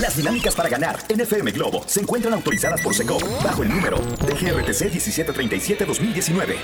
Las 0.00 0.16
dinámicas 0.16 0.54
para 0.54 0.70
ganar 0.70 0.98
en 1.10 1.20
FM 1.20 1.50
Globo 1.50 1.84
se 1.86 2.00
encuentran 2.00 2.32
autorizadas 2.32 2.80
por 2.80 2.94
SECO 2.94 3.18
bajo 3.44 3.62
el 3.62 3.68
número 3.68 3.98
de 3.98 4.32
GRTC 4.32 4.90
1737-2019. 4.94 6.56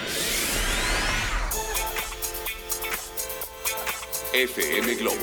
FM 4.32 4.94
Globo. 4.94 5.16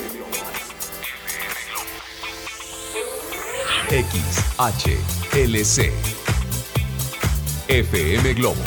XHLC. 3.89 5.91
FM 7.67 8.33
Globo. 8.35 8.61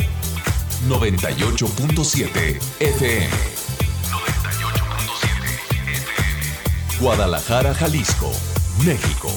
98.7 0.88 2.60
FM. 2.80 3.30
98.7 4.10 5.20
FM. 5.40 5.96
Guadalajara, 7.00 7.74
Jalisco, 7.74 8.32
México. 8.84 9.30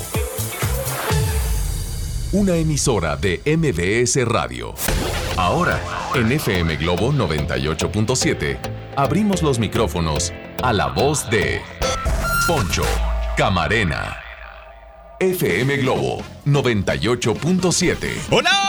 Una 2.32 2.56
emisora 2.56 3.16
de 3.16 3.42
MBS 3.46 4.26
Radio. 4.26 4.74
Ahora, 5.38 5.80
en 6.14 6.32
FM 6.32 6.76
Globo 6.78 7.12
98.7, 7.12 8.58
abrimos 8.96 9.42
los 9.42 9.58
micrófonos 9.58 10.34
a 10.62 10.74
la 10.74 10.88
voz 10.88 11.30
de 11.30 11.62
Poncho 12.48 12.84
Camarena. 13.38 14.18
FM 15.20 15.78
Globo 15.78 16.22
98.7. 16.46 18.28
Hola, 18.32 18.50
hola 18.52 18.69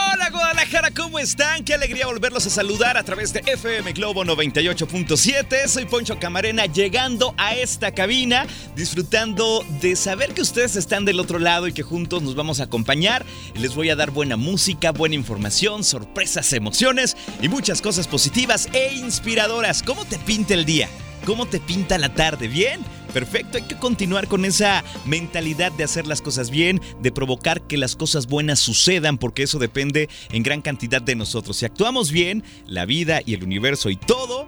están? 1.21 1.63
Qué 1.63 1.75
alegría 1.75 2.07
volverlos 2.07 2.47
a 2.47 2.49
saludar 2.49 2.97
a 2.97 3.03
través 3.03 3.31
de 3.31 3.43
FM 3.45 3.93
Globo 3.93 4.25
98.7. 4.25 5.67
Soy 5.67 5.85
Poncho 5.85 6.17
Camarena 6.17 6.65
llegando 6.65 7.35
a 7.37 7.53
esta 7.53 7.91
cabina, 7.91 8.47
disfrutando 8.75 9.63
de 9.79 9.95
saber 9.95 10.33
que 10.33 10.41
ustedes 10.41 10.75
están 10.75 11.05
del 11.05 11.19
otro 11.19 11.37
lado 11.37 11.67
y 11.67 11.73
que 11.73 11.83
juntos 11.83 12.23
nos 12.23 12.33
vamos 12.33 12.59
a 12.59 12.63
acompañar. 12.63 13.23
Les 13.53 13.75
voy 13.75 13.91
a 13.91 13.95
dar 13.95 14.09
buena 14.09 14.35
música, 14.35 14.91
buena 14.91 15.13
información, 15.13 15.83
sorpresas, 15.83 16.53
emociones 16.53 17.15
y 17.39 17.49
muchas 17.49 17.83
cosas 17.83 18.07
positivas 18.07 18.67
e 18.73 18.95
inspiradoras. 18.95 19.83
¿Cómo 19.83 20.05
te 20.05 20.17
pinta 20.17 20.55
el 20.55 20.65
día? 20.65 20.89
¿Cómo 21.25 21.45
te 21.45 21.59
pinta 21.59 21.99
la 21.99 22.15
tarde? 22.15 22.47
¿Bien? 22.47 22.81
Perfecto, 23.13 23.57
hay 23.57 23.63
que 23.63 23.77
continuar 23.77 24.27
con 24.27 24.45
esa 24.45 24.83
mentalidad 25.05 25.71
de 25.73 25.83
hacer 25.83 26.07
las 26.07 26.21
cosas 26.21 26.49
bien, 26.49 26.79
de 27.01 27.11
provocar 27.11 27.61
que 27.61 27.77
las 27.77 27.95
cosas 27.95 28.27
buenas 28.27 28.59
sucedan, 28.59 29.17
porque 29.17 29.43
eso 29.43 29.59
depende 29.59 30.09
en 30.31 30.43
gran 30.43 30.61
cantidad 30.61 31.01
de 31.01 31.15
nosotros. 31.15 31.57
Si 31.57 31.65
actuamos 31.65 32.11
bien, 32.11 32.43
la 32.65 32.85
vida 32.85 33.21
y 33.25 33.33
el 33.33 33.43
universo 33.43 33.89
y 33.89 33.97
todo 33.97 34.47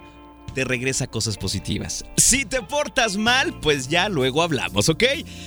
te 0.54 0.64
regresa 0.64 1.06
cosas 1.08 1.36
positivas. 1.36 2.04
Si 2.16 2.44
te 2.44 2.62
portas 2.62 3.16
mal, 3.16 3.58
pues 3.60 3.88
ya 3.88 4.08
luego 4.08 4.42
hablamos, 4.42 4.88
¿ok? 4.88 5.02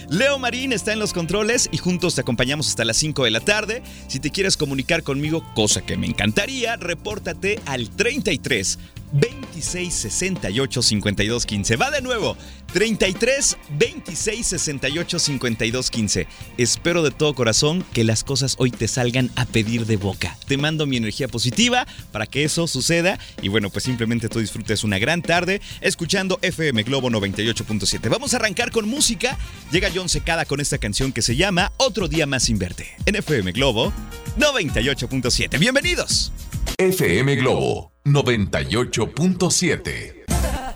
Leo 0.10 0.38
Marín 0.38 0.74
está 0.74 0.94
en 0.94 1.00
los 1.00 1.14
controles 1.14 1.70
y 1.72 1.78
juntos 1.78 2.16
te 2.16 2.22
acompañamos 2.22 2.68
hasta 2.68 2.86
las 2.86 2.98
5 2.98 3.24
de 3.24 3.32
la 3.32 3.40
tarde. 3.40 3.82
Si 4.08 4.20
te 4.20 4.30
quieres 4.30 4.58
comunicar 4.58 5.04
conmigo, 5.04 5.44
cosa 5.56 5.82
que 5.82 5.98
me 5.98 6.08
encantaría, 6.08 6.76
repórtate 6.76 7.60
al 7.66 7.90
33 7.90 8.78
26 9.12 9.94
68 9.94 10.82
52 10.82 11.46
15. 11.46 11.76
Va 11.76 11.92
de 11.92 12.02
nuevo. 12.02 12.38
33 12.74 13.58
26 13.78 14.46
68 14.46 15.20
52 15.20 15.90
15. 15.92 16.28
Espero 16.58 17.04
de 17.04 17.12
todo 17.12 17.34
corazón 17.34 17.86
que 17.94 18.04
las 18.04 18.24
cosas 18.24 18.56
hoy 18.60 18.72
te 18.72 18.88
salgan 18.88 19.32
a 19.36 19.46
pedir 19.46 19.86
de 19.86 19.98
boca. 19.98 20.38
Te 20.48 20.58
mando 20.58 20.86
mi 20.86 20.98
energía 20.98 21.28
positiva 21.28 21.88
para 22.12 22.26
que 22.26 22.44
eso 22.44 22.68
suceda. 22.68 23.20
Y 23.42 23.48
bueno, 23.48 23.70
pues 23.70 23.86
simplemente 23.86 24.30
tú 24.30 24.40
disfrutes 24.40 24.84
una 24.84 25.00
gran 25.00 25.22
tarde 25.22 25.62
escuchando 25.82 26.40
FM 26.42 26.84
Globo 26.84 27.10
98.7. 27.10 28.10
Vamos 28.10 28.34
a 28.34 28.38
arrancar 28.38 28.72
con 28.72 28.88
música. 28.88 29.38
Llega 29.72 29.90
John 29.94 30.10
Secada 30.10 30.46
con 30.46 30.60
esta 30.60 30.78
canción 30.78 31.12
que 31.12 31.22
se 31.22 31.36
llama 31.36 31.72
Otro 31.78 32.08
Día 32.08 32.26
Más 32.26 32.44
Sin 32.44 32.60
Verte. 32.60 32.96
En 33.06 33.16
FM 33.16 33.54
Globo 33.54 33.94
98.7. 34.38 35.58
Bienvenidos. 35.58 36.32
FM 36.78 37.38
Globo 37.38 37.97
98.7. 38.08 40.24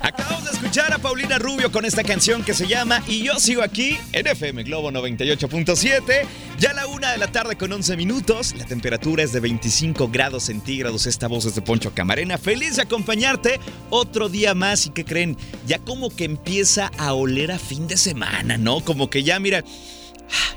Acabamos 0.02 0.44
de 0.44 0.52
escuchar 0.52 0.92
a 0.92 0.97
Paulina 0.97 1.40
Rubio 1.40 1.72
con 1.72 1.86
esta 1.86 2.03
canción 2.03 2.44
que 2.44 2.53
se 2.53 2.68
llama 2.68 3.02
Y 3.08 3.24
yo 3.24 3.40
sigo 3.40 3.62
aquí 3.62 3.97
en 4.12 4.28
FM 4.28 4.64
Globo 4.64 4.92
98.7. 4.92 6.25
Ya 6.59 6.72
a 6.72 6.74
la 6.74 6.88
una 6.88 7.12
de 7.12 7.20
la 7.20 7.28
tarde 7.28 7.56
con 7.56 7.72
11 7.72 7.96
minutos. 7.96 8.53
La 8.58 8.66
temperatura 8.66 9.24
es 9.24 9.31
de 9.31 9.40
25 9.40 10.09
grados 10.09 10.44
centígrados. 10.44 11.08
Esta 11.08 11.28
voz 11.28 11.46
es 11.46 11.56
de 11.56 11.62
Poncho 11.62 11.94
Camarena. 11.94 12.38
Feliz 12.38 12.75
de 12.75 12.81
acompañarte 12.81 13.62
otro 13.90 14.28
día 14.28 14.53
más. 14.53 14.88
¿Y 14.88 14.90
que 14.90 15.06
creen? 15.06 15.38
Ya 15.66 15.80
como 15.80 16.09
que 16.09 16.25
empieza 16.25 16.91
a 16.97 17.14
oler 17.14 17.53
a 17.53 17.59
fin 17.59 17.88
de 17.88 17.96
semana, 17.96 18.58
¿no? 18.58 18.84
Como 18.84 19.09
que 19.09 19.24
ya, 19.24 19.40
mira. 19.40 19.64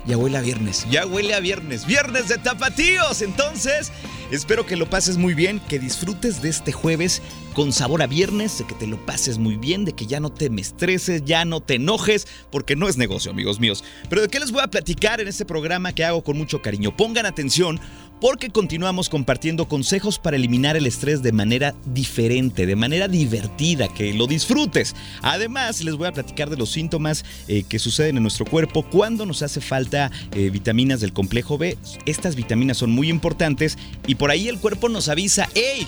Ya 0.05 0.17
huele 0.17 0.37
a 0.37 0.41
viernes, 0.41 0.85
ya 0.89 1.05
huele 1.05 1.33
a 1.33 1.39
viernes, 1.39 1.85
viernes 1.85 2.27
de 2.27 2.37
tapatíos. 2.37 3.21
Entonces, 3.21 3.91
espero 4.31 4.65
que 4.65 4.75
lo 4.75 4.89
pases 4.89 5.17
muy 5.17 5.33
bien, 5.33 5.59
que 5.59 5.79
disfrutes 5.79 6.41
de 6.41 6.49
este 6.49 6.71
jueves 6.71 7.21
con 7.53 7.71
sabor 7.71 8.01
a 8.01 8.07
viernes, 8.07 8.57
de 8.57 8.67
que 8.67 8.75
te 8.75 8.85
lo 8.85 9.03
pases 9.05 9.37
muy 9.37 9.55
bien, 9.55 9.85
de 9.85 9.93
que 9.93 10.05
ya 10.05 10.19
no 10.19 10.29
te 10.29 10.49
me 10.49 10.61
estreses, 10.61 11.23
ya 11.25 11.45
no 11.45 11.61
te 11.61 11.75
enojes, 11.75 12.27
porque 12.51 12.75
no 12.75 12.87
es 12.87 12.97
negocio, 12.97 13.31
amigos 13.31 13.59
míos. 13.59 13.83
Pero 14.09 14.21
de 14.21 14.27
qué 14.27 14.39
les 14.39 14.51
voy 14.51 14.61
a 14.61 14.67
platicar 14.67 15.21
en 15.21 15.27
este 15.27 15.45
programa 15.45 15.93
que 15.93 16.03
hago 16.03 16.23
con 16.23 16.37
mucho 16.37 16.61
cariño. 16.61 16.95
Pongan 16.95 17.25
atención 17.25 17.79
porque 18.19 18.49
continuamos 18.49 19.09
compartiendo 19.09 19.67
consejos 19.67 20.19
para 20.19 20.37
eliminar 20.37 20.75
el 20.75 20.85
estrés 20.85 21.21
de 21.21 21.31
manera 21.31 21.75
diferente, 21.85 22.65
de 22.65 22.75
manera 22.75 23.07
divertida, 23.07 23.87
que 23.87 24.13
lo 24.13 24.27
disfrutes. 24.27 24.95
Además, 25.21 25.83
les 25.83 25.95
voy 25.95 26.07
a 26.07 26.13
platicar 26.13 26.49
de 26.49 26.57
los 26.57 26.71
síntomas 26.71 27.25
eh, 27.47 27.63
que 27.67 27.79
suceden 27.79 28.17
en 28.17 28.23
nuestro 28.23 28.45
cuerpo 28.45 28.83
cuando 28.83 29.25
nos 29.25 29.41
hace 29.41 29.61
falta 29.61 30.11
eh, 30.31 30.49
vitaminas 30.49 31.01
del 31.01 31.13
complejo 31.13 31.57
B. 31.57 31.77
Estas 32.05 32.35
vitaminas 32.35 32.77
son 32.77 32.91
muy 32.91 33.09
importantes 33.09 33.77
y 34.07 34.15
por 34.15 34.31
ahí 34.31 34.47
el 34.47 34.59
cuerpo 34.59 34.89
nos 34.89 35.09
avisa, 35.09 35.49
¡Ey! 35.55 35.87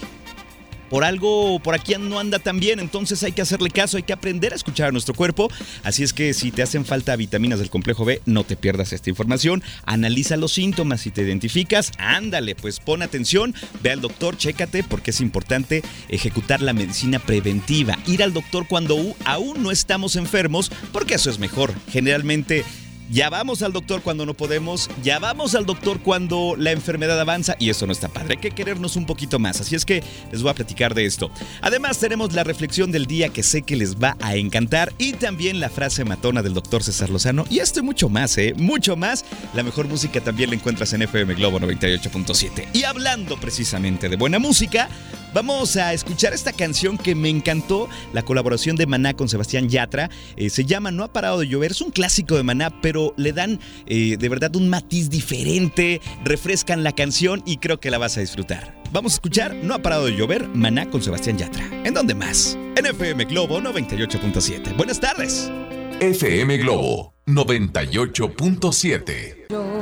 Por 0.89 1.03
algo 1.03 1.59
por 1.59 1.75
aquí 1.75 1.93
no 1.99 2.19
anda 2.19 2.39
tan 2.39 2.59
bien, 2.59 2.79
entonces 2.79 3.23
hay 3.23 3.31
que 3.31 3.41
hacerle 3.41 3.69
caso, 3.69 3.97
hay 3.97 4.03
que 4.03 4.13
aprender 4.13 4.53
a 4.53 4.55
escuchar 4.55 4.89
a 4.89 4.91
nuestro 4.91 5.13
cuerpo. 5.13 5.49
Así 5.83 6.03
es 6.03 6.13
que 6.13 6.33
si 6.33 6.51
te 6.51 6.61
hacen 6.61 6.85
falta 6.85 7.15
vitaminas 7.15 7.59
del 7.59 7.69
complejo 7.69 8.05
B, 8.05 8.21
no 8.25 8.43
te 8.43 8.55
pierdas 8.55 8.93
esta 8.93 9.09
información. 9.09 9.63
Analiza 9.85 10.37
los 10.37 10.53
síntomas, 10.53 11.01
si 11.01 11.11
te 11.11 11.21
identificas, 11.23 11.91
ándale, 11.97 12.55
pues 12.55 12.79
pon 12.79 13.01
atención, 13.01 13.53
ve 13.81 13.91
al 13.91 14.01
doctor, 14.01 14.37
chécate 14.37 14.83
porque 14.83 15.11
es 15.11 15.21
importante 15.21 15.83
ejecutar 16.09 16.61
la 16.61 16.73
medicina 16.73 17.19
preventiva. 17.19 17.97
Ir 18.05 18.23
al 18.23 18.33
doctor 18.33 18.67
cuando 18.67 19.15
aún 19.25 19.63
no 19.63 19.71
estamos 19.71 20.15
enfermos, 20.15 20.71
porque 20.91 21.15
eso 21.15 21.29
es 21.29 21.39
mejor. 21.39 21.73
Generalmente 21.91 22.63
ya 23.09 23.29
vamos 23.29 23.61
al 23.61 23.73
doctor 23.73 24.01
cuando 24.01 24.25
no 24.25 24.33
podemos, 24.33 24.89
ya 25.03 25.19
vamos 25.19 25.55
al 25.55 25.65
doctor 25.65 25.99
cuando 26.01 26.55
la 26.57 26.71
enfermedad 26.71 27.19
avanza 27.19 27.55
y 27.59 27.69
eso 27.69 27.85
no 27.85 27.93
está 27.93 28.07
padre. 28.09 28.35
Hay 28.35 28.37
que 28.37 28.51
querernos 28.51 28.95
un 28.95 29.05
poquito 29.05 29.39
más. 29.39 29.61
Así 29.61 29.75
es 29.75 29.85
que 29.85 30.03
les 30.31 30.41
voy 30.41 30.51
a 30.51 30.55
platicar 30.55 30.93
de 30.93 31.05
esto. 31.05 31.31
Además, 31.61 31.99
tenemos 31.99 32.33
la 32.33 32.43
reflexión 32.43 32.91
del 32.91 33.05
día 33.05 33.29
que 33.29 33.43
sé 33.43 33.61
que 33.61 33.75
les 33.75 33.95
va 33.95 34.17
a 34.19 34.35
encantar 34.35 34.93
y 34.97 35.13
también 35.13 35.59
la 35.59 35.69
frase 35.69 36.05
matona 36.05 36.41
del 36.41 36.53
doctor 36.53 36.83
César 36.83 37.09
Lozano. 37.09 37.45
Y 37.49 37.59
esto 37.59 37.79
y 37.79 37.83
mucho 37.83 38.09
más, 38.09 38.37
¿eh? 38.37 38.53
Mucho 38.57 38.95
más. 38.95 39.25
La 39.53 39.63
mejor 39.63 39.87
música 39.87 40.21
también 40.21 40.49
la 40.49 40.55
encuentras 40.55 40.93
en 40.93 41.01
FM 41.03 41.35
Globo 41.35 41.59
98.7. 41.59 42.67
Y 42.73 42.83
hablando 42.83 43.37
precisamente 43.37 44.09
de 44.09 44.15
buena 44.15 44.39
música, 44.39 44.89
Vamos 45.37 45.77
a 45.77 45.93
escuchar 45.93 46.33
esta 46.33 46.51
canción 46.51 46.97
que 46.97 47.13
me 47.13 47.29
encantó, 47.29 47.87
la 48.11 48.23
colaboración 48.23 48.75
de 48.75 48.87
Maná 48.87 49.13
con 49.13 49.29
Sebastián 49.29 49.69
Yatra. 49.69 50.09
Eh, 50.35 50.49
se 50.49 50.65
llama 50.65 50.89
No 50.89 51.03
ha 51.03 51.13
parado 51.13 51.37
de 51.37 51.47
llover. 51.47 51.73
Es 51.73 51.81
un 51.81 51.91
clásico 51.91 52.37
de 52.37 52.41
Maná, 52.41 52.81
pero 52.81 53.13
le 53.17 53.33
dan 53.33 53.59
eh, 53.85 54.17
de 54.17 54.29
verdad 54.29 54.55
un 54.55 54.67
matiz 54.67 55.11
diferente, 55.11 56.01
refrescan 56.23 56.83
la 56.83 56.93
canción 56.93 57.43
y 57.45 57.57
creo 57.57 57.79
que 57.79 57.91
la 57.91 57.99
vas 57.99 58.17
a 58.17 58.21
disfrutar. 58.21 58.81
Vamos 58.91 59.11
a 59.11 59.15
escuchar 59.17 59.53
No 59.53 59.75
ha 59.75 59.81
parado 59.83 60.07
de 60.07 60.17
llover, 60.17 60.47
Maná 60.47 60.89
con 60.89 61.03
Sebastián 61.03 61.37
Yatra. 61.37 61.69
¿En 61.83 61.93
dónde 61.93 62.15
más? 62.15 62.57
En 62.75 62.87
FM 62.87 63.25
Globo 63.25 63.59
98.7. 63.59 64.75
Buenas 64.75 64.99
tardes. 64.99 65.51
FM 65.99 66.57
Globo 66.57 67.13
98.7. 67.27 69.76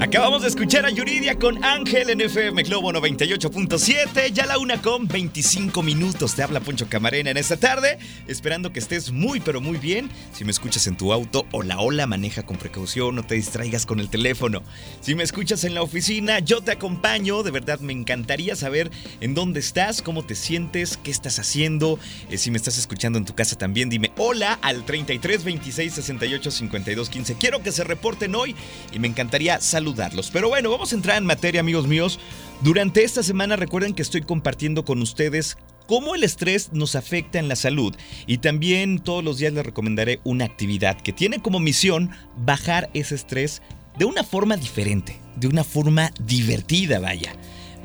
Acabamos 0.00 0.42
de 0.42 0.48
escuchar 0.48 0.86
a 0.86 0.90
Yuridia 0.90 1.40
con 1.40 1.64
Ángel 1.64 2.08
en 2.10 2.20
FM 2.20 2.62
Globo 2.62 2.92
98.7. 2.92 4.32
Ya 4.32 4.46
la 4.46 4.56
una 4.58 4.80
con 4.80 5.08
25 5.08 5.82
minutos. 5.82 6.36
Te 6.36 6.44
habla 6.44 6.60
Poncho 6.60 6.86
Camarena 6.88 7.30
en 7.32 7.36
esta 7.36 7.56
tarde. 7.56 7.98
Esperando 8.28 8.72
que 8.72 8.78
estés 8.78 9.10
muy, 9.10 9.40
pero 9.40 9.60
muy 9.60 9.76
bien. 9.76 10.08
Si 10.32 10.44
me 10.44 10.52
escuchas 10.52 10.86
en 10.86 10.96
tu 10.96 11.12
auto, 11.12 11.46
hola, 11.50 11.80
hola, 11.80 12.06
maneja 12.06 12.44
con 12.44 12.58
precaución, 12.58 13.16
no 13.16 13.24
te 13.24 13.34
distraigas 13.34 13.86
con 13.86 13.98
el 13.98 14.08
teléfono. 14.08 14.62
Si 15.00 15.16
me 15.16 15.24
escuchas 15.24 15.64
en 15.64 15.74
la 15.74 15.82
oficina, 15.82 16.38
yo 16.38 16.60
te 16.60 16.70
acompaño. 16.70 17.42
De 17.42 17.50
verdad, 17.50 17.80
me 17.80 17.92
encantaría 17.92 18.54
saber 18.54 18.92
en 19.20 19.34
dónde 19.34 19.58
estás, 19.58 20.00
cómo 20.00 20.24
te 20.24 20.36
sientes, 20.36 20.96
qué 20.96 21.10
estás 21.10 21.40
haciendo. 21.40 21.98
Eh, 22.30 22.38
si 22.38 22.52
me 22.52 22.56
estás 22.56 22.78
escuchando 22.78 23.18
en 23.18 23.24
tu 23.24 23.34
casa 23.34 23.58
también, 23.58 23.90
dime 23.90 24.12
hola 24.16 24.60
al 24.62 24.84
33 24.84 25.42
26 25.42 25.92
68 25.92 26.50
52 26.52 27.10
15. 27.10 27.34
Quiero 27.34 27.64
que 27.64 27.72
se 27.72 27.82
reporten 27.82 28.36
hoy 28.36 28.54
y 28.92 29.00
me 29.00 29.08
encantaría 29.08 29.60
saludar 29.60 29.87
pero 30.32 30.48
bueno, 30.48 30.70
vamos 30.70 30.92
a 30.92 30.96
entrar 30.96 31.18
en 31.18 31.26
materia, 31.26 31.60
amigos 31.60 31.86
míos. 31.86 32.18
Durante 32.62 33.04
esta 33.04 33.22
semana 33.22 33.56
recuerden 33.56 33.94
que 33.94 34.02
estoy 34.02 34.22
compartiendo 34.22 34.84
con 34.84 35.00
ustedes 35.00 35.56
cómo 35.86 36.14
el 36.14 36.24
estrés 36.24 36.72
nos 36.72 36.96
afecta 36.96 37.38
en 37.38 37.48
la 37.48 37.56
salud 37.56 37.94
y 38.26 38.38
también 38.38 38.98
todos 38.98 39.24
los 39.24 39.38
días 39.38 39.52
les 39.52 39.64
recomendaré 39.64 40.20
una 40.24 40.44
actividad 40.44 41.00
que 41.00 41.12
tiene 41.12 41.40
como 41.40 41.60
misión 41.60 42.10
bajar 42.36 42.90
ese 42.94 43.14
estrés 43.14 43.62
de 43.96 44.04
una 44.04 44.24
forma 44.24 44.56
diferente, 44.56 45.18
de 45.36 45.48
una 45.48 45.64
forma 45.64 46.12
divertida, 46.20 47.00
vaya. 47.00 47.34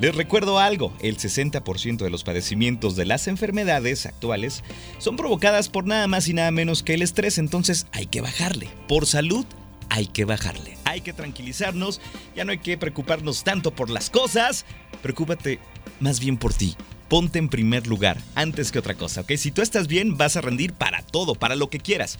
Les 0.00 0.14
recuerdo 0.14 0.58
algo, 0.58 0.92
el 1.00 1.16
60% 1.16 1.98
de 1.98 2.10
los 2.10 2.24
padecimientos 2.24 2.96
de 2.96 3.06
las 3.06 3.28
enfermedades 3.28 4.06
actuales 4.06 4.64
son 4.98 5.16
provocadas 5.16 5.68
por 5.68 5.86
nada 5.86 6.08
más 6.08 6.28
y 6.28 6.34
nada 6.34 6.50
menos 6.50 6.82
que 6.82 6.94
el 6.94 7.02
estrés, 7.02 7.38
entonces 7.38 7.86
hay 7.92 8.06
que 8.06 8.20
bajarle. 8.20 8.68
Por 8.88 9.06
salud 9.06 9.46
hay 9.90 10.06
que 10.06 10.24
bajarle. 10.24 10.76
Hay 10.84 11.00
que 11.00 11.12
tranquilizarnos, 11.12 12.00
ya 12.36 12.44
no 12.44 12.52
hay 12.52 12.58
que 12.58 12.78
preocuparnos 12.78 13.44
tanto 13.44 13.74
por 13.74 13.90
las 13.90 14.10
cosas, 14.10 14.64
preocúpate 15.02 15.58
más 16.00 16.20
bien 16.20 16.36
por 16.36 16.52
ti. 16.54 16.76
Ponte 17.08 17.38
en 17.38 17.48
primer 17.48 17.86
lugar 17.86 18.18
antes 18.34 18.72
que 18.72 18.78
otra 18.78 18.94
cosa, 18.94 19.22
¿ok? 19.22 19.32
Si 19.36 19.50
tú 19.50 19.62
estás 19.62 19.88
bien, 19.88 20.16
vas 20.16 20.36
a 20.36 20.40
rendir 20.40 20.72
para 20.72 21.02
todo, 21.02 21.34
para 21.34 21.54
lo 21.54 21.70
que 21.70 21.78
quieras. 21.78 22.18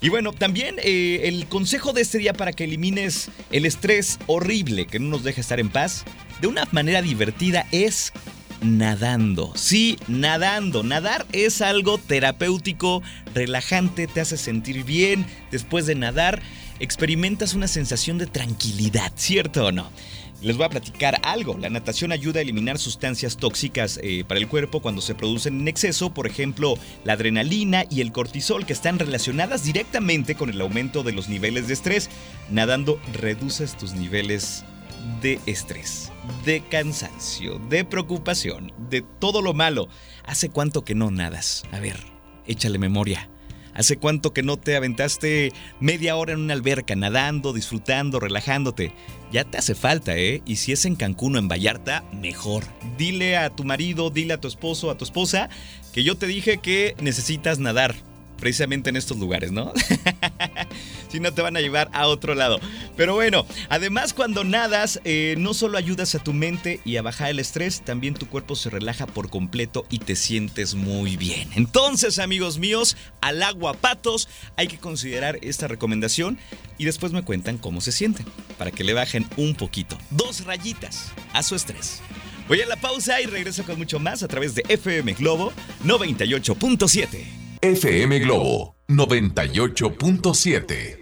Y 0.00 0.08
bueno, 0.08 0.32
también 0.32 0.76
eh, 0.82 1.20
el 1.24 1.46
consejo 1.46 1.92
de 1.92 2.02
este 2.02 2.18
día 2.18 2.32
para 2.32 2.52
que 2.52 2.64
elimines 2.64 3.30
el 3.52 3.66
estrés 3.66 4.18
horrible 4.26 4.86
que 4.86 4.98
no 4.98 5.08
nos 5.08 5.22
deja 5.22 5.40
estar 5.40 5.60
en 5.60 5.68
paz 5.68 6.04
de 6.40 6.48
una 6.48 6.66
manera 6.72 7.02
divertida 7.02 7.66
es 7.70 8.12
nadando. 8.62 9.52
Sí, 9.54 9.98
nadando. 10.08 10.82
Nadar 10.82 11.26
es 11.32 11.62
algo 11.62 11.98
terapéutico, 11.98 13.02
relajante, 13.34 14.08
te 14.08 14.20
hace 14.20 14.36
sentir 14.36 14.84
bien. 14.84 15.24
Después 15.50 15.86
de 15.86 15.94
nadar, 15.94 16.42
experimentas 16.82 17.54
una 17.54 17.68
sensación 17.68 18.18
de 18.18 18.26
tranquilidad, 18.26 19.12
¿cierto 19.14 19.66
o 19.66 19.72
no? 19.72 19.88
Les 20.42 20.56
voy 20.56 20.66
a 20.66 20.70
platicar 20.70 21.20
algo. 21.22 21.56
La 21.56 21.70
natación 21.70 22.10
ayuda 22.10 22.40
a 22.40 22.42
eliminar 22.42 22.76
sustancias 22.78 23.36
tóxicas 23.36 24.00
eh, 24.02 24.24
para 24.26 24.40
el 24.40 24.48
cuerpo 24.48 24.82
cuando 24.82 25.00
se 25.00 25.14
producen 25.14 25.60
en 25.60 25.68
exceso, 25.68 26.12
por 26.12 26.26
ejemplo, 26.26 26.74
la 27.04 27.12
adrenalina 27.12 27.84
y 27.88 28.00
el 28.00 28.10
cortisol, 28.10 28.66
que 28.66 28.72
están 28.72 28.98
relacionadas 28.98 29.62
directamente 29.62 30.34
con 30.34 30.50
el 30.50 30.60
aumento 30.60 31.04
de 31.04 31.12
los 31.12 31.28
niveles 31.28 31.68
de 31.68 31.74
estrés. 31.74 32.10
Nadando 32.50 33.00
reduces 33.12 33.76
tus 33.76 33.92
niveles 33.92 34.64
de 35.22 35.38
estrés, 35.46 36.10
de 36.44 36.64
cansancio, 36.68 37.60
de 37.70 37.84
preocupación, 37.84 38.72
de 38.90 39.02
todo 39.02 39.40
lo 39.40 39.54
malo. 39.54 39.88
¿Hace 40.24 40.48
cuánto 40.48 40.84
que 40.84 40.96
no 40.96 41.12
nadas? 41.12 41.62
A 41.70 41.78
ver, 41.78 42.00
échale 42.48 42.80
memoria. 42.80 43.31
¿Hace 43.74 43.96
cuánto 43.96 44.32
que 44.32 44.42
no 44.42 44.58
te 44.58 44.76
aventaste 44.76 45.52
media 45.80 46.16
hora 46.16 46.32
en 46.32 46.40
una 46.40 46.54
alberca 46.54 46.94
nadando, 46.94 47.52
disfrutando, 47.52 48.20
relajándote? 48.20 48.92
Ya 49.32 49.44
te 49.44 49.58
hace 49.58 49.74
falta, 49.74 50.16
¿eh? 50.16 50.42
Y 50.44 50.56
si 50.56 50.72
es 50.72 50.84
en 50.84 50.94
Cancún 50.94 51.36
o 51.36 51.38
en 51.38 51.48
Vallarta, 51.48 52.04
mejor. 52.12 52.64
Dile 52.98 53.38
a 53.38 53.50
tu 53.50 53.64
marido, 53.64 54.10
dile 54.10 54.34
a 54.34 54.40
tu 54.40 54.48
esposo, 54.48 54.90
a 54.90 54.98
tu 54.98 55.04
esposa, 55.04 55.48
que 55.92 56.04
yo 56.04 56.16
te 56.16 56.26
dije 56.26 56.58
que 56.58 56.94
necesitas 57.00 57.58
nadar 57.58 57.94
precisamente 58.42 58.90
en 58.90 58.96
estos 58.96 59.18
lugares, 59.18 59.52
¿no? 59.52 59.72
si 61.08 61.20
no 61.20 61.32
te 61.32 61.42
van 61.42 61.56
a 61.56 61.60
llevar 61.60 61.88
a 61.92 62.08
otro 62.08 62.34
lado. 62.34 62.58
Pero 62.96 63.14
bueno, 63.14 63.46
además 63.68 64.12
cuando 64.12 64.42
nadas, 64.42 65.00
eh, 65.04 65.36
no 65.38 65.54
solo 65.54 65.78
ayudas 65.78 66.16
a 66.16 66.18
tu 66.18 66.32
mente 66.32 66.80
y 66.84 66.96
a 66.96 67.02
bajar 67.02 67.30
el 67.30 67.38
estrés, 67.38 67.82
también 67.84 68.14
tu 68.14 68.26
cuerpo 68.26 68.56
se 68.56 68.68
relaja 68.68 69.06
por 69.06 69.30
completo 69.30 69.86
y 69.90 70.00
te 70.00 70.16
sientes 70.16 70.74
muy 70.74 71.16
bien. 71.16 71.50
Entonces, 71.54 72.18
amigos 72.18 72.58
míos, 72.58 72.96
al 73.20 73.44
agua 73.44 73.74
patos, 73.74 74.28
hay 74.56 74.66
que 74.66 74.78
considerar 74.78 75.38
esta 75.42 75.68
recomendación 75.68 76.36
y 76.78 76.84
después 76.84 77.12
me 77.12 77.22
cuentan 77.22 77.58
cómo 77.58 77.80
se 77.80 77.92
sienten, 77.92 78.26
para 78.58 78.72
que 78.72 78.82
le 78.82 78.92
bajen 78.92 79.24
un 79.36 79.54
poquito, 79.54 79.96
dos 80.10 80.44
rayitas 80.44 81.12
a 81.32 81.44
su 81.44 81.54
estrés. 81.54 82.00
Voy 82.48 82.60
a 82.60 82.66
la 82.66 82.74
pausa 82.74 83.20
y 83.20 83.26
regreso 83.26 83.62
con 83.62 83.78
mucho 83.78 84.00
más 84.00 84.24
a 84.24 84.28
través 84.28 84.56
de 84.56 84.64
FM 84.68 85.12
Globo 85.12 85.52
98.7. 85.84 87.41
FM 87.62 88.18
Globo 88.24 88.74
98.7. 88.88 91.01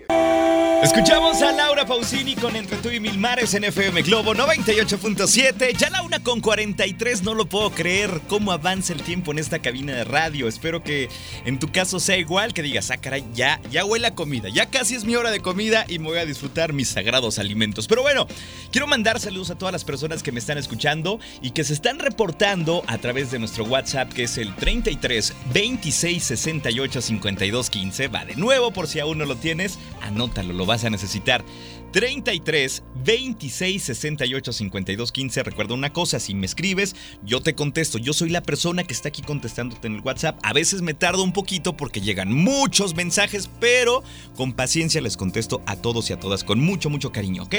Escuchamos 0.83 1.43
a 1.43 1.53
Laura 1.53 1.85
Pausini 1.85 2.35
con 2.35 2.57
Entre 2.57 2.79
tú 2.79 2.89
y 2.89 3.01
mil 3.01 3.19
mares 3.19 3.53
en 3.53 3.65
FM 3.65 4.01
Globo 4.03 4.35
98.7. 4.35 5.77
Ya 5.77 5.91
la 5.91 6.03
una 6.03 6.21
con 6.21 6.41
43, 6.41 7.23
no 7.23 7.35
lo 7.35 7.45
puedo 7.47 7.71
creer 7.71 8.23
cómo 8.29 8.51
avanza 8.51 8.95
el 8.95 9.03
tiempo 9.03 9.31
en 9.31 9.39
esta 9.39 9.59
cabina 9.59 9.95
de 9.95 10.05
radio. 10.05 10.49
Espero 10.49 10.83
que 10.83 11.11
en 11.45 11.59
tu 11.59 11.71
caso 11.71 12.01
sea 12.01 12.17
igual, 12.17 12.55
que 12.55 12.63
digas, 12.63 12.91
ah, 12.91 12.97
caray, 12.97 13.25
ya, 13.35 13.61
ya 13.71 13.85
huele 13.85 14.07
a 14.07 14.15
comida, 14.15 14.49
ya 14.49 14.67
casi 14.67 14.95
es 14.95 15.05
mi 15.05 15.17
hora 15.17 15.31
de 15.31 15.41
comida 15.41 15.85
y 15.87 15.99
me 15.99 16.07
voy 16.07 16.19
a 16.19 16.25
disfrutar 16.25 16.73
mis 16.73 16.89
sagrados 16.89 17.39
alimentos. 17.39 17.87
Pero 17.87 18.01
bueno, 18.01 18.27
quiero 18.73 18.87
mandar 18.87 19.21
saludos 19.21 19.51
a 19.51 19.59
todas 19.59 19.73
las 19.73 19.85
personas 19.85 20.23
que 20.23 20.33
me 20.33 20.41
están 20.41 20.57
escuchando 20.57 21.21
y 21.43 21.51
que 21.51 21.63
se 21.63 21.75
están 21.75 21.99
reportando 21.99 22.83
a 22.87 22.97
través 22.97 23.31
de 23.31 23.39
nuestro 23.39 23.65
WhatsApp, 23.65 24.13
que 24.13 24.25
es 24.25 24.39
el 24.39 24.57
33 24.57 25.35
26 25.53 26.25
68 26.25 27.03
52 27.03 27.71
15. 27.71 28.09
Va 28.09 28.25
de 28.25 28.37
nuevo, 28.37 28.73
por 28.73 28.89
si 28.89 28.99
aún 28.99 29.19
no 29.19 29.27
lo 29.27 29.37
tienes, 29.37 29.79
anótalo, 30.01 30.53
lo 30.53 30.67
vas 30.67 30.85
a 30.85 30.91
necesitar. 30.91 31.45
33 31.93 32.83
26 33.05 33.83
68 33.83 34.53
52 34.53 35.13
15. 35.13 35.43
Recuerda 35.43 35.75
una 35.75 35.93
cosa, 35.93 36.21
si 36.21 36.35
me 36.35 36.47
escribes, 36.47 36.95
yo 37.25 37.41
te 37.41 37.55
contesto. 37.55 37.99
Yo 37.99 38.13
soy 38.13 38.31
la 38.31 38.43
persona 38.43 38.85
que 38.85 38.93
está 38.93 39.09
aquí 39.09 39.23
contestándote 39.23 39.87
en 39.87 39.97
el 39.97 40.01
WhatsApp. 40.01 40.39
A 40.43 40.53
veces 40.53 40.83
me 40.83 40.95
tardo 40.95 41.23
un 41.23 41.33
poquito 41.33 41.77
porque 41.77 42.01
llegan 42.01 42.33
muchos 42.33 42.95
mensajes, 42.95 43.51
pero 43.61 44.03
con 44.37 44.53
paciencia 44.53 45.01
les 45.01 45.17
contesto 45.17 45.63
a 45.67 45.77
todos 45.77 46.11
y 46.11 46.13
a 46.13 46.21
todas 46.21 46.45
con 46.45 46.61
mucho, 46.61 46.91
mucho 46.91 47.13
cariño, 47.13 47.45
¿ok? 47.45 47.57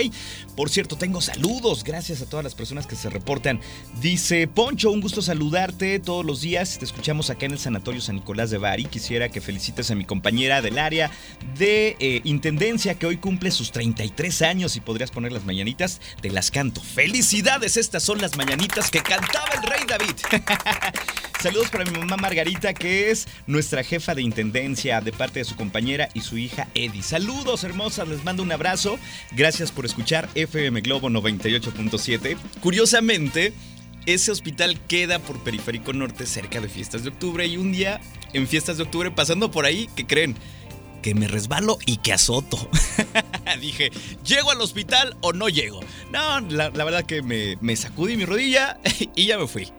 Por 0.55 0.69
cierto, 0.69 0.95
tengo 0.95 1.21
saludos. 1.21 1.83
Gracias 1.83 2.21
a 2.21 2.29
todas 2.29 2.43
las 2.43 2.55
personas 2.55 2.87
que 2.87 2.95
se 2.95 3.09
reportan. 3.09 3.59
Dice 4.01 4.47
Poncho, 4.47 4.91
un 4.91 5.01
gusto 5.01 5.21
saludarte 5.21 5.99
todos 5.99 6.25
los 6.25 6.41
días. 6.41 6.77
Te 6.77 6.85
escuchamos 6.85 7.29
acá 7.29 7.47
en 7.47 7.53
el 7.53 7.59
Sanatorio 7.59 8.01
San 8.01 8.15
Nicolás 8.15 8.51
de 8.51 8.57
Bari. 8.57 8.85
Quisiera 8.85 9.29
que 9.29 9.41
felicites 9.41 9.89
a 9.91 9.95
mi 9.95 10.05
compañera 10.05 10.61
del 10.61 10.77
área 10.77 11.11
de 11.57 11.95
eh, 11.99 12.21
Intendencia 12.23 12.95
que 12.95 13.05
hoy 13.05 13.17
cumple 13.17 13.51
sus 13.51 13.71
33 13.71 14.20
años 14.21 14.75
y 14.75 14.81
podrías 14.81 15.09
poner 15.09 15.31
las 15.31 15.45
mañanitas, 15.45 16.00
te 16.21 16.29
las 16.29 16.51
canto. 16.51 16.79
¡Felicidades! 16.81 17.75
Estas 17.75 18.03
son 18.03 18.21
las 18.21 18.38
mañanitas 18.38 18.91
que 18.91 19.01
cantaba 19.01 19.50
el 19.56 19.63
rey 19.63 19.81
David. 19.88 20.15
Saludos 21.41 21.69
para 21.71 21.85
mi 21.85 21.97
mamá 21.97 22.18
Margarita, 22.18 22.75
que 22.75 23.09
es 23.09 23.27
nuestra 23.47 23.83
jefa 23.83 24.13
de 24.13 24.21
intendencia 24.21 25.01
de 25.01 25.12
parte 25.12 25.39
de 25.39 25.45
su 25.45 25.56
compañera 25.56 26.07
y 26.13 26.21
su 26.21 26.38
hija 26.38 26.68
Eddie. 26.75 27.01
Saludos 27.01 27.63
hermosas, 27.63 28.07
les 28.07 28.23
mando 28.23 28.44
un 28.44 28.51
abrazo. 28.51 29.00
Gracias 29.31 29.71
por 29.71 29.85
escuchar 29.85 30.29
FM 30.35 30.81
Globo 30.81 31.09
98.7. 31.09 32.38
Curiosamente, 32.62 33.53
ese 34.06 34.31
hospital 34.31 34.79
queda 34.88 35.17
por 35.17 35.39
Periférico 35.39 35.94
Norte 35.94 36.27
cerca 36.27 36.62
de 36.62 36.69
Fiestas 36.69 37.03
de 37.03 37.09
Octubre 37.09 37.45
y 37.47 37.57
un 37.57 37.71
día 37.71 38.01
en 38.33 38.47
Fiestas 38.47 38.77
de 38.77 38.83
Octubre 38.83 39.09
pasando 39.09 39.50
por 39.50 39.65
ahí, 39.65 39.89
¿qué 39.95 40.06
creen? 40.06 40.35
Que 41.01 41.15
me 41.15 41.27
resbalo 41.27 41.77
y 41.86 41.98
que 41.98 42.13
azoto. 42.13 42.57
Dije, 43.59 43.92
¿llego 44.25 44.51
al 44.51 44.62
hospital 44.62 45.18
o 45.21 45.33
no 45.33 45.50
llego? 45.50 45.81
No, 46.12 46.39
la, 46.39 46.70
verdad 46.70 47.03
que 47.03 47.22
me, 47.22 47.58
me, 47.62 47.75
sacudí 47.75 48.15
mi 48.15 48.25
rodilla 48.25 48.79
y 49.15 49.25
ya 49.25 49.38
me 49.38 49.48
fui. 49.48 49.72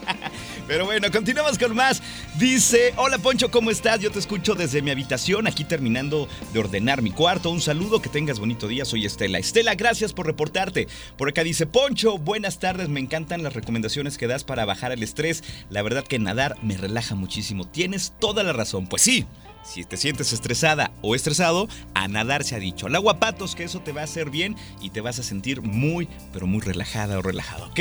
Pero 0.68 0.84
bueno, 0.84 1.10
continuamos 1.10 1.58
con 1.58 1.74
más. 1.74 2.02
Dice, 2.38 2.92
hola 2.96 3.18
Poncho, 3.18 3.50
¿cómo 3.50 3.70
estás? 3.70 4.00
Yo 4.00 4.12
te 4.12 4.18
escucho 4.18 4.54
desde 4.54 4.82
mi 4.82 4.90
habitación, 4.90 5.46
aquí 5.46 5.64
terminando 5.64 6.28
de 6.52 6.58
ordenar 6.58 7.00
mi 7.00 7.10
cuarto. 7.10 7.50
Un 7.50 7.62
saludo, 7.62 8.02
que 8.02 8.10
tengas 8.10 8.38
bonito 8.38 8.68
día. 8.68 8.84
Soy 8.84 9.06
Estela. 9.06 9.38
Estela, 9.38 9.74
gracias 9.74 10.12
por 10.12 10.26
reportarte. 10.26 10.86
Por 11.16 11.30
acá 11.30 11.42
dice, 11.42 11.66
Poncho, 11.66 12.18
buenas 12.18 12.58
tardes. 12.58 12.90
Me 12.90 13.00
encantan 13.00 13.42
las 13.42 13.54
recomendaciones 13.54 14.18
que 14.18 14.26
das 14.26 14.44
para 14.44 14.66
bajar 14.66 14.92
el 14.92 15.02
estrés. 15.02 15.42
La 15.70 15.82
verdad 15.82 16.04
que 16.04 16.18
nadar 16.18 16.56
me 16.62 16.76
relaja 16.76 17.14
muchísimo. 17.14 17.66
Tienes 17.66 18.12
toda 18.20 18.42
la 18.42 18.52
razón. 18.52 18.86
Pues 18.86 19.02
sí. 19.02 19.26
Si 19.62 19.84
te 19.84 19.96
sientes 19.96 20.32
estresada 20.32 20.90
o 21.02 21.14
estresado, 21.14 21.68
a 21.94 22.08
nadar 22.08 22.44
se 22.44 22.54
ha 22.54 22.58
dicho. 22.58 22.86
Al 22.86 22.94
agua 22.94 23.18
patos, 23.18 23.54
que 23.54 23.64
eso 23.64 23.80
te 23.80 23.92
va 23.92 24.00
a 24.00 24.04
hacer 24.04 24.30
bien 24.30 24.56
y 24.80 24.90
te 24.90 25.00
vas 25.00 25.18
a 25.18 25.22
sentir 25.22 25.60
muy, 25.62 26.08
pero 26.32 26.46
muy 26.46 26.60
relajada 26.60 27.18
o 27.18 27.22
relajado, 27.22 27.66
¿ok? 27.66 27.80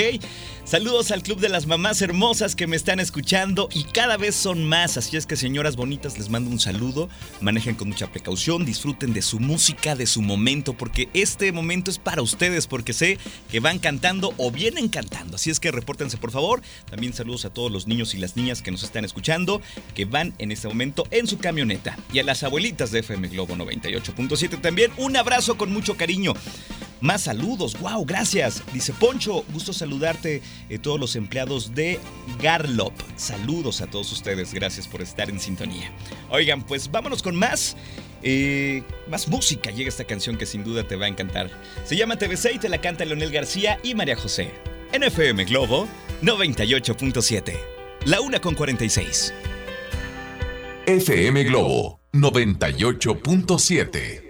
Saludos 0.65 1.11
al 1.11 1.23
Club 1.23 1.39
de 1.39 1.49
las 1.49 1.65
Mamás 1.65 2.01
Hermosas 2.01 2.55
que 2.55 2.67
me 2.67 2.75
están 2.75 2.99
escuchando 2.99 3.69
y 3.73 3.85
cada 3.85 4.17
vez 4.17 4.35
son 4.35 4.67
más. 4.67 4.97
Así 4.97 5.15
es 5.15 5.25
que, 5.25 5.37
señoras 5.37 5.77
bonitas, 5.77 6.17
les 6.17 6.29
mando 6.29 6.49
un 6.49 6.59
saludo. 6.59 7.07
Manejen 7.39 7.75
con 7.75 7.87
mucha 7.87 8.07
precaución, 8.07 8.65
disfruten 8.65 9.13
de 9.13 9.21
su 9.21 9.39
música, 9.39 9.95
de 9.95 10.07
su 10.07 10.21
momento, 10.21 10.73
porque 10.73 11.09
este 11.13 11.51
momento 11.51 11.89
es 11.89 11.99
para 11.99 12.21
ustedes, 12.21 12.67
porque 12.67 12.91
sé 12.91 13.17
que 13.49 13.61
van 13.61 13.79
cantando 13.79 14.33
o 14.37 14.51
vienen 14.51 14.89
cantando. 14.89 15.35
Así 15.35 15.49
es 15.49 15.59
que 15.59 15.71
repórtense, 15.71 16.17
por 16.17 16.31
favor. 16.31 16.61
También 16.89 17.13
saludos 17.13 17.45
a 17.45 17.49
todos 17.49 17.71
los 17.71 17.87
niños 17.87 18.13
y 18.13 18.17
las 18.17 18.35
niñas 18.35 18.61
que 18.61 18.71
nos 18.71 18.83
están 18.83 19.05
escuchando, 19.05 19.61
que 19.95 20.05
van 20.05 20.33
en 20.37 20.51
este 20.51 20.67
momento 20.67 21.07
en 21.11 21.27
su 21.27 21.37
y 22.13 22.19
a 22.19 22.23
las 22.23 22.43
abuelitas 22.43 22.91
de 22.91 22.99
FM 22.99 23.27
Globo 23.29 23.55
98.7 23.55 24.61
también 24.61 24.91
un 24.97 25.17
abrazo 25.17 25.57
con 25.57 25.71
mucho 25.71 25.97
cariño. 25.97 26.33
Más 26.99 27.23
saludos, 27.23 27.79
wow, 27.79 28.05
gracias. 28.05 28.63
Dice 28.73 28.93
Poncho, 28.93 29.43
gusto 29.53 29.73
saludarte 29.73 30.41
eh, 30.69 30.79
todos 30.79 30.99
los 30.99 31.15
empleados 31.15 31.75
de 31.75 31.99
Garlop. 32.41 32.93
Saludos 33.15 33.81
a 33.81 33.87
todos 33.87 34.11
ustedes, 34.11 34.53
gracias 34.53 34.87
por 34.87 35.01
estar 35.01 35.29
en 35.29 35.39
sintonía. 35.39 35.91
Oigan, 36.29 36.63
pues 36.63 36.89
vámonos 36.89 37.21
con 37.21 37.35
más. 37.35 37.75
Eh, 38.23 38.83
más 39.07 39.27
música 39.27 39.69
llega 39.69 39.89
esta 39.89 40.05
canción 40.05 40.37
que 40.37 40.45
sin 40.45 40.63
duda 40.63 40.87
te 40.87 40.95
va 40.95 41.05
a 41.05 41.09
encantar. 41.09 41.51
Se 41.85 41.95
llama 41.95 42.17
TVC 42.17 42.55
y 42.55 42.59
te 42.59 42.69
la 42.69 42.81
canta 42.81 43.05
Leonel 43.05 43.31
García 43.31 43.77
y 43.83 43.93
María 43.93 44.15
José. 44.15 44.51
En 44.91 45.03
FM 45.03 45.43
Globo 45.45 45.87
98.7 46.23 47.77
la 48.07 48.21
una 48.21 48.39
con 48.39 48.55
46. 48.55 49.33
FM 50.87 51.43
Globo 51.49 51.99
98.7. 52.13 54.26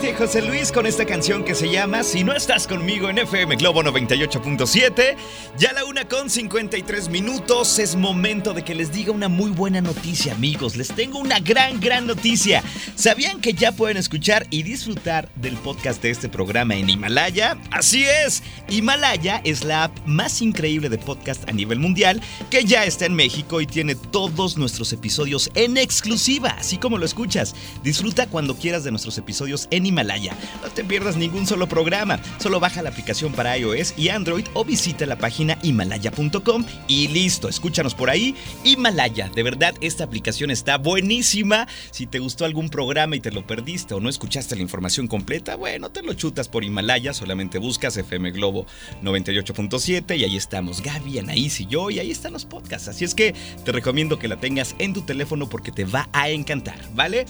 José 0.00 0.40
Luis 0.40 0.72
con 0.72 0.86
esta 0.86 1.04
canción 1.04 1.44
que 1.44 1.54
se 1.54 1.68
llama 1.68 2.02
Si 2.02 2.24
no 2.24 2.34
estás 2.34 2.66
conmigo 2.66 3.10
en 3.10 3.18
FM 3.18 3.56
Globo 3.56 3.82
98.7. 3.82 5.14
Ya 5.58 5.74
la 5.74 5.84
una 5.84 6.08
con 6.08 6.30
53 6.30 7.10
minutos. 7.10 7.78
Es 7.78 7.96
momento 7.96 8.54
de 8.54 8.64
que 8.64 8.74
les 8.74 8.92
diga 8.92 9.12
una 9.12 9.28
muy 9.28 9.50
buena 9.50 9.82
noticia, 9.82 10.32
amigos. 10.32 10.76
Les 10.76 10.88
tengo 10.88 11.18
una 11.18 11.38
gran, 11.38 11.80
gran 11.80 12.06
noticia. 12.06 12.62
¿Sabían 12.94 13.42
que 13.42 13.52
ya 13.52 13.72
pueden 13.72 13.98
escuchar 13.98 14.46
y 14.48 14.62
disfrutar 14.62 15.28
del 15.36 15.56
podcast 15.56 16.02
de 16.02 16.10
este 16.10 16.30
programa 16.30 16.76
en 16.76 16.88
Himalaya? 16.88 17.58
Así 17.70 18.04
es. 18.04 18.42
Himalaya 18.68 19.42
es 19.44 19.64
la 19.64 19.84
app 19.84 20.06
más 20.06 20.40
increíble 20.40 20.88
de 20.88 20.96
podcast 20.98 21.46
a 21.46 21.52
nivel 21.52 21.78
mundial 21.78 22.22
que 22.48 22.64
ya 22.64 22.84
está 22.84 23.04
en 23.04 23.14
México 23.14 23.60
y 23.60 23.66
tiene 23.66 23.96
todos 23.96 24.56
nuestros 24.56 24.94
episodios 24.94 25.50
en 25.54 25.76
exclusiva, 25.76 26.56
así 26.58 26.78
como 26.78 26.96
lo 26.96 27.04
escuchas. 27.04 27.54
Disfruta 27.82 28.26
cuando 28.28 28.56
quieras 28.56 28.82
de 28.82 28.90
nuestros 28.90 29.18
episodios 29.18 29.68
en 29.70 29.86
Himalaya. 29.86 29.89
No 29.90 30.70
te 30.72 30.84
pierdas 30.84 31.16
ningún 31.16 31.46
solo 31.46 31.68
programa. 31.68 32.20
Solo 32.38 32.60
baja 32.60 32.82
la 32.82 32.90
aplicación 32.90 33.32
para 33.32 33.56
iOS 33.58 33.94
y 33.96 34.08
Android 34.08 34.46
o 34.54 34.64
visita 34.64 35.04
la 35.06 35.16
página 35.16 35.58
himalaya.com 35.62 36.64
y 36.86 37.08
listo, 37.08 37.48
escúchanos 37.48 37.94
por 37.94 38.10
ahí. 38.10 38.34
Himalaya, 38.64 39.30
de 39.34 39.42
verdad, 39.42 39.74
esta 39.80 40.04
aplicación 40.04 40.50
está 40.50 40.78
buenísima. 40.78 41.66
Si 41.90 42.06
te 42.06 42.18
gustó 42.18 42.44
algún 42.44 42.68
programa 42.68 43.16
y 43.16 43.20
te 43.20 43.32
lo 43.32 43.46
perdiste 43.46 43.94
o 43.94 44.00
no 44.00 44.08
escuchaste 44.08 44.56
la 44.56 44.62
información 44.62 45.08
completa, 45.08 45.56
bueno, 45.56 45.90
te 45.90 46.02
lo 46.02 46.14
chutas 46.14 46.48
por 46.48 46.64
Himalaya, 46.64 47.12
solamente 47.12 47.58
buscas 47.58 47.96
FM 47.96 48.30
Globo 48.30 48.66
98.7 49.02 50.18
y 50.18 50.24
ahí 50.24 50.36
estamos 50.36 50.82
Gaby, 50.82 51.18
Anaís 51.18 51.60
y 51.60 51.66
yo 51.66 51.90
y 51.90 51.98
ahí 51.98 52.10
están 52.10 52.32
los 52.32 52.44
podcasts. 52.44 52.88
Así 52.88 53.04
es 53.04 53.14
que 53.14 53.34
te 53.64 53.72
recomiendo 53.72 54.18
que 54.18 54.28
la 54.28 54.36
tengas 54.36 54.74
en 54.78 54.94
tu 54.94 55.02
teléfono 55.02 55.48
porque 55.48 55.72
te 55.72 55.84
va 55.84 56.08
a 56.12 56.28
encantar, 56.30 56.78
¿vale? 56.94 57.26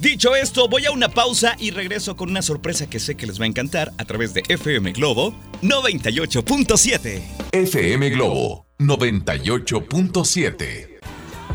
Dicho 0.00 0.34
esto, 0.34 0.66
voy 0.66 0.86
a 0.86 0.92
una 0.92 1.10
pausa 1.10 1.56
y 1.58 1.72
regreso 1.72 2.16
con 2.16 2.30
una 2.30 2.40
sorpresa 2.40 2.88
que 2.88 2.98
sé 2.98 3.16
que 3.16 3.26
les 3.26 3.38
va 3.38 3.44
a 3.44 3.48
encantar 3.48 3.92
a 3.98 4.06
través 4.06 4.32
de 4.32 4.42
FM 4.48 4.92
Globo 4.92 5.34
98.7. 5.60 7.20
FM 7.52 8.08
Globo 8.08 8.64
98.7. 8.78 10.89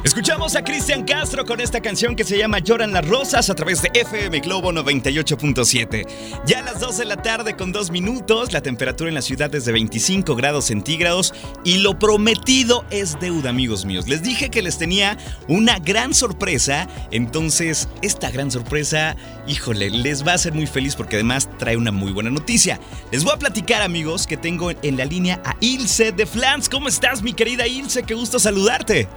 Escuchamos 0.05 0.55
a 0.55 0.63
Cristian 0.63 1.03
Castro 1.03 1.45
con 1.45 1.59
esta 1.59 1.81
canción 1.81 2.15
que 2.15 2.23
se 2.23 2.37
llama 2.37 2.59
Lloran 2.59 2.93
las 2.93 3.07
Rosas 3.07 3.49
a 3.49 3.55
través 3.55 3.81
de 3.81 3.89
FM 3.91 4.39
Globo 4.41 4.71
98.7. 4.71 6.05
Ya 6.45 6.59
a 6.59 6.61
las 6.61 6.79
2 6.79 6.99
de 6.99 7.05
la 7.05 7.17
tarde 7.23 7.55
con 7.55 7.71
2 7.71 7.89
minutos, 7.89 8.53
la 8.53 8.61
temperatura 8.61 9.09
en 9.09 9.15
la 9.15 9.23
ciudad 9.23 9.53
es 9.55 9.65
de 9.65 9.71
25 9.71 10.35
grados 10.35 10.65
centígrados 10.65 11.33
y 11.63 11.79
lo 11.79 11.97
prometido 11.97 12.85
es 12.91 13.19
deuda, 13.19 13.49
amigos 13.49 13.83
míos. 13.83 14.07
Les 14.07 14.21
dije 14.21 14.51
que 14.51 14.61
les 14.61 14.77
tenía 14.77 15.17
una 15.47 15.79
gran 15.79 16.13
sorpresa, 16.13 16.87
entonces 17.09 17.89
esta 18.03 18.29
gran 18.29 18.51
sorpresa, 18.51 19.15
híjole, 19.47 19.89
les 19.89 20.23
va 20.25 20.33
a 20.33 20.35
hacer 20.35 20.53
muy 20.53 20.67
feliz 20.67 20.95
porque 20.95 21.15
además 21.15 21.49
trae 21.57 21.77
una 21.77 21.91
muy 21.91 22.11
buena 22.11 22.29
noticia. 22.29 22.79
Les 23.11 23.23
voy 23.23 23.33
a 23.33 23.39
platicar, 23.39 23.81
amigos, 23.81 24.27
que 24.27 24.37
tengo 24.37 24.69
en 24.69 24.97
la 24.97 25.05
línea 25.05 25.41
a 25.43 25.55
Ilse 25.61 26.11
de 26.11 26.27
Flans. 26.27 26.69
¿Cómo 26.69 26.89
estás, 26.89 27.23
mi 27.23 27.33
querida 27.33 27.65
Ilse? 27.65 28.03
Qué 28.03 28.13
gusto 28.13 28.37
saludarte. 28.37 29.09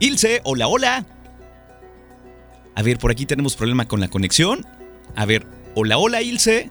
Ilse, 0.00 0.40
hola, 0.44 0.68
hola. 0.68 1.06
A 2.74 2.82
ver, 2.82 2.98
por 2.98 3.10
aquí 3.10 3.24
tenemos 3.26 3.56
problema 3.56 3.88
con 3.88 4.00
la 4.00 4.08
conexión. 4.08 4.64
A 5.16 5.26
ver, 5.26 5.46
hola, 5.74 5.98
hola, 5.98 6.22
Ilse. 6.22 6.70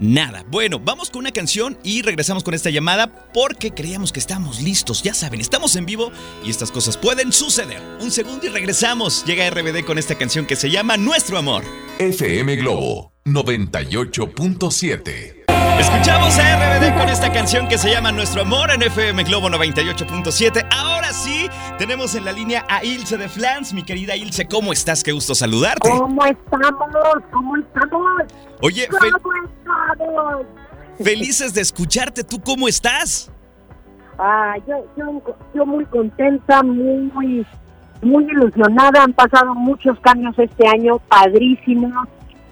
Nada. 0.00 0.44
Bueno, 0.48 0.78
vamos 0.78 1.10
con 1.10 1.18
una 1.20 1.32
canción 1.32 1.76
y 1.82 2.02
regresamos 2.02 2.44
con 2.44 2.54
esta 2.54 2.70
llamada 2.70 3.28
porque 3.34 3.72
creíamos 3.72 4.12
que 4.12 4.20
estamos 4.20 4.62
listos. 4.62 5.02
Ya 5.02 5.12
saben, 5.12 5.40
estamos 5.40 5.74
en 5.76 5.86
vivo 5.86 6.12
y 6.44 6.50
estas 6.50 6.70
cosas 6.70 6.96
pueden 6.96 7.32
suceder. 7.32 7.82
Un 8.00 8.12
segundo 8.12 8.46
y 8.46 8.50
regresamos. 8.50 9.24
Llega 9.24 9.50
RBD 9.50 9.84
con 9.84 9.98
esta 9.98 10.16
canción 10.16 10.46
que 10.46 10.54
se 10.56 10.70
llama 10.70 10.96
Nuestro 10.96 11.36
Amor. 11.36 11.64
FM 11.98 12.56
Globo 12.56 13.12
98.7. 13.24 15.37
Escuchamos 15.78 16.36
a 16.38 16.56
RBD 16.56 16.98
con 16.98 17.08
esta 17.08 17.32
canción 17.32 17.68
que 17.68 17.78
se 17.78 17.90
llama 17.90 18.10
Nuestro 18.10 18.42
Amor 18.42 18.70
en 18.72 18.82
FM 18.82 19.22
Globo 19.22 19.48
98.7. 19.48 20.66
Ahora 20.76 21.12
sí, 21.12 21.48
tenemos 21.78 22.16
en 22.16 22.24
la 22.24 22.32
línea 22.32 22.64
a 22.68 22.84
Ilse 22.84 23.16
de 23.16 23.28
Flans. 23.28 23.72
Mi 23.72 23.84
querida 23.84 24.16
Ilse, 24.16 24.46
¿cómo 24.46 24.72
estás? 24.72 25.04
Qué 25.04 25.12
gusto 25.12 25.36
saludarte. 25.36 25.88
¿Cómo 25.88 26.24
estamos? 26.24 27.22
¿Cómo 27.32 27.56
estamos? 27.56 28.22
Oye, 28.60 28.88
¿Cómo 28.88 29.04
estamos? 29.06 30.46
felices 31.00 31.54
de 31.54 31.60
escucharte. 31.60 32.24
¿Tú 32.24 32.40
cómo 32.40 32.66
estás? 32.66 33.30
Ah, 34.18 34.56
yo, 34.66 34.84
yo, 34.96 35.22
yo 35.54 35.64
muy 35.64 35.84
contenta, 35.86 36.60
muy, 36.64 37.46
muy 38.02 38.24
ilusionada. 38.24 39.04
Han 39.04 39.12
pasado 39.12 39.54
muchos 39.54 39.98
cambios 40.00 40.36
este 40.38 40.66
año, 40.66 40.98
padrísimos. 41.08 42.08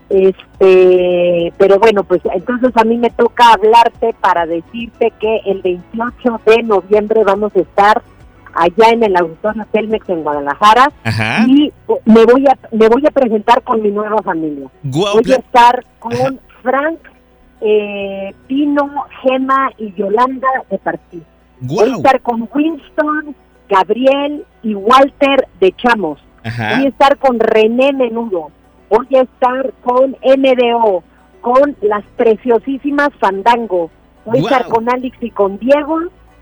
Este, 0.09 1.53
pero 1.59 1.79
bueno, 1.79 2.05
pues 2.05 2.21
entonces 2.33 2.71
a 2.77 2.85
mí 2.85 2.97
me 2.97 3.11
toca 3.11 3.53
hablarte 3.53 4.15
para 4.21 4.47
decirte 4.47 5.13
que 5.19 5.41
el 5.47 5.63
28 5.63 6.41
de 6.47 6.63
noviembre 6.63 7.25
vamos 7.25 7.55
a 7.57 7.61
estar 7.61 8.03
allá 8.55 8.91
en 8.93 9.03
el 9.03 9.17
Auditorio 9.17 9.67
Telmex 9.71 10.09
en 10.09 10.23
Guadalajara 10.23 10.91
Ajá. 11.05 11.45
y 11.47 11.73
me 12.05 12.25
voy 12.25 12.47
a 12.47 12.57
me 12.75 12.89
voy 12.89 13.05
a 13.07 13.11
presentar 13.11 13.63
con 13.63 13.83
mi 13.83 13.91
nueva 13.91 14.23
familia. 14.23 14.69
Voy 14.83 15.33
a 15.33 15.37
estar 15.37 15.85
con 15.99 16.13
Ajá. 16.15 16.31
Frank, 16.63 16.99
eh, 17.61 18.33
Pino, 18.47 18.89
Gema 19.23 19.71
y 19.77 19.93
Yolanda 19.95 20.49
de 20.71 20.79
Partir. 20.79 21.23
Voy 21.61 21.91
a 21.91 21.97
estar 21.97 22.21
con 22.21 22.49
Winston, 22.55 23.35
Gabriel 23.69 24.45
y 24.63 24.75
Walter 24.75 25.49
de 25.61 25.73
Chamos. 25.73 26.19
Ajá. 26.45 26.77
Voy 26.77 26.87
a 26.87 26.89
estar 26.89 27.19
con 27.19 27.39
René 27.41 27.93
Menudo. 27.93 28.51
Voy 28.89 29.07
a 29.17 29.23
estar 29.23 29.73
con 29.83 30.17
MDO, 30.23 31.03
con 31.41 31.77
las 31.83 32.05
preciosísimas 32.17 33.11
Fandango. 33.21 33.91
Voy 34.25 34.41
Guau. 34.41 34.53
a 34.53 34.57
estar 34.57 34.69
con 34.71 34.89
Alex 34.91 35.17
y 35.21 35.31
con 35.31 35.59
Diego. 35.59 35.99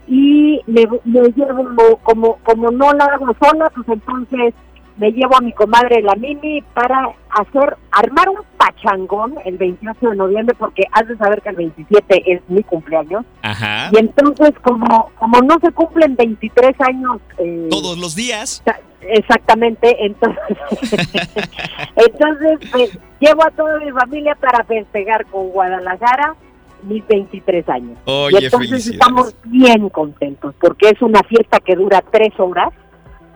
Y 0.06 0.60
me, 0.66 0.86
me 1.04 1.20
llevo, 1.30 1.98
como, 2.02 2.36
como 2.42 2.70
no 2.70 2.92
la 2.92 3.04
hago 3.06 3.34
sola, 3.40 3.70
pues 3.74 3.88
entonces 3.88 4.52
me 4.96 5.10
llevo 5.10 5.36
a 5.36 5.40
mi 5.40 5.52
comadre 5.52 6.02
la 6.02 6.14
Mimi 6.14 6.62
para 6.74 7.08
hacer, 7.30 7.76
armar 7.90 8.28
un 8.28 8.38
pachangón 8.56 9.34
el 9.44 9.56
28 9.56 10.10
de 10.10 10.16
noviembre, 10.16 10.54
porque 10.58 10.84
has 10.92 11.08
de 11.08 11.16
saber 11.16 11.40
que 11.42 11.48
el 11.48 11.56
27 11.56 12.32
es 12.32 12.42
mi 12.48 12.62
cumpleaños. 12.62 13.24
Ajá. 13.42 13.88
Y 13.92 13.98
entonces, 13.98 14.52
como, 14.62 15.10
como 15.18 15.40
no 15.40 15.58
se 15.60 15.72
cumplen 15.72 16.14
23 16.16 16.80
años... 16.82 17.18
eh, 17.38 17.68
Todos 17.70 17.98
los 17.98 18.14
días. 18.14 18.62
Exa- 19.08 19.34
Exactamente, 19.34 19.96
entonces, 20.04 20.38
entonces 21.96 22.58
pues, 22.70 22.98
llevo 23.20 23.44
a 23.44 23.50
toda 23.50 23.78
mi 23.78 23.90
familia 23.92 24.34
para 24.36 24.64
festejar 24.64 25.26
con 25.26 25.48
Guadalajara 25.50 26.34
mis 26.82 27.06
23 27.06 27.68
años. 27.68 27.98
Oye, 28.06 28.38
y 28.40 28.44
entonces 28.44 28.86
estamos 28.86 29.34
bien 29.44 29.88
contentos 29.88 30.54
porque 30.60 30.90
es 30.90 31.02
una 31.02 31.22
fiesta 31.22 31.58
que 31.60 31.74
dura 31.76 32.02
tres 32.10 32.38
horas 32.38 32.68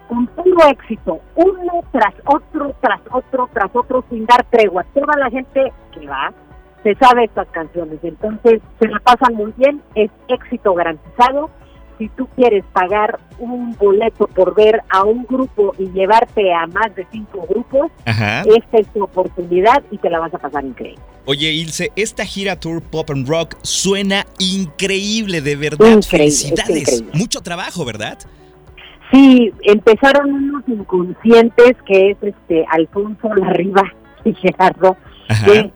con 0.09 0.27
puro 0.29 0.67
éxito, 0.69 1.21
uno 1.35 1.85
tras 1.93 2.15
otro, 2.25 2.75
tras 2.81 3.01
otro, 3.11 3.49
tras 3.53 3.71
otro, 3.75 4.05
sin 4.11 4.25
dar 4.27 4.45
tregua. 4.45 4.85
Toda 4.95 5.17
la 5.19 5.31
gente 5.31 5.73
que 5.93 6.07
va 6.07 6.33
se 6.83 6.95
sabe 6.95 7.25
estas 7.25 7.49
canciones, 7.49 7.99
entonces 8.03 8.63
se 8.79 8.89
la 8.89 9.01
pasan 9.01 9.35
muy 9.35 9.53
bien, 9.57 9.83
es 9.95 10.11
éxito 10.29 10.75
garantizado. 10.75 11.51
Si 11.99 12.09
tú 12.11 12.29
quieres 12.37 12.65
pagar 12.73 13.19
un 13.39 13.75
boleto 13.77 14.29
por 14.29 14.55
ver 14.55 14.81
a 14.91 15.05
un 15.05 15.25
grupo 15.25 15.75
y 15.79 15.87
llevarte 15.91 16.53
a 16.55 16.67
más 16.69 16.95
de 16.95 17.07
cinco 17.11 17.45
grupos, 17.49 17.91
Ajá. 18.05 18.43
esta 18.43 18.79
es 18.79 18.87
tu 18.93 19.03
oportunidad 19.03 19.83
y 19.91 19.99
te 19.99 20.09
la 20.09 20.21
vas 20.21 20.33
a 20.33 20.39
pasar 20.39 20.65
increíble. 20.65 21.03
Oye, 21.27 21.51
Ilse, 21.53 21.93
esta 21.97 22.25
gira 22.25 22.59
Tour 22.59 22.81
Pop 22.83 23.11
and 23.11 23.29
Rock 23.29 23.57
suena 23.63 24.25
increíble, 24.39 25.41
de 25.41 25.57
verdad. 25.57 25.87
Increíble, 25.87 25.99
es 25.99 26.09
Felicidades. 26.09 26.81
increíble. 26.81 27.11
Mucho 27.19 27.41
trabajo, 27.41 27.85
¿verdad? 27.85 28.19
Sí, 29.13 29.53
empezaron 29.63 30.33
unos 30.33 30.63
inconscientes 30.69 31.77
que 31.87 32.11
es 32.13 32.17
este 32.23 32.65
Alfonso 32.71 33.35
Larriba 33.35 33.83
y 34.25 34.35
Gerardo, 34.35 34.97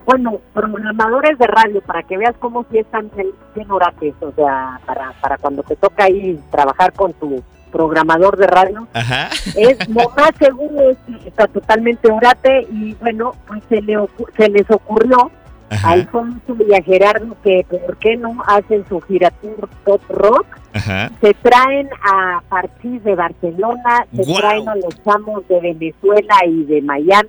Bueno, 0.06 0.40
programadores 0.54 1.38
de 1.38 1.46
radio, 1.46 1.82
para 1.82 2.02
que 2.02 2.16
veas 2.16 2.34
cómo 2.38 2.64
sí 2.70 2.78
están 2.78 3.10
bien, 3.54 3.70
orates, 3.70 4.14
o 4.20 4.32
sea, 4.32 4.80
para, 4.86 5.12
para 5.20 5.36
cuando 5.38 5.62
te 5.62 5.76
toca 5.76 6.04
ahí 6.04 6.40
trabajar 6.50 6.92
con 6.94 7.12
tu 7.14 7.42
programador 7.70 8.36
de 8.36 8.46
radio, 8.46 8.86
Ajá. 8.92 9.28
es 9.56 9.88
lo 9.88 10.10
más 10.10 10.30
seguro 10.38 10.90
es 10.90 10.98
que 11.06 11.28
está 11.28 11.46
totalmente 11.48 12.10
orate 12.10 12.66
y 12.70 12.94
bueno, 12.94 13.34
pues 13.46 13.62
se, 13.68 13.80
le 13.82 13.96
se 14.36 14.48
les 14.48 14.70
ocurrió 14.70 15.30
a 15.70 15.74
Ajá. 15.74 15.90
Alfonso 15.92 16.56
y 16.68 16.74
a 16.74 16.82
Gerardo 16.82 17.34
que, 17.42 17.64
¿por 17.68 17.96
qué 17.96 18.16
no 18.16 18.42
hacen 18.46 18.84
su 18.88 19.00
gira 19.00 19.30
tour 19.30 19.68
pop 19.84 20.02
rock? 20.10 20.46
Ajá. 20.74 21.10
Se 21.20 21.32
traen 21.34 21.88
a 22.04 22.42
Parchís 22.48 23.02
de 23.04 23.14
Barcelona, 23.14 24.06
se 24.14 24.22
traen 24.34 24.68
a 24.68 24.76
los 24.76 25.02
chamos 25.02 25.46
de 25.48 25.60
Venezuela 25.60 26.36
y 26.46 26.64
de 26.64 26.82
Miami, 26.82 27.28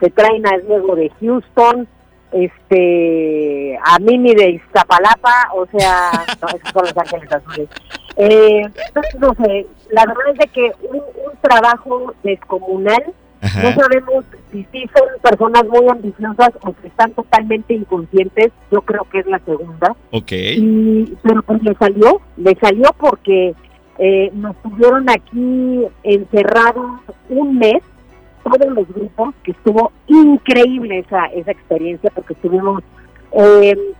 se 0.00 0.10
traen 0.10 0.46
a 0.46 0.58
Diego 0.58 0.94
de 0.96 1.10
Houston, 1.20 1.88
este, 2.32 3.78
a 3.84 3.98
Mimi 3.98 4.34
de 4.34 4.50
Iztapalapa, 4.50 5.50
o 5.54 5.66
sea, 5.66 6.10
no, 6.42 6.48
esos 6.48 6.70
son 6.72 6.82
los 6.82 6.96
ángeles 6.96 7.32
azules. 7.32 7.68
Eh, 8.16 8.62
entonces, 8.62 9.20
no 9.20 9.34
sé, 9.34 9.66
la 9.90 10.04
verdad 10.06 10.32
es 10.32 10.38
de 10.38 10.46
que 10.48 10.72
un, 10.90 10.96
un 10.96 11.38
trabajo 11.40 12.14
descomunal, 12.22 13.04
Ajá. 13.40 13.62
no 13.62 13.72
sabemos 13.72 14.24
si 14.50 14.66
sí 14.72 14.84
son 14.94 15.06
personas 15.22 15.64
muy 15.68 15.88
ambiciosas 15.88 16.50
o 16.62 16.74
si 16.80 16.88
están 16.88 17.12
totalmente 17.12 17.74
inconscientes, 17.74 18.50
yo 18.70 18.82
creo 18.82 19.06
que 19.10 19.20
es 19.20 19.26
la 19.26 19.38
segunda. 19.40 19.94
Ok. 20.10 20.32
Y, 20.32 21.16
pero 21.22 21.42
pues 21.42 21.62
le 21.62 21.74
salió, 21.74 22.20
le 22.36 22.56
salió 22.60 22.90
porque 22.98 23.54
eh, 23.98 24.30
nos 24.34 24.56
tuvieron 24.62 25.08
aquí 25.08 25.84
encerrados 26.02 27.00
un 27.28 27.58
mes, 27.58 27.82
todos 28.50 28.72
los 28.72 28.88
grupos, 28.88 29.34
que 29.42 29.52
estuvo 29.52 29.92
increíble 30.06 31.00
esa, 31.00 31.26
esa 31.26 31.50
experiencia 31.50 32.10
porque 32.14 32.34
estuvimos 32.34 32.82
eh, 33.32 33.94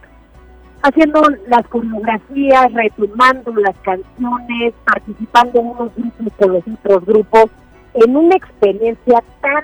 haciendo 0.81 1.21
las 1.47 1.67
coreografías, 1.67 2.73
retomando 2.73 3.53
las 3.55 3.75
canciones, 3.77 4.73
participando 4.85 5.59
en 5.59 5.67
unos 5.67 5.95
grupos 5.95 6.33
con 6.37 6.53
los 6.53 6.63
otros 6.67 7.05
grupos, 7.05 7.45
en 7.93 8.15
una 8.15 8.35
experiencia 8.35 9.23
tan 9.41 9.63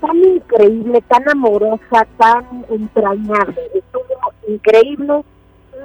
tan 0.00 0.16
increíble, 0.16 1.02
tan 1.08 1.28
amorosa, 1.28 2.06
tan 2.16 2.44
entrañable. 2.70 3.60
Estuvo 3.74 4.32
increíble 4.48 5.22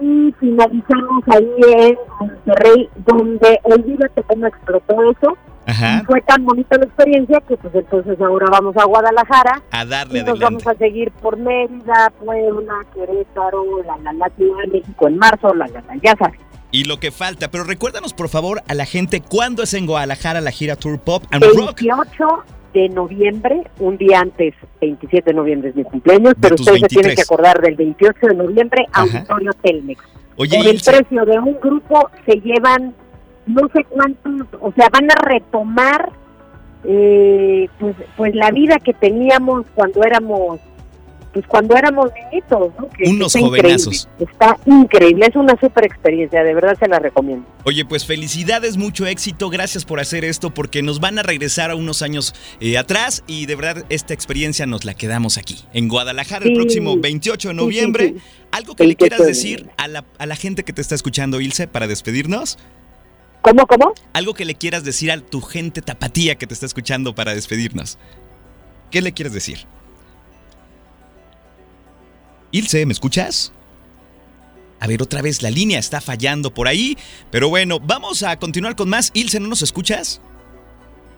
y 0.02 0.34
finalizamos 0.40 1.24
ahí 1.28 1.52
en 1.78 1.98
Monterrey, 2.20 2.90
donde 3.06 3.60
olvídate 3.64 4.24
cómo 4.24 4.48
explotó 4.48 5.12
eso. 5.12 5.38
Ajá. 5.68 6.02
Y 6.02 6.06
fue 6.06 6.22
tan 6.22 6.46
bonita 6.46 6.78
la 6.78 6.86
experiencia 6.86 7.42
que 7.48 7.58
pues 7.58 7.74
entonces 7.74 8.20
ahora 8.22 8.48
vamos 8.52 8.76
a 8.78 8.86
Guadalajara 8.86 9.62
A 9.72 9.84
y 9.84 9.88
darle 9.88 10.24
nos 10.24 10.40
vamos 10.40 10.66
adelante. 10.66 10.86
a 10.86 10.88
seguir 10.88 11.12
por 11.12 11.38
Mérida, 11.38 12.12
Puebla, 12.24 12.74
Querétaro, 12.94 13.84
la, 13.84 13.98
la, 13.98 14.14
la 14.14 14.30
Ciudad 14.38 14.58
de 14.66 14.80
México 14.80 15.08
en 15.08 15.18
marzo, 15.18 15.54
la, 15.54 15.68
la, 15.68 15.82
la, 15.82 15.96
ya 16.04 16.16
sabes. 16.18 16.40
Y 16.72 16.84
lo 16.84 16.98
que 17.00 17.12
falta. 17.12 17.50
Pero 17.50 17.64
recuérdanos, 17.64 18.14
por 18.14 18.28
favor, 18.30 18.62
a 18.68 18.74
la 18.74 18.86
gente 18.86 19.22
cuándo 19.22 19.64
es 19.64 19.74
en 19.74 19.86
Guadalajara 19.86 20.42
la 20.42 20.52
gira 20.52 20.76
Tour 20.76 21.00
Pop 21.00 21.24
and 21.32 21.44
Rock. 21.44 21.80
28 21.82 22.26
de 22.74 22.90
noviembre, 22.90 23.64
un 23.80 23.98
día 23.98 24.20
antes, 24.20 24.54
27 24.82 25.32
de 25.32 25.34
noviembre 25.34 25.70
es 25.70 25.76
mi 25.78 25.84
cumpleaños, 25.86 26.34
pero 26.42 26.56
tus 26.58 26.68
ustedes 26.68 26.82
se 26.82 26.88
tienen 26.90 27.08
23. 27.12 27.16
que 27.16 27.22
acordar 27.34 27.62
del 27.62 27.76
28 27.76 28.28
de 28.28 28.36
noviembre, 28.36 28.86
Ajá. 28.92 29.04
Auditorio 29.20 29.52
Telmex. 29.64 30.04
Oye, 30.36 30.58
Por 30.58 30.68
el 30.68 30.82
precio 30.82 31.26
de 31.26 31.40
un 31.40 31.58
grupo 31.62 32.10
se 32.26 32.34
llevan 32.42 32.94
no 33.46 33.68
sé 33.74 33.84
cuántos, 33.86 34.48
o 34.60 34.72
sea, 34.74 34.90
van 34.90 35.10
a 35.12 35.16
retomar 35.16 36.12
eh, 36.84 37.68
pues, 37.80 37.96
pues 38.16 38.36
la 38.36 38.52
vida 38.52 38.78
que 38.80 38.94
teníamos 38.94 39.66
cuando 39.76 40.04
éramos 40.04 40.60
pues 41.36 41.46
cuando 41.48 41.76
éramos 41.76 42.12
niñitos, 42.32 42.72
¿no? 42.80 42.90
Que 42.92 43.10
Unos 43.10 43.36
está 43.36 43.46
jovenazos. 43.46 44.08
Increíble, 44.14 44.32
está 44.32 44.58
increíble, 44.66 45.26
es 45.26 45.36
una 45.36 45.60
super 45.60 45.84
experiencia, 45.84 46.42
de 46.46 46.54
verdad 46.54 46.78
se 46.80 46.88
la 46.88 46.98
recomiendo. 46.98 47.46
Oye, 47.66 47.84
pues 47.84 48.06
felicidades, 48.06 48.78
mucho 48.78 49.06
éxito, 49.06 49.50
gracias 49.50 49.84
por 49.84 50.00
hacer 50.00 50.24
esto 50.24 50.54
porque 50.54 50.82
nos 50.82 51.02
van 51.02 51.20
a 51.20 51.24
regresar 51.24 51.72
a 51.72 51.76
unos 51.76 52.02
años 52.04 52.34
eh, 52.62 52.78
atrás 52.78 53.22
y 53.28 53.48
de 53.48 53.56
verdad 53.58 53.86
esta 53.90 54.14
experiencia 54.14 54.66
nos 54.66 54.86
la 54.86 54.94
quedamos 54.94 55.38
aquí, 55.38 55.60
en 55.74 55.90
Guadalajara, 55.90 56.46
el 56.46 56.54
próximo 56.54 56.96
28 56.98 57.50
de 57.50 57.54
sí, 57.54 57.58
noviembre. 57.58 58.14
sí. 58.16 58.22
¿Algo 58.52 58.74
que 58.74 58.84
le 58.84 58.96
28 58.96 58.98
quieras 58.98 59.20
de 59.20 59.28
decir 59.28 59.70
a 59.76 59.90
la, 59.90 60.06
a 60.18 60.26
la 60.26 60.38
gente 60.38 60.64
que 60.64 60.72
te 60.72 60.80
está 60.80 60.96
escuchando, 60.96 61.42
Ilse, 61.42 61.68
para 61.68 61.88
despedirnos? 61.88 62.58
¿Cómo, 63.46 63.68
cómo? 63.68 63.94
Algo 64.14 64.34
que 64.34 64.44
le 64.44 64.56
quieras 64.56 64.84
decir 64.84 65.12
a 65.12 65.22
tu 65.22 65.40
gente 65.40 65.84
tapatía 65.84 66.34
que 66.34 66.48
te 66.48 66.56
está 66.56 66.66
escuchando 66.66 67.14
para 67.14 67.36
despedirnos. 67.36 68.00
¿Qué 68.90 69.04
le 69.04 69.12
quieres 69.12 69.34
decir? 69.34 69.68
Ilse, 72.50 72.88
¿me 72.88 72.94
escuchas? 72.94 73.54
A 74.80 74.88
ver, 74.88 75.04
otra 75.04 75.22
vez 75.22 75.44
la 75.44 75.52
línea 75.52 75.78
está 75.78 76.02
fallando 76.02 76.56
por 76.56 76.68
ahí. 76.68 76.98
Pero 77.30 77.48
bueno, 77.48 77.80
vamos 77.80 78.24
a 78.24 78.36
continuar 78.40 78.76
con 78.76 78.90
más. 78.90 79.12
Ilse, 79.14 79.40
¿no 79.40 79.48
nos 79.48 79.62
escuchas? 79.62 80.22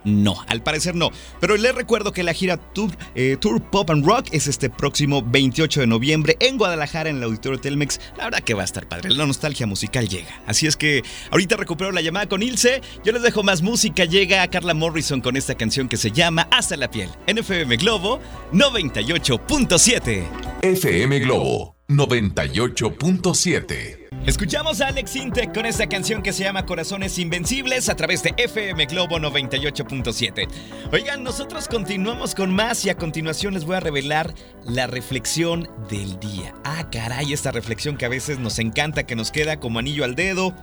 No, 0.08 0.38
al 0.48 0.64
parecer 0.64 0.96
no. 0.96 1.12
Pero 1.42 1.58
les 1.58 1.76
recuerdo 1.76 2.14
que 2.14 2.24
la 2.24 2.34
gira 2.34 2.56
Tour, 2.56 2.92
eh, 3.14 3.36
Tour 3.40 3.62
Pop 3.62 3.90
and 3.90 4.06
Rock 4.06 4.28
es 4.32 4.48
este 4.48 4.70
próximo 4.70 5.22
28 5.22 5.82
de 5.82 5.88
noviembre 5.88 6.38
en 6.40 6.58
Guadalajara, 6.58 7.10
en 7.10 7.18
el 7.18 7.24
Auditorio 7.24 7.60
Telmex. 7.60 8.00
La 8.18 8.24
verdad 8.24 8.40
que 8.40 8.54
va 8.54 8.62
a 8.62 8.66
estar 8.66 8.88
padre, 8.88 9.10
la 9.10 9.26
nostalgia 9.26 9.68
musical 9.68 10.08
llega. 10.08 10.42
Así 10.46 10.66
es 10.66 10.78
que 10.78 11.04
ahorita 11.30 11.58
recupero 11.58 11.92
la 11.92 12.00
llamada 12.00 12.30
con 12.30 12.42
Ilse. 12.42 12.82
Yo 13.04 13.12
les 13.12 13.22
dejo 13.22 13.44
más 13.44 13.62
música. 13.62 14.06
Llega 14.06 14.48
Carla 14.48 14.74
Morrison 14.74 15.20
con 15.20 15.36
esta 15.36 15.56
canción 15.56 15.90
que 15.90 15.98
se 15.98 16.12
llama 16.12 16.48
Hasta 16.52 16.78
la 16.78 16.90
piel. 16.90 17.10
NFM 17.28 17.76
Globo 17.76 18.22
98.7. 18.54 20.24
FM 20.62 21.20
Globo 21.20 21.77
98.7. 21.90 24.10
Escuchamos 24.26 24.82
a 24.82 24.88
Alex 24.88 25.16
Intec 25.16 25.54
con 25.54 25.66
esta 25.66 25.88
canción 25.88 26.22
que 26.22 26.34
se 26.34 26.44
llama 26.44 26.66
Corazones 26.66 27.18
Invencibles 27.18 27.88
a 27.88 27.96
través 27.96 28.24
de 28.24 28.34
FM 28.36 28.88
Globo 28.88 29.20
98.7. 29.20 30.50
Oigan, 30.92 31.24
nosotros 31.24 31.70
continuamos 31.70 32.36
con 32.36 32.54
más 32.54 32.84
y 32.84 32.90
a 32.90 32.98
continuación 32.98 33.54
les 33.54 33.64
voy 33.64 33.78
a 33.78 33.80
revelar 33.80 34.36
la 34.66 34.88
reflexión 34.88 35.70
del 35.90 36.20
día. 36.20 36.54
Ah, 36.66 36.90
caray, 36.92 37.32
esta 37.32 37.54
reflexión 37.54 37.96
que 37.96 38.06
a 38.06 38.10
veces 38.10 38.38
nos 38.38 38.60
encanta, 38.60 39.06
que 39.06 39.16
nos 39.16 39.32
queda 39.32 39.62
como 39.62 39.80
anillo 39.80 40.04
al 40.04 40.16
dedo, 40.16 40.54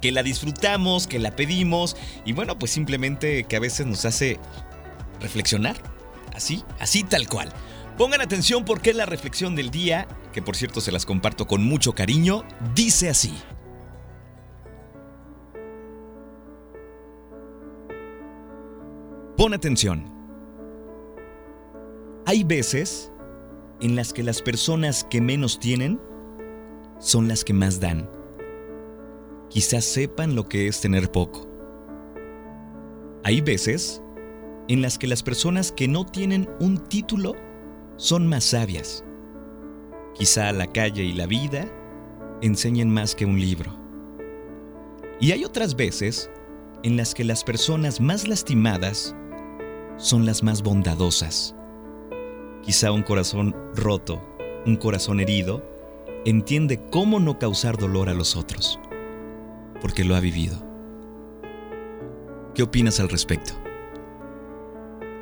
que 0.00 0.12
la 0.12 0.22
disfrutamos, 0.22 1.08
que 1.08 1.18
la 1.18 1.34
pedimos 1.34 1.96
y 2.24 2.32
bueno, 2.32 2.60
pues 2.60 2.70
simplemente 2.70 3.42
que 3.42 3.56
a 3.56 3.60
veces 3.60 3.86
nos 3.86 4.04
hace 4.04 4.38
reflexionar. 5.20 5.82
Así, 6.32 6.62
así 6.78 7.02
tal 7.02 7.26
cual. 7.26 7.52
Pongan 7.98 8.20
atención 8.20 8.64
porque 8.64 8.94
la 8.94 9.04
reflexión 9.04 9.56
del 9.56 9.70
día, 9.70 10.06
que 10.32 10.42
por 10.42 10.56
cierto 10.56 10.80
se 10.80 10.92
las 10.92 11.06
comparto 11.06 11.46
con 11.46 11.64
mucho 11.64 11.92
cariño, 11.94 12.44
dice 12.74 13.08
así. 13.08 13.34
Pon 19.36 19.54
atención. 19.54 20.04
Hay 22.26 22.44
veces 22.44 23.10
en 23.80 23.96
las 23.96 24.12
que 24.12 24.22
las 24.22 24.42
personas 24.42 25.04
que 25.04 25.20
menos 25.20 25.58
tienen 25.58 26.00
son 26.98 27.26
las 27.26 27.44
que 27.44 27.54
más 27.54 27.80
dan. 27.80 28.08
Quizás 29.48 29.84
sepan 29.84 30.34
lo 30.34 30.48
que 30.48 30.68
es 30.68 30.80
tener 30.80 31.10
poco. 31.10 31.48
Hay 33.24 33.40
veces 33.40 34.02
en 34.68 34.82
las 34.82 34.98
que 34.98 35.06
las 35.06 35.22
personas 35.22 35.72
que 35.72 35.88
no 35.88 36.06
tienen 36.06 36.48
un 36.60 36.78
título 36.78 37.34
son 37.96 38.28
más 38.28 38.44
sabias. 38.44 39.04
Quizá 40.20 40.52
la 40.52 40.66
calle 40.66 41.02
y 41.02 41.14
la 41.14 41.24
vida 41.24 41.66
enseñen 42.42 42.90
más 42.90 43.14
que 43.14 43.24
un 43.24 43.40
libro. 43.40 43.74
Y 45.18 45.32
hay 45.32 45.46
otras 45.46 45.76
veces 45.76 46.30
en 46.82 46.98
las 46.98 47.14
que 47.14 47.24
las 47.24 47.42
personas 47.42 48.02
más 48.02 48.28
lastimadas 48.28 49.16
son 49.96 50.26
las 50.26 50.42
más 50.42 50.62
bondadosas. 50.62 51.56
Quizá 52.62 52.92
un 52.92 53.02
corazón 53.02 53.56
roto, 53.74 54.22
un 54.66 54.76
corazón 54.76 55.20
herido, 55.20 55.64
entiende 56.26 56.78
cómo 56.90 57.18
no 57.18 57.38
causar 57.38 57.78
dolor 57.78 58.10
a 58.10 58.14
los 58.14 58.36
otros, 58.36 58.78
porque 59.80 60.04
lo 60.04 60.16
ha 60.16 60.20
vivido. 60.20 60.62
¿Qué 62.54 62.62
opinas 62.62 63.00
al 63.00 63.08
respecto? 63.08 63.54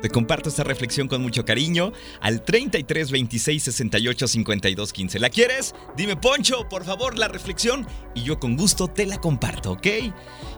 Te 0.01 0.09
comparto 0.09 0.49
esta 0.49 0.63
reflexión 0.63 1.07
con 1.07 1.21
mucho 1.21 1.43
cariño 1.43 1.91
al 2.21 2.43
33 2.43 3.11
26 3.11 3.63
68 3.63 4.27
52 4.27 4.93
15. 4.93 5.19
¿La 5.19 5.29
quieres? 5.29 5.75
Dime, 5.97 6.15
Poncho, 6.15 6.69
por 6.69 6.85
favor, 6.85 7.17
la 7.17 7.27
reflexión 7.27 7.85
y 8.15 8.23
yo 8.23 8.39
con 8.39 8.55
gusto 8.55 8.87
te 8.87 9.05
la 9.05 9.19
comparto, 9.19 9.73
¿ok? 9.73 9.87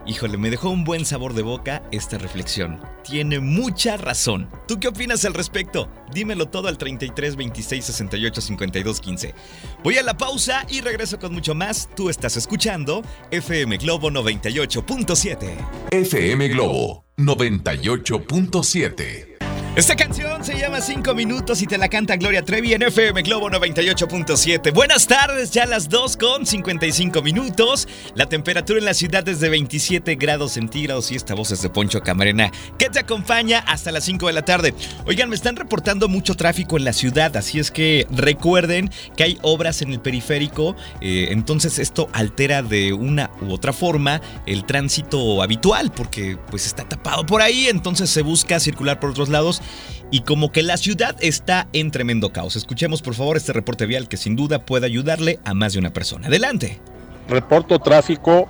Híjole, 0.06 0.38
me 0.38 0.50
dejó 0.50 0.70
un 0.70 0.84
buen 0.84 1.04
sabor 1.04 1.34
de 1.34 1.42
boca 1.42 1.82
esta 1.90 2.18
reflexión. 2.18 2.80
Tiene 3.04 3.40
mucha 3.40 3.96
razón. 3.96 4.48
¿Tú 4.68 4.78
qué 4.78 4.86
opinas 4.88 5.24
al 5.24 5.34
respecto? 5.34 5.88
Dímelo 6.12 6.48
todo 6.48 6.68
al 6.68 6.78
33 6.78 7.34
26 7.36 7.84
68 7.84 8.40
52 8.40 9.00
15. 9.00 9.34
Voy 9.82 9.98
a 9.98 10.02
la 10.02 10.16
pausa 10.16 10.64
y 10.68 10.82
regreso 10.82 11.18
con 11.18 11.32
mucho 11.32 11.54
más. 11.54 11.88
Tú 11.96 12.10
estás 12.10 12.36
escuchando 12.36 13.02
FM 13.30 13.78
Globo 13.78 14.10
98.7. 14.10 15.56
FM 15.90 16.48
Globo 16.48 17.06
98.7. 17.16 19.31
Esta 19.74 19.96
canción 19.96 20.44
se 20.44 20.58
llama 20.58 20.82
5 20.82 21.14
minutos 21.14 21.62
y 21.62 21.66
te 21.66 21.78
la 21.78 21.88
canta 21.88 22.16
Gloria 22.16 22.44
Trevi 22.44 22.74
en 22.74 22.82
FM 22.82 23.22
Globo 23.22 23.48
98.7. 23.48 24.70
Buenas 24.70 25.06
tardes, 25.06 25.50
ya 25.50 25.64
las 25.64 25.88
2 25.88 26.18
con 26.18 26.44
55 26.44 27.22
minutos. 27.22 27.88
La 28.14 28.26
temperatura 28.26 28.78
en 28.78 28.84
la 28.84 28.92
ciudad 28.92 29.26
es 29.26 29.40
de 29.40 29.48
27 29.48 30.16
grados 30.16 30.52
centígrados 30.52 31.10
y 31.10 31.14
esta 31.14 31.34
voz 31.34 31.52
es 31.52 31.62
de 31.62 31.70
Poncho 31.70 32.02
Camarena 32.02 32.52
que 32.76 32.90
te 32.90 32.98
acompaña 32.98 33.60
hasta 33.60 33.92
las 33.92 34.04
5 34.04 34.26
de 34.26 34.32
la 34.34 34.44
tarde. 34.44 34.74
Oigan, 35.06 35.30
me 35.30 35.36
están 35.36 35.56
reportando 35.56 36.06
mucho 36.06 36.34
tráfico 36.34 36.76
en 36.76 36.84
la 36.84 36.92
ciudad, 36.92 37.34
así 37.38 37.58
es 37.58 37.70
que 37.70 38.06
recuerden 38.10 38.90
que 39.16 39.24
hay 39.24 39.38
obras 39.40 39.80
en 39.80 39.90
el 39.90 40.00
periférico, 40.00 40.76
eh, 41.00 41.28
entonces 41.30 41.78
esto 41.78 42.10
altera 42.12 42.60
de 42.60 42.92
una 42.92 43.30
u 43.40 43.50
otra 43.50 43.72
forma 43.72 44.20
el 44.44 44.66
tránsito 44.66 45.42
habitual 45.42 45.92
porque 45.92 46.36
pues 46.50 46.66
está 46.66 46.84
tapado 46.84 47.24
por 47.24 47.40
ahí, 47.40 47.68
entonces 47.68 48.10
se 48.10 48.20
busca 48.20 48.60
circular 48.60 49.00
por 49.00 49.08
otros 49.08 49.30
lados 49.30 49.61
y 50.10 50.20
como 50.20 50.52
que 50.52 50.62
la 50.62 50.76
ciudad 50.76 51.16
está 51.20 51.68
en 51.72 51.90
tremendo 51.90 52.32
caos. 52.32 52.54
Escuchemos 52.54 53.02
por 53.02 53.14
favor 53.14 53.36
este 53.36 53.52
reporte 53.52 53.86
vial 53.86 54.08
que 54.08 54.16
sin 54.16 54.36
duda 54.36 54.60
puede 54.60 54.86
ayudarle 54.86 55.40
a 55.44 55.54
más 55.54 55.72
de 55.72 55.78
una 55.78 55.92
persona. 55.92 56.28
Adelante. 56.28 56.80
Reporto 57.28 57.78
tráfico 57.78 58.46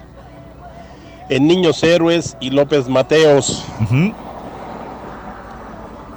en 1.29 1.47
Niños 1.47 1.83
Héroes 1.83 2.37
y 2.41 2.51
López 2.51 2.89
Mateos. 2.89 3.65
Ujú. 3.81 4.13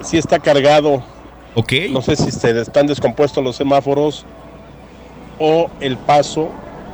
Sí 0.02 0.18
está 0.18 0.38
cargado. 0.38 1.02
Ok. 1.54 1.72
No 1.90 2.02
sé 2.02 2.16
si 2.16 2.30
se 2.30 2.60
están 2.60 2.86
descompuestos 2.86 3.42
los 3.42 3.56
semáforos 3.56 4.26
o 5.38 5.70
el 5.80 5.96
paso 5.96 6.50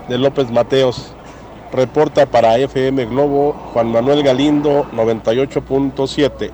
de 0.09 0.19
López 0.19 0.51
Mateos. 0.51 1.15
Reporta 1.73 2.27
para 2.27 2.59
FM 2.59 3.07
Globo 3.07 3.55
Juan 3.73 3.91
Manuel 3.91 4.23
Galindo 4.23 4.85
98.7. 4.93 6.51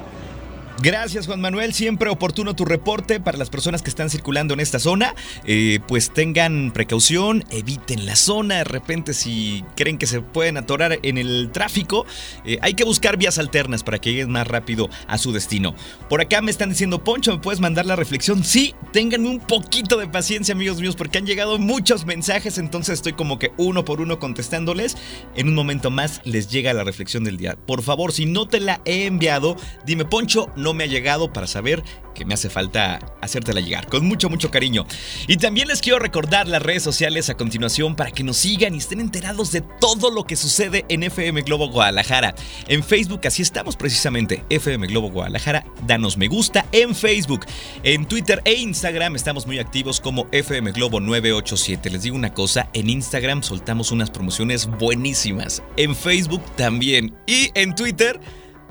Gracias 0.81 1.27
Juan 1.27 1.41
Manuel, 1.41 1.75
siempre 1.75 2.09
oportuno 2.09 2.55
tu 2.55 2.65
reporte 2.65 3.19
para 3.19 3.37
las 3.37 3.51
personas 3.51 3.83
que 3.83 3.91
están 3.91 4.11
circulando 4.11 4.55
en 4.55 4.61
esta 4.61 4.79
zona, 4.79 5.13
eh, 5.45 5.81
pues 5.89 6.13
tengan 6.13 6.71
precaución, 6.73 7.43
eviten 7.51 8.07
la 8.07 8.15
zona, 8.15 8.59
de 8.59 8.65
repente 8.65 9.13
si 9.13 9.65
creen 9.75 9.99
que 9.99 10.07
se 10.07 10.21
pueden 10.21 10.57
atorar 10.57 11.01
en 11.03 11.19
el 11.19 11.51
tráfico, 11.51 12.07
eh, 12.45 12.59
hay 12.63 12.75
que 12.75 12.85
buscar 12.85 13.17
vías 13.17 13.39
alternas 13.39 13.83
para 13.83 13.99
que 13.99 14.13
lleguen 14.13 14.31
más 14.31 14.47
rápido 14.47 14.89
a 15.09 15.19
su 15.19 15.33
destino. 15.33 15.75
Por 16.09 16.21
acá 16.21 16.43
me 16.43 16.53
están 16.53 16.69
diciendo, 16.69 17.03
Poncho, 17.03 17.33
¿me 17.33 17.39
puedes 17.39 17.59
mandar 17.59 17.85
la 17.85 17.97
reflexión? 17.97 18.45
Sí, 18.45 18.73
tengan 18.93 19.27
un 19.27 19.41
poquito 19.41 19.97
de 19.97 20.07
paciencia 20.07 20.55
amigos 20.55 20.81
míos 20.81 20.95
porque 20.95 21.19
han 21.19 21.27
llegado 21.27 21.59
muchos 21.59 22.07
mensajes, 22.07 22.57
entonces 22.57 22.95
estoy 22.95 23.15
como 23.15 23.41
que 23.41 23.51
uno 23.57 23.85
por 23.85 24.01
uno 24.01 24.21
contestándoles, 24.21 24.97
en 25.35 25.49
un 25.49 25.57
momento 25.57 25.91
más 25.91 26.21
les 26.23 26.49
llega 26.49 26.73
la 26.73 26.85
reflexión 26.85 27.25
del 27.25 27.37
día. 27.37 27.57
Por 27.67 27.83
favor, 27.83 28.13
si 28.13 28.27
no 28.27 28.47
te 28.47 28.61
la 28.61 28.81
he 28.85 29.07
enviado, 29.07 29.57
dime 29.85 30.05
Poncho, 30.05 30.53
no 30.55 30.68
me 30.75 30.85
ha 30.85 30.87
llegado 30.87 31.33
para 31.33 31.47
saber 31.47 31.83
que 32.15 32.25
me 32.25 32.35
hace 32.35 32.51
falta 32.51 32.99
hacértela 33.21 33.61
llegar. 33.61 33.87
Con 33.87 34.05
mucho, 34.05 34.29
mucho 34.29 34.51
cariño. 34.51 34.85
Y 35.29 35.37
también 35.37 35.69
les 35.69 35.81
quiero 35.81 36.01
recordar 36.01 36.49
las 36.49 36.61
redes 36.61 36.83
sociales 36.83 37.31
a 37.31 37.37
continuación 37.37 37.95
para 37.95 38.11
que 38.11 38.25
nos 38.25 38.39
sigan 38.39 38.75
y 38.75 38.79
estén 38.79 39.01
enterados 39.01 39.53
de 39.53 39.61
todo 39.61 40.11
lo 40.11 40.25
que 40.25 40.35
sucede 40.35 40.85
en 40.89 41.05
FM 41.05 41.43
Globo 41.43 41.69
Guadalajara. 41.69 42.35
En 42.67 42.83
Facebook, 42.83 43.21
así 43.25 43.43
estamos 43.43 43.77
precisamente. 43.77 44.45
FM 44.51 44.89
Globo 44.89 45.11
Guadalajara, 45.11 45.65
danos 45.87 46.17
me 46.17 46.27
gusta 46.27 46.67
en 46.73 46.95
Facebook. 46.95 47.47
En 47.85 48.07
Twitter 48.07 48.43
e 48.45 48.55
Instagram 48.55 49.15
estamos 49.15 49.47
muy 49.47 49.61
activos 49.61 50.01
como 50.01 50.27
FM 50.33 50.73
Globo 50.73 50.99
987. 51.01 51.91
Les 51.91 52.03
digo 52.03 52.17
una 52.17 52.35
cosa, 52.35 52.69
en 52.73 52.91
Instagram 52.91 53.45
soltamos 53.45 53.93
unas 53.93 54.11
promociones 54.11 54.67
buenísimas. 54.67 55.63
En 55.77 55.95
Facebook 55.95 56.43
también. 56.57 57.15
Y 57.27 57.51
en 57.55 57.75
Twitter... 57.77 58.19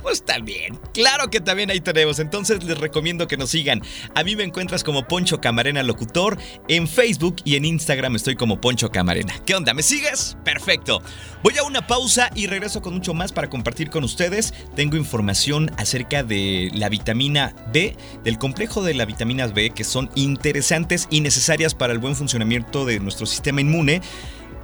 Pues 0.02 0.24
también, 0.24 0.80
claro 0.94 1.30
que 1.30 1.42
también 1.42 1.70
ahí 1.70 1.82
tenemos, 1.82 2.20
entonces 2.20 2.64
les 2.64 2.78
recomiendo 2.78 3.28
que 3.28 3.36
nos 3.36 3.50
sigan. 3.50 3.82
A 4.16 4.24
mí 4.24 4.36
me 4.36 4.44
encuentras 4.44 4.84
como 4.84 5.08
Poncho 5.08 5.42
Camarena 5.42 5.84
Locutor 5.84 6.38
en 6.68 6.88
Facebook 6.88 7.38
y 7.44 7.56
en 7.56 7.66
Instagram 7.66 8.16
estoy 8.16 8.36
como 8.36 8.62
Poncho 8.62 8.90
Camarena. 8.90 9.34
¿Qué 9.46 9.56
onda? 9.56 9.74
¿Me 9.74 9.84
sigues? 9.84 10.38
Perfecto. 10.46 11.02
Voy 11.44 11.58
a 11.58 11.64
una 11.64 11.88
pausa 11.88 12.30
y 12.36 12.48
regreso 12.48 12.82
con 12.82 12.94
mucho 12.94 13.14
más 13.14 13.34
para 13.34 13.50
compartir 13.50 13.90
con 13.90 14.04
ustedes. 14.04 14.54
Tengo 14.76 14.98
información 14.98 15.72
acerca 15.78 16.24
de 16.24 16.70
la 16.74 16.90
vitamina 16.90 17.56
B, 17.74 17.96
del 18.24 18.38
complejo 18.38 18.84
de 18.84 18.94
la 18.94 19.06
vitamina 19.06 19.48
B, 19.48 19.72
que 19.72 19.84
son 19.84 20.10
interesantes 20.16 21.08
y 21.10 21.22
necesarias 21.22 21.76
para 21.76 21.94
el 21.94 22.00
buen 22.00 22.16
funcionamiento 22.16 22.86
de 22.86 23.00
nuestro 23.00 23.26
sistema 23.26 23.62
inmune. 23.62 24.02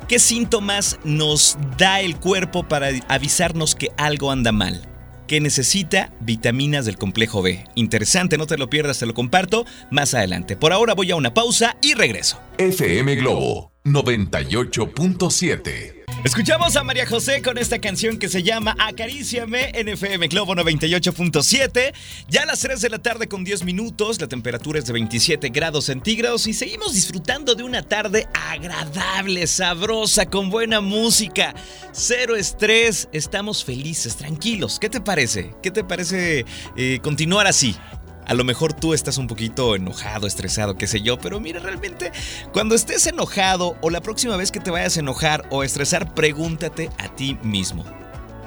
¿Qué 0.07 0.19
síntomas 0.19 0.99
nos 1.03 1.57
da 1.77 2.01
el 2.01 2.17
cuerpo 2.17 2.63
para 2.63 2.89
avisarnos 3.07 3.75
que 3.75 3.91
algo 3.97 4.31
anda 4.31 4.51
mal? 4.51 4.92
Que 5.27 5.41
necesita 5.41 6.11
vitaminas 6.19 6.85
del 6.85 6.97
complejo 6.97 7.41
B. 7.41 7.65
Interesante, 7.75 8.37
no 8.37 8.47
te 8.47 8.57
lo 8.57 8.69
pierdas, 8.69 8.99
te 8.99 9.05
lo 9.05 9.13
comparto 9.13 9.65
más 9.91 10.13
adelante. 10.13 10.55
Por 10.55 10.73
ahora 10.73 10.93
voy 10.93 11.11
a 11.11 11.15
una 11.15 11.33
pausa 11.33 11.77
y 11.81 11.93
regreso. 11.93 12.39
FM 12.57 13.15
Globo 13.15 13.72
98.7. 13.85 16.03
Escuchamos 16.23 16.77
a 16.77 16.85
María 16.85 17.05
José 17.05 17.41
con 17.41 17.57
esta 17.57 17.79
canción 17.79 18.17
que 18.17 18.29
se 18.29 18.41
llama 18.41 18.77
Acaríciame 18.79 19.71
en 19.73 19.89
FM 19.89 20.29
Globo 20.29 20.55
98.7. 20.55 21.93
Ya 22.29 22.43
a 22.43 22.45
las 22.45 22.61
3 22.61 22.79
de 22.79 22.89
la 22.89 22.99
tarde 22.99 23.27
con 23.27 23.43
10 23.43 23.65
minutos, 23.65 24.21
la 24.21 24.29
temperatura 24.29 24.79
es 24.79 24.85
de 24.85 24.93
27 24.93 25.49
grados 25.49 25.83
centígrados 25.85 26.47
y 26.47 26.53
seguimos 26.53 26.93
disfrutando 26.93 27.55
de 27.55 27.63
una 27.63 27.83
tarde 27.83 28.29
agradable, 28.33 29.45
sabrosa, 29.47 30.29
con 30.29 30.49
buena 30.49 30.79
música. 30.79 31.53
Cero 31.91 32.37
estrés, 32.37 33.09
estamos 33.11 33.65
felices, 33.65 34.15
tranquilos. 34.15 34.79
¿Qué 34.79 34.89
te 34.89 35.01
parece? 35.01 35.53
¿Qué 35.61 35.71
te 35.71 35.83
parece 35.83 36.45
eh, 36.77 36.99
continuar 37.03 37.47
así? 37.47 37.75
A 38.25 38.33
lo 38.33 38.43
mejor 38.43 38.73
tú 38.73 38.93
estás 38.93 39.17
un 39.17 39.27
poquito 39.27 39.75
enojado, 39.75 40.27
estresado, 40.27 40.77
qué 40.77 40.87
sé 40.87 41.01
yo, 41.01 41.17
pero 41.17 41.39
mira, 41.39 41.59
realmente 41.59 42.11
cuando 42.51 42.75
estés 42.75 43.05
enojado 43.07 43.77
o 43.81 43.89
la 43.89 44.01
próxima 44.01 44.37
vez 44.37 44.51
que 44.51 44.59
te 44.59 44.71
vayas 44.71 44.97
a 44.97 45.01
enojar 45.01 45.45
o 45.49 45.63
estresar, 45.63 46.13
pregúntate 46.13 46.89
a 46.97 47.13
ti 47.13 47.37
mismo. 47.43 47.83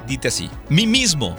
Dite 0.06 0.28
así, 0.28 0.48
mí 0.68 0.86
mismo, 0.86 1.36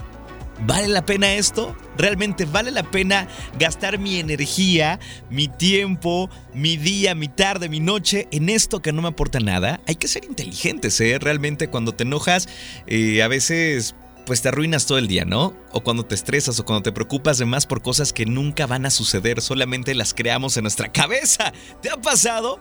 ¿vale 0.65 0.87
la 0.87 1.05
pena 1.05 1.33
esto? 1.33 1.75
¿Realmente 1.97 2.45
vale 2.45 2.69
la 2.69 2.83
pena 2.83 3.27
gastar 3.57 3.97
mi 3.97 4.19
energía, 4.19 4.99
mi 5.29 5.47
tiempo, 5.47 6.29
mi 6.53 6.77
día, 6.77 7.15
mi 7.15 7.29
tarde, 7.29 7.69
mi 7.69 7.79
noche 7.79 8.27
en 8.31 8.49
esto 8.49 8.81
que 8.81 8.93
no 8.93 9.01
me 9.01 9.07
aporta 9.07 9.39
nada? 9.39 9.79
Hay 9.87 9.95
que 9.95 10.07
ser 10.07 10.25
inteligentes, 10.25 10.99
¿eh? 11.01 11.17
Realmente 11.19 11.69
cuando 11.69 11.93
te 11.93 12.03
enojas, 12.03 12.49
eh, 12.87 13.23
a 13.23 13.27
veces 13.27 13.95
pues 14.27 14.41
te 14.41 14.49
arruinas 14.49 14.85
todo 14.85 14.97
el 14.97 15.07
día, 15.07 15.23
¿no? 15.23 15.55
O 15.71 15.81
cuando 15.81 16.05
te 16.05 16.13
estresas 16.13 16.59
o 16.59 16.65
cuando 16.65 16.83
te 16.83 16.91
preocupas 16.91 17.37
de 17.37 17.45
más 17.45 17.65
por 17.65 17.81
cosas 17.81 18.11
que 18.11 18.25
nunca 18.25 18.67
van 18.67 18.85
a 18.85 18.89
suceder, 18.89 19.41
solamente 19.41 19.95
las 19.95 20.13
creamos 20.13 20.57
en 20.57 20.63
nuestra 20.63 20.91
cabeza. 20.91 21.53
¿Te 21.81 21.89
ha 21.89 21.95
pasado? 21.95 22.59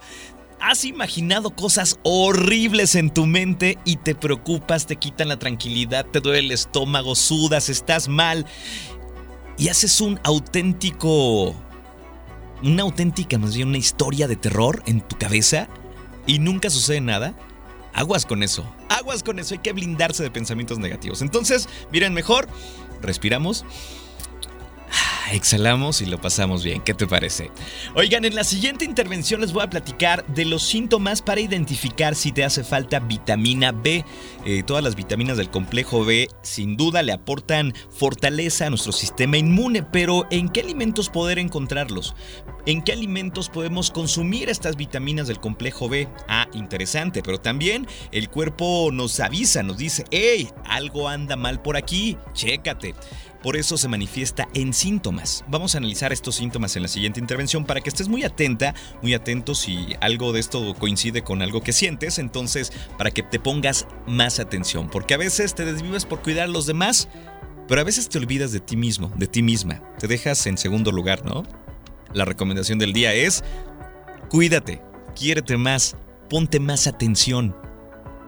¿Has 0.60 0.84
imaginado 0.84 1.50
cosas 1.50 1.98
horribles 2.04 2.94
en 2.94 3.10
tu 3.10 3.26
mente 3.26 3.78
y 3.84 3.96
te 3.96 4.14
preocupas, 4.14 4.86
te 4.86 4.96
quitan 4.96 5.28
la 5.28 5.38
tranquilidad, 5.38 6.06
te 6.06 6.20
duele 6.20 6.38
el 6.38 6.52
estómago, 6.52 7.16
sudas, 7.16 7.68
estás 7.68 8.08
mal 8.08 8.46
y 9.58 9.68
haces 9.68 10.00
un 10.00 10.20
auténtico... 10.22 11.54
Una 12.62 12.84
auténtica, 12.84 13.36
más 13.36 13.54
bien 13.54 13.68
una 13.68 13.76
historia 13.76 14.28
de 14.28 14.36
terror 14.36 14.82
en 14.86 15.00
tu 15.02 15.18
cabeza 15.18 15.68
y 16.26 16.38
nunca 16.38 16.70
sucede 16.70 17.02
nada? 17.02 17.34
Aguas 17.96 18.26
con 18.26 18.42
eso, 18.42 18.64
aguas 18.90 19.22
con 19.22 19.38
eso, 19.38 19.54
hay 19.54 19.60
que 19.60 19.72
blindarse 19.72 20.22
de 20.22 20.30
pensamientos 20.30 20.78
negativos. 20.78 21.22
Entonces, 21.22 21.66
miren, 21.90 22.12
mejor, 22.12 22.46
respiramos, 23.00 23.64
exhalamos 25.32 26.02
y 26.02 26.06
lo 26.06 26.20
pasamos 26.20 26.62
bien. 26.62 26.82
¿Qué 26.82 26.92
te 26.92 27.06
parece? 27.06 27.50
Oigan, 27.94 28.26
en 28.26 28.34
la 28.34 28.44
siguiente 28.44 28.84
intervención 28.84 29.40
les 29.40 29.52
voy 29.52 29.62
a 29.62 29.70
platicar 29.70 30.26
de 30.26 30.44
los 30.44 30.62
síntomas 30.62 31.22
para 31.22 31.40
identificar 31.40 32.14
si 32.14 32.32
te 32.32 32.44
hace 32.44 32.64
falta 32.64 33.00
vitamina 33.00 33.72
B. 33.72 34.04
Eh, 34.44 34.62
todas 34.62 34.84
las 34.84 34.94
vitaminas 34.94 35.38
del 35.38 35.50
complejo 35.50 36.04
B 36.04 36.28
sin 36.42 36.76
duda 36.76 37.02
le 37.02 37.12
aportan 37.12 37.74
fortaleza 37.90 38.66
a 38.66 38.70
nuestro 38.70 38.92
sistema 38.92 39.38
inmune, 39.38 39.82
pero 39.82 40.26
¿en 40.30 40.50
qué 40.50 40.60
alimentos 40.60 41.08
poder 41.08 41.38
encontrarlos? 41.38 42.14
¿En 42.66 42.82
qué 42.82 42.92
alimentos 42.92 43.48
podemos 43.48 43.92
consumir 43.92 44.48
estas 44.48 44.74
vitaminas 44.74 45.28
del 45.28 45.38
complejo 45.38 45.88
B? 45.88 46.08
Ah, 46.26 46.48
interesante, 46.52 47.22
pero 47.22 47.38
también 47.38 47.86
el 48.10 48.28
cuerpo 48.28 48.90
nos 48.92 49.20
avisa, 49.20 49.62
nos 49.62 49.78
dice, 49.78 50.02
hey, 50.10 50.48
algo 50.64 51.08
anda 51.08 51.36
mal 51.36 51.62
por 51.62 51.76
aquí, 51.76 52.18
chécate. 52.32 52.96
Por 53.40 53.56
eso 53.56 53.76
se 53.76 53.86
manifiesta 53.86 54.48
en 54.52 54.74
síntomas. 54.74 55.44
Vamos 55.46 55.76
a 55.76 55.78
analizar 55.78 56.12
estos 56.12 56.34
síntomas 56.34 56.74
en 56.74 56.82
la 56.82 56.88
siguiente 56.88 57.20
intervención 57.20 57.64
para 57.64 57.80
que 57.80 57.88
estés 57.88 58.08
muy 58.08 58.24
atenta, 58.24 58.74
muy 59.00 59.14
atento 59.14 59.54
si 59.54 59.94
algo 60.00 60.32
de 60.32 60.40
esto 60.40 60.74
coincide 60.74 61.22
con 61.22 61.42
algo 61.42 61.60
que 61.60 61.72
sientes, 61.72 62.18
entonces 62.18 62.72
para 62.98 63.12
que 63.12 63.22
te 63.22 63.38
pongas 63.38 63.86
más 64.08 64.40
atención, 64.40 64.90
porque 64.90 65.14
a 65.14 65.18
veces 65.18 65.54
te 65.54 65.64
desvives 65.64 66.04
por 66.04 66.20
cuidar 66.20 66.46
a 66.46 66.48
los 66.48 66.66
demás, 66.66 67.08
pero 67.68 67.80
a 67.80 67.84
veces 67.84 68.08
te 68.08 68.18
olvidas 68.18 68.50
de 68.50 68.58
ti 68.58 68.76
mismo, 68.76 69.12
de 69.14 69.28
ti 69.28 69.44
misma, 69.44 69.80
te 70.00 70.08
dejas 70.08 70.44
en 70.48 70.58
segundo 70.58 70.90
lugar, 70.90 71.24
¿no? 71.24 71.44
La 72.16 72.24
recomendación 72.24 72.78
del 72.78 72.94
día 72.94 73.12
es, 73.12 73.44
cuídate, 74.30 74.80
quiérete 75.14 75.58
más, 75.58 75.96
ponte 76.30 76.58
más 76.60 76.86
atención, 76.86 77.54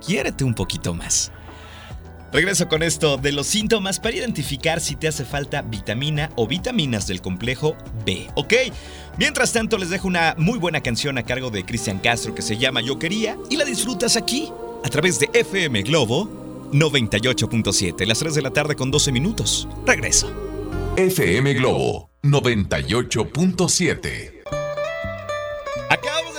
quiérete 0.06 0.44
un 0.44 0.52
poquito 0.52 0.92
más. 0.92 1.32
Regreso 2.30 2.68
con 2.68 2.82
esto 2.82 3.16
de 3.16 3.32
los 3.32 3.46
síntomas 3.46 3.98
para 3.98 4.14
identificar 4.14 4.82
si 4.82 4.94
te 4.94 5.08
hace 5.08 5.24
falta 5.24 5.62
vitamina 5.62 6.28
o 6.36 6.46
vitaminas 6.46 7.06
del 7.06 7.22
complejo 7.22 7.78
B, 8.04 8.26
¿ok? 8.34 8.52
Mientras 9.16 9.54
tanto 9.54 9.78
les 9.78 9.88
dejo 9.88 10.06
una 10.06 10.34
muy 10.36 10.58
buena 10.58 10.82
canción 10.82 11.16
a 11.16 11.22
cargo 11.22 11.48
de 11.48 11.64
Cristian 11.64 11.98
Castro 11.98 12.34
que 12.34 12.42
se 12.42 12.58
llama 12.58 12.82
Yo 12.82 12.98
Quería 12.98 13.38
y 13.48 13.56
la 13.56 13.64
disfrutas 13.64 14.18
aquí 14.18 14.52
a 14.84 14.88
través 14.90 15.18
de 15.18 15.30
FM 15.32 15.80
Globo 15.84 16.68
98.7, 16.74 18.04
las 18.04 18.18
3 18.18 18.34
de 18.34 18.42
la 18.42 18.50
tarde 18.50 18.76
con 18.76 18.90
12 18.90 19.12
minutos. 19.12 19.66
Regreso. 19.86 20.30
FM 20.98 21.54
Globo 21.54 22.07
98.7. 22.24 24.57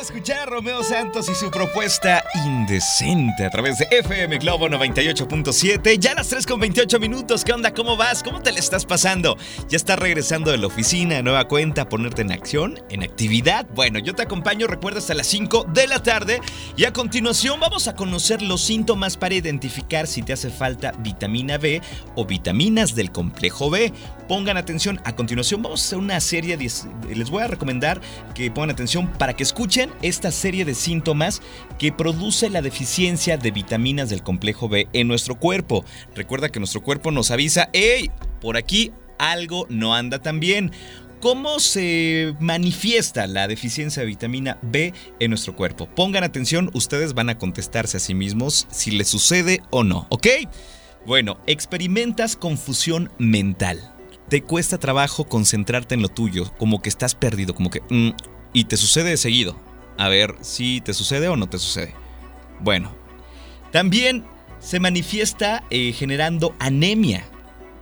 Escuchar 0.02 0.40
a 0.40 0.46
Romeo 0.46 0.82
Santos 0.82 1.28
y 1.28 1.36
su 1.36 1.52
propuesta 1.52 2.24
indecente 2.46 3.46
a 3.46 3.50
través 3.50 3.80
de 3.80 3.88
FM 3.92 4.38
Globo 4.38 4.70
98.7. 4.70 6.00
Ya 6.00 6.14
a 6.14 6.16
las 6.16 6.30
3 6.30 6.48
con 6.48 6.58
28 6.58 7.00
minutos. 7.02 7.44
¿Qué 7.44 7.52
onda? 7.52 7.74
¿Cómo 7.74 7.98
vas? 7.98 8.24
¿Cómo 8.24 8.42
te 8.42 8.54
le 8.54 8.60
estás 8.60 8.86
pasando? 8.86 9.38
¿Ya 9.68 9.76
estás 9.76 10.00
regresando 10.00 10.52
de 10.52 10.58
la 10.58 10.68
oficina, 10.68 11.22
nueva 11.22 11.50
cuenta, 11.50 11.90
ponerte 11.90 12.22
en 12.22 12.32
acción, 12.32 12.80
en 12.90 13.04
actividad? 13.04 13.68
Bueno, 13.76 14.00
yo 14.00 14.16
te 14.16 14.22
acompaño, 14.22 14.68
recuerda, 14.68 15.00
hasta 15.00 15.14
las 15.14 15.28
5 15.28 15.66
de 15.74 15.88
la 15.88 16.02
tarde. 16.02 16.40
Y 16.78 16.86
a 16.86 16.94
continuación 16.94 17.60
vamos 17.60 17.90
a 17.90 17.96
conocer 17.96 18.42
los 18.42 18.62
síntomas 18.62 19.18
para 19.18 19.36
identificar 19.36 20.08
si 20.08 20.22
te 20.22 20.32
hace 20.32 20.50
falta 20.50 20.94
vitamina 21.00 21.58
B 21.58 21.82
o 22.16 22.26
vitaminas 22.26 22.96
del 22.96 23.12
complejo 23.12 23.70
B. 23.70 23.92
Pongan 24.30 24.58
atención, 24.58 25.02
a 25.04 25.16
continuación 25.16 25.62
vamos 25.62 25.82
a 25.82 25.86
hacer 25.88 26.00
una 26.00 26.22
serie. 26.22 26.56
Les 26.58 27.30
voy 27.30 27.44
a 27.44 27.48
recomendar 27.48 28.00
que 28.34 28.50
pongan 28.50 28.70
atención 28.70 29.08
para 29.08 29.36
que 29.36 29.44
escuchen 29.44 29.89
esta 30.02 30.32
serie 30.32 30.66
de 30.66 30.74
síntomas 30.74 31.42
que 31.78 31.92
produce 31.92 32.50
la 32.50 32.62
deficiencia 32.62 33.38
de 33.38 33.52
vitaminas 33.52 34.10
del 34.10 34.24
complejo 34.24 34.70
B 34.70 34.88
en 34.94 35.08
nuestro 35.08 35.36
cuerpo. 35.36 35.86
Recuerda 36.16 36.50
que 36.50 36.60
nuestro 36.60 36.82
cuerpo 36.82 37.12
nos 37.12 37.32
avisa, 37.32 37.70
hey, 37.74 38.12
por 38.42 38.58
aquí 38.58 38.92
algo 39.18 39.66
no 39.70 39.96
anda 39.96 40.20
tan 40.20 40.40
bien. 40.40 40.72
¿Cómo 41.20 41.60
se 41.60 42.34
manifiesta 42.40 43.28
la 43.28 43.48
deficiencia 43.48 44.02
de 44.02 44.08
vitamina 44.08 44.58
B 44.62 44.94
en 45.20 45.32
nuestro 45.32 45.54
cuerpo? 45.56 45.88
Pongan 45.88 46.24
atención, 46.24 46.72
ustedes 46.74 47.14
van 47.14 47.30
a 47.30 47.38
contestarse 47.38 47.98
a 47.98 48.00
sí 48.00 48.14
mismos 48.14 48.68
si 48.72 48.92
les 48.92 49.10
sucede 49.10 49.62
o 49.70 49.84
no, 49.84 50.08
¿ok? 50.10 50.28
Bueno, 51.06 51.40
experimentas 51.46 52.38
confusión 52.38 53.12
mental 53.18 53.94
te 54.30 54.44
cuesta 54.44 54.78
trabajo 54.78 55.26
concentrarte 55.26 55.96
en 55.96 56.02
lo 56.02 56.08
tuyo, 56.08 56.54
como 56.58 56.82
que 56.82 56.90
estás 56.90 57.16
perdido, 57.16 57.54
como 57.56 57.70
que... 57.70 57.82
Mm, 57.90 58.12
y 58.54 58.66
te 58.66 58.78
sucede 58.78 59.12
de 59.12 59.18
seguido. 59.18 59.56
A 60.00 60.08
ver 60.08 60.38
si 60.40 60.80
te 60.80 60.94
sucede 60.94 61.28
o 61.28 61.36
no 61.36 61.50
te 61.50 61.60
sucede. 61.60 61.94
Bueno, 62.62 62.96
también 63.74 64.26
se 64.60 64.80
manifiesta 64.80 65.66
eh, 65.70 65.92
generando 65.92 66.56
anemia, 66.58 67.26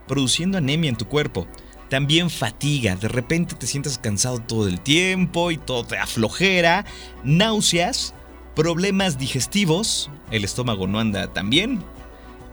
produciendo 0.08 0.58
anemia 0.58 0.89
en 0.89 0.95
tu 0.95 1.06
cuerpo. 1.06 1.47
También 1.89 2.32
fatiga, 2.32 2.95
de 2.95 3.08
repente 3.08 3.53
te 3.53 3.67
sientes 3.67 3.99
cansado 3.99 4.39
todo 4.39 4.67
el 4.67 4.82
tiempo 4.82 5.51
y 5.51 5.58
todo 5.58 5.86
te 5.86 5.99
aflojera, 5.99 6.86
náuseas, 7.23 8.15
problemas 8.56 9.19
digestivos, 9.19 10.10
el 10.32 10.43
estómago 10.43 10.88
no 10.88 10.99
anda 10.99 11.32
tan 11.32 11.51
bien 11.51 11.84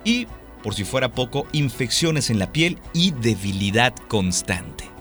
y 0.04 0.26
por 0.62 0.74
si 0.74 0.84
fuera 0.84 1.10
poco, 1.12 1.46
infecciones 1.52 2.28
en 2.28 2.38
la 2.38 2.52
piel 2.52 2.78
y 2.92 3.12
debilidad 3.12 3.94
constante. 4.08 4.93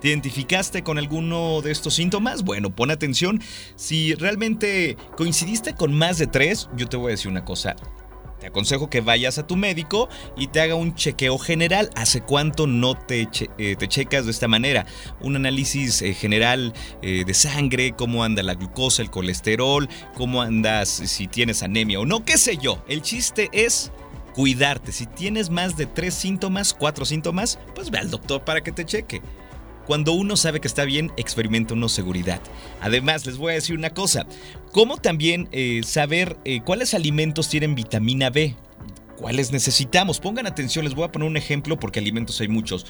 ¿Te 0.00 0.08
identificaste 0.08 0.82
con 0.82 0.98
alguno 0.98 1.60
de 1.60 1.72
estos 1.72 1.94
síntomas? 1.94 2.44
Bueno, 2.44 2.70
pon 2.70 2.90
atención. 2.90 3.40
Si 3.74 4.14
realmente 4.14 4.96
coincidiste 5.16 5.74
con 5.74 5.92
más 5.92 6.18
de 6.18 6.26
tres, 6.26 6.68
yo 6.76 6.88
te 6.88 6.96
voy 6.96 7.08
a 7.08 7.10
decir 7.10 7.30
una 7.30 7.44
cosa. 7.44 7.74
Te 8.38 8.46
aconsejo 8.46 8.88
que 8.88 9.00
vayas 9.00 9.38
a 9.38 9.46
tu 9.46 9.56
médico 9.56 10.08
y 10.36 10.46
te 10.46 10.60
haga 10.60 10.76
un 10.76 10.94
chequeo 10.94 11.38
general. 11.38 11.90
¿Hace 11.96 12.20
cuánto 12.20 12.68
no 12.68 12.94
te, 12.94 13.28
eh, 13.58 13.76
checas 13.88 14.26
de 14.26 14.30
esta 14.30 14.46
manera? 14.46 14.86
Un 15.20 15.34
análisis 15.34 16.02
eh, 16.02 16.14
general 16.14 16.72
eh, 17.02 17.24
de 17.26 17.34
sangre, 17.34 17.94
cómo 17.96 18.22
anda 18.22 18.44
la 18.44 18.54
glucosa, 18.54 19.02
el 19.02 19.10
colesterol, 19.10 19.88
cómo 20.14 20.40
andas, 20.40 20.88
si 20.88 21.26
tienes 21.26 21.64
anemia 21.64 21.98
o 21.98 22.06
no, 22.06 22.24
qué 22.24 22.38
sé 22.38 22.58
yo. 22.58 22.84
El 22.88 23.02
chiste 23.02 23.48
es 23.52 23.90
cuidarte. 24.34 24.92
Si 24.92 25.06
tienes 25.06 25.50
más 25.50 25.76
de 25.76 25.86
tres 25.86 26.14
síntomas, 26.14 26.72
cuatro 26.74 27.04
síntomas, 27.04 27.58
pues 27.74 27.90
ve 27.90 27.98
al 27.98 28.08
doctor 28.08 28.44
para 28.44 28.60
que 28.60 28.70
te 28.70 28.84
cheque. 28.84 29.20
Cuando 29.88 30.12
uno 30.12 30.36
sabe 30.36 30.60
que 30.60 30.68
está 30.68 30.84
bien, 30.84 31.10
experimenta 31.16 31.72
una 31.72 31.88
seguridad. 31.88 32.42
Además, 32.82 33.24
les 33.24 33.38
voy 33.38 33.52
a 33.52 33.54
decir 33.54 33.74
una 33.74 33.88
cosa. 33.88 34.26
¿Cómo 34.70 34.98
también 34.98 35.48
eh, 35.50 35.80
saber 35.82 36.36
eh, 36.44 36.60
cuáles 36.60 36.92
alimentos 36.92 37.48
tienen 37.48 37.74
vitamina 37.74 38.28
B? 38.28 38.54
¿Cuáles 39.16 39.50
necesitamos? 39.50 40.20
Pongan 40.20 40.46
atención, 40.46 40.84
les 40.84 40.94
voy 40.94 41.06
a 41.06 41.10
poner 41.10 41.26
un 41.26 41.38
ejemplo 41.38 41.78
porque 41.78 42.00
alimentos 42.00 42.38
hay 42.42 42.48
muchos. 42.48 42.84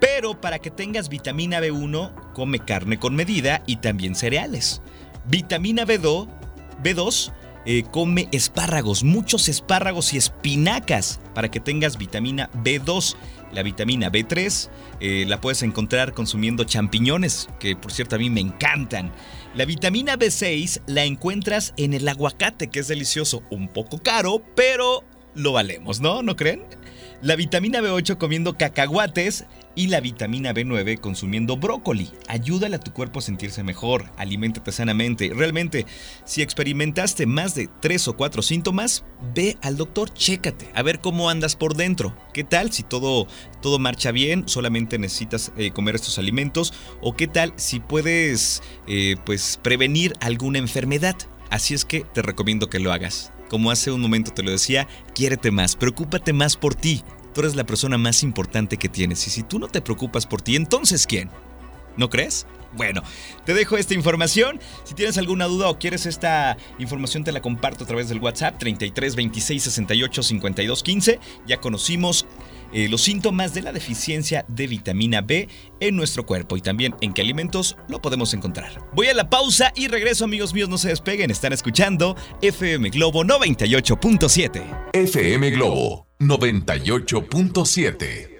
Pero 0.00 0.38
para 0.38 0.58
que 0.58 0.70
tengas 0.70 1.08
vitamina 1.08 1.60
B1, 1.60 2.32
come 2.34 2.58
carne 2.58 2.98
con 2.98 3.16
medida 3.16 3.62
y 3.66 3.76
también 3.76 4.14
cereales. 4.14 4.82
Vitamina 5.24 5.86
B2, 5.86 6.28
B2 6.82 7.32
eh, 7.66 7.84
come 7.90 8.28
espárragos, 8.32 9.04
muchos 9.04 9.48
espárragos 9.48 10.12
y 10.12 10.18
espinacas 10.18 11.20
para 11.34 11.50
que 11.50 11.60
tengas 11.60 11.98
vitamina 11.98 12.50
B2. 12.62 13.16
La 13.52 13.62
vitamina 13.62 14.10
B3 14.10 14.68
eh, 15.00 15.24
la 15.28 15.40
puedes 15.40 15.62
encontrar 15.62 16.12
consumiendo 16.12 16.64
champiñones, 16.64 17.48
que 17.60 17.76
por 17.76 17.92
cierto 17.92 18.16
a 18.16 18.18
mí 18.18 18.28
me 18.30 18.40
encantan. 18.40 19.12
La 19.54 19.64
vitamina 19.64 20.16
B6 20.16 20.82
la 20.86 21.04
encuentras 21.04 21.72
en 21.76 21.94
el 21.94 22.08
aguacate, 22.08 22.68
que 22.68 22.80
es 22.80 22.88
delicioso, 22.88 23.42
un 23.50 23.68
poco 23.68 23.98
caro, 23.98 24.42
pero 24.56 25.04
lo 25.34 25.52
valemos, 25.52 26.00
¿no? 26.00 26.22
¿No 26.22 26.36
creen? 26.36 26.64
La 27.22 27.36
vitamina 27.36 27.80
B8 27.80 28.18
comiendo 28.18 28.58
cacahuates 28.58 29.46
y 29.74 29.88
la 29.88 30.00
vitamina 30.00 30.52
B9 30.52 31.00
consumiendo 31.00 31.56
brócoli. 31.56 32.10
Ayúdale 32.28 32.76
a 32.76 32.80
tu 32.80 32.92
cuerpo 32.92 33.18
a 33.18 33.22
sentirse 33.22 33.62
mejor, 33.62 34.10
aliméntate 34.16 34.72
sanamente. 34.72 35.32
Realmente, 35.34 35.86
si 36.24 36.42
experimentaste 36.42 37.26
más 37.26 37.54
de 37.54 37.68
3 37.80 38.08
o 38.08 38.16
4 38.16 38.42
síntomas, 38.42 39.04
ve 39.34 39.56
al 39.62 39.76
doctor, 39.76 40.12
chécate, 40.12 40.68
a 40.74 40.82
ver 40.82 41.00
cómo 41.00 41.30
andas 41.30 41.56
por 41.56 41.74
dentro. 41.74 42.16
¿Qué 42.32 42.44
tal 42.44 42.72
si 42.72 42.82
todo, 42.82 43.26
todo 43.60 43.78
marcha 43.78 44.12
bien, 44.12 44.48
solamente 44.48 44.98
necesitas 44.98 45.52
eh, 45.56 45.70
comer 45.70 45.96
estos 45.96 46.18
alimentos? 46.18 46.72
¿O 47.00 47.14
qué 47.14 47.26
tal 47.26 47.52
si 47.56 47.80
puedes 47.80 48.62
eh, 48.86 49.16
pues, 49.24 49.58
prevenir 49.62 50.14
alguna 50.20 50.58
enfermedad? 50.58 51.16
Así 51.50 51.74
es 51.74 51.84
que 51.84 52.00
te 52.00 52.22
recomiendo 52.22 52.68
que 52.68 52.80
lo 52.80 52.92
hagas. 52.92 53.32
Como 53.48 53.70
hace 53.70 53.92
un 53.92 54.00
momento 54.00 54.32
te 54.32 54.42
lo 54.42 54.50
decía, 54.50 54.88
quiérete 55.14 55.50
más, 55.50 55.76
preocúpate 55.76 56.32
más 56.32 56.56
por 56.56 56.74
ti. 56.74 57.02
Tú 57.34 57.40
eres 57.40 57.56
la 57.56 57.64
persona 57.64 57.98
más 57.98 58.22
importante 58.22 58.76
que 58.76 58.88
tienes 58.88 59.26
y 59.26 59.30
si 59.30 59.42
tú 59.42 59.58
no 59.58 59.68
te 59.68 59.80
preocupas 59.80 60.24
por 60.24 60.40
ti, 60.40 60.56
entonces 60.56 61.06
¿quién? 61.06 61.30
¿No 61.96 62.08
crees? 62.08 62.46
Bueno, 62.76 63.02
te 63.44 63.54
dejo 63.54 63.76
esta 63.76 63.94
información. 63.94 64.60
Si 64.84 64.94
tienes 64.94 65.16
alguna 65.18 65.46
duda 65.46 65.68
o 65.68 65.78
quieres 65.78 66.06
esta 66.06 66.56
información, 66.78 67.22
te 67.22 67.32
la 67.32 67.40
comparto 67.40 67.84
a 67.84 67.86
través 67.86 68.08
del 68.08 68.18
WhatsApp 68.18 68.58
33 68.58 69.14
26 69.16 69.62
68 69.62 70.22
52 70.22 70.82
15. 70.82 71.20
Ya 71.46 71.60
conocimos 71.60 72.26
eh, 72.72 72.88
los 72.88 73.02
síntomas 73.02 73.54
de 73.54 73.62
la 73.62 73.72
deficiencia 73.72 74.44
de 74.48 74.66
vitamina 74.66 75.20
B 75.20 75.48
en 75.78 75.96
nuestro 75.96 76.26
cuerpo 76.26 76.56
y 76.56 76.60
también 76.60 76.94
en 77.00 77.12
qué 77.12 77.22
alimentos 77.22 77.76
lo 77.88 78.02
podemos 78.02 78.34
encontrar. 78.34 78.80
Voy 78.92 79.06
a 79.06 79.14
la 79.14 79.30
pausa 79.30 79.72
y 79.76 79.86
regreso, 79.86 80.24
amigos 80.24 80.52
míos. 80.52 80.68
No 80.68 80.78
se 80.78 80.88
despeguen, 80.88 81.30
están 81.30 81.52
escuchando 81.52 82.16
FM 82.42 82.90
Globo 82.90 83.24
98.7. 83.24 84.90
FM 84.92 85.50
Globo 85.50 86.08
98.7. 86.26 88.33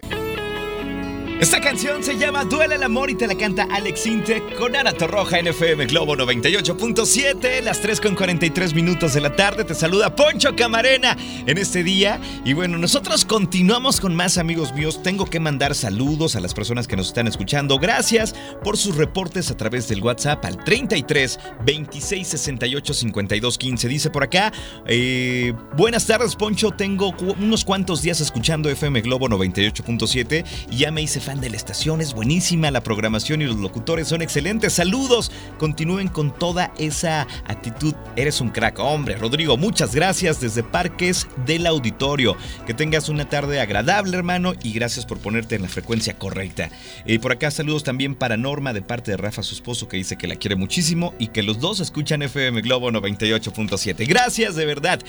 Esta 1.41 1.61
canción 1.61 2.03
se 2.05 2.17
llama 2.17 2.45
Duele 2.45 2.77
el 2.77 2.83
amor 2.85 3.11
y 3.11 3.17
te 3.17 3.27
la 3.27 3.35
canta 3.35 3.67
Alex 3.69 4.07
Intec 4.07 4.57
con 4.57 4.77
Ana 4.77 4.93
Torroja 4.93 5.41
en 5.41 5.49
FM 5.49 5.87
Globo 5.87 6.17
98.7, 6.17 7.61
las 7.61 7.81
3 7.81 8.01
con 8.01 8.15
43 8.15 8.73
minutos 8.73 9.15
de 9.15 9.21
la 9.21 9.35
tarde. 9.35 9.65
Te 9.65 9.75
saluda 9.75 10.15
Poncho 10.15 10.55
Camarena 10.55 11.17
en 11.45 11.59
este 11.59 11.83
día. 11.83 12.21
Y 12.45 12.53
bueno, 12.53 12.79
nosotros 12.79 13.25
continuamos 13.25 14.01
con 14.01 14.15
más 14.15 14.39
amigos 14.39 14.73
míos. 14.75 15.03
Tengo 15.03 15.27
que 15.27 15.41
mandar 15.41 15.75
saludos 15.75 16.37
a 16.37 16.41
las 16.41 16.55
personas 16.55 16.87
que 16.87 16.97
nos 16.97 17.09
están 17.09 17.27
escuchando. 17.27 17.81
Gracias 17.81 18.33
por 18.63 18.79
sus 18.79 18.97
reportes 18.97 19.51
a 19.51 19.57
través 19.57 19.89
del 19.89 20.03
WhatsApp 20.03 20.45
al 20.45 20.63
33 20.63 21.41
26 21.67 22.29
68 22.29 22.95
52 22.95 23.59
15. 23.59 23.89
Dice 23.89 24.09
por 24.09 24.23
acá, 24.23 24.53
eh, 24.87 25.53
buenas 25.77 26.07
tardes 26.07 26.37
Poncho, 26.37 26.71
tengo 26.71 27.13
unos 27.41 27.65
cuantos 27.65 28.03
días 28.03 28.21
escuchando 28.21 28.71
FM 28.71 29.01
Globo 29.01 29.29
98.7 29.29 30.45
y 30.71 30.77
ya 30.77 30.93
me 30.93 31.03
hice 31.03 31.24
fan 31.25 31.41
de 31.41 31.49
la 31.49 31.57
estación, 31.57 32.03
es 32.03 32.13
buenísima 32.13 32.71
la 32.71 32.83
programación 32.83 33.41
y 33.41 33.47
los 33.47 33.57
locutores 33.57 34.09
son 34.09 34.21
excelentes. 34.21 34.75
Saludos, 34.75 35.33
continúen 35.59 36.09
con 36.09 36.33
toda 36.33 36.73
esa 36.79 37.27
actitud. 37.47 37.95
Eres 38.15 38.43
un 38.43 38.51
crack, 38.51 38.79
hombre. 38.79 39.17
Rodrigo, 39.17 39.57
muchas 39.57 39.95
gracias 39.95 40.41
desde 40.41 40.63
Parques 40.63 41.27
del 41.47 41.67
Auditorio. 41.67 42.37
Que 42.67 42.75
tengas 42.75 43.09
una 43.09 43.29
tarde 43.29 43.61
agradable, 43.61 44.17
hermano, 44.17 44.53
y 44.63 44.73
gracias 44.73 45.07
por 45.07 45.19
ponerte 45.19 45.55
en 45.55 45.63
la 45.63 45.69
frecuencia 45.69 46.19
correcta. 46.19 46.69
Y 47.07 47.19
por 47.19 47.33
acá 47.33 47.51
saludos 47.51 47.85
también 47.85 48.15
para 48.15 48.37
Norma 48.37 48.75
de 48.75 48.83
parte 48.83 49.11
de 49.11 49.17
Rafa, 49.17 49.43
su 49.43 49.55
esposo, 49.55 49.89
que 49.89 49.97
dice 49.97 50.17
que 50.17 50.29
la 50.29 50.37
quiere 50.37 50.57
muchísimo 50.57 51.15
y 51.19 51.29
que 51.29 51.43
los 51.43 51.59
dos 51.59 51.81
escuchan 51.81 52.21
FM 52.23 52.61
Globo 52.61 52.91
98.7. 52.91 54.07
Gracias, 54.07 54.57
de 54.57 54.67
verdad. 54.67 55.01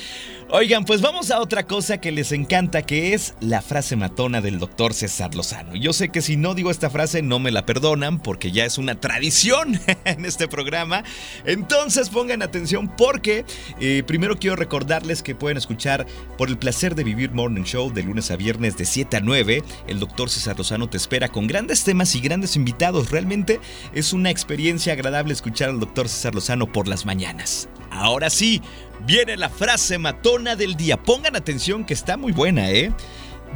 Oigan, 0.50 0.86
pues 0.86 1.02
vamos 1.02 1.30
a 1.32 1.42
otra 1.42 1.68
cosa 1.68 2.00
que 2.00 2.14
les 2.14 2.32
encanta, 2.32 2.84
que 2.84 3.14
es 3.14 3.36
la 3.42 3.62
frase 3.62 3.98
matona 3.98 4.40
del 4.40 4.60
doctor 4.60 4.94
César 4.94 5.36
Lozano. 5.36 5.76
Yo 5.76 5.92
sé 5.92 6.05
que 6.10 6.22
si 6.22 6.38
no 6.38 6.54
digo 6.56 6.72
esta 6.72 6.90
frase 6.90 7.22
no 7.22 7.40
me 7.40 7.52
la 7.52 7.66
perdonan 7.66 8.20
porque 8.20 8.52
ya 8.52 8.66
es 8.66 8.78
una 8.78 9.00
tradición 9.00 9.80
en 10.06 10.26
este 10.26 10.48
programa. 10.48 11.04
Entonces 11.46 12.10
pongan 12.10 12.42
atención 12.42 12.88
porque 12.88 13.46
eh, 13.80 14.04
primero 14.06 14.38
quiero 14.38 14.56
recordarles 14.56 15.24
que 15.24 15.36
pueden 15.36 15.58
escuchar 15.58 16.06
por 16.38 16.50
el 16.50 16.58
placer 16.58 16.96
de 16.96 17.04
vivir 17.04 17.32
Morning 17.32 17.64
Show 17.64 17.94
de 17.94 18.04
lunes 18.04 18.32
a 18.32 18.36
viernes 18.36 18.78
de 18.78 18.86
7 18.86 19.18
a 19.18 19.20
9. 19.20 19.64
El 19.88 20.00
doctor 20.00 20.30
César 20.30 20.58
Lozano 20.58 20.90
te 20.90 20.98
espera 20.98 21.30
con 21.30 21.48
grandes 21.48 21.84
temas 21.84 22.16
y 22.16 22.20
grandes 22.20 22.56
invitados. 22.56 23.12
Realmente 23.12 23.60
es 23.94 24.14
una 24.14 24.30
experiencia 24.30 24.94
agradable 24.94 25.34
escuchar 25.34 25.70
al 25.70 25.80
doctor 25.80 26.10
César 26.10 26.36
Lozano 26.36 26.72
por 26.72 26.88
las 26.88 27.06
mañanas. 27.06 27.70
Ahora 27.92 28.30
sí, 28.30 28.62
viene 29.06 29.38
la 29.38 29.50
frase 29.50 29.98
matona 29.98 30.56
del 30.56 30.76
día. 30.76 31.02
Pongan 31.02 31.36
atención 31.36 31.86
que 31.86 31.94
está 31.94 32.18
muy 32.18 32.32
buena, 32.32 32.72
¿eh? 32.72 32.92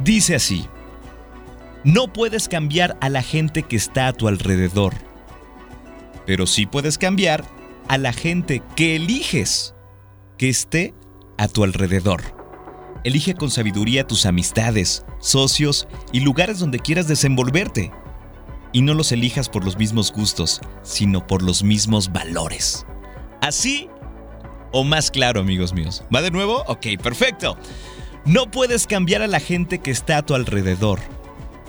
Dice 0.02 0.34
así. 0.34 0.66
No 1.84 2.12
puedes 2.12 2.46
cambiar 2.46 2.98
a 3.00 3.08
la 3.08 3.22
gente 3.22 3.62
que 3.62 3.76
está 3.76 4.08
a 4.08 4.12
tu 4.12 4.28
alrededor, 4.28 4.92
pero 6.26 6.46
sí 6.46 6.66
puedes 6.66 6.98
cambiar 6.98 7.42
a 7.88 7.96
la 7.96 8.12
gente 8.12 8.62
que 8.76 8.96
eliges 8.96 9.74
que 10.36 10.50
esté 10.50 10.94
a 11.38 11.48
tu 11.48 11.64
alrededor. 11.64 12.22
Elige 13.02 13.32
con 13.32 13.50
sabiduría 13.50 14.06
tus 14.06 14.26
amistades, 14.26 15.06
socios 15.20 15.88
y 16.12 16.20
lugares 16.20 16.58
donde 16.58 16.80
quieras 16.80 17.08
desenvolverte. 17.08 17.90
Y 18.72 18.82
no 18.82 18.92
los 18.92 19.10
elijas 19.10 19.48
por 19.48 19.64
los 19.64 19.78
mismos 19.78 20.12
gustos, 20.12 20.60
sino 20.82 21.26
por 21.26 21.40
los 21.42 21.62
mismos 21.62 22.12
valores. 22.12 22.84
Así 23.40 23.88
o 24.70 24.84
más 24.84 25.10
claro, 25.10 25.40
amigos 25.40 25.72
míos. 25.72 26.04
¿Va 26.14 26.20
de 26.20 26.30
nuevo? 26.30 26.62
Ok, 26.66 26.86
perfecto. 27.02 27.56
No 28.26 28.50
puedes 28.50 28.86
cambiar 28.86 29.22
a 29.22 29.26
la 29.26 29.40
gente 29.40 29.78
que 29.78 29.90
está 29.90 30.18
a 30.18 30.22
tu 30.22 30.34
alrededor 30.34 31.00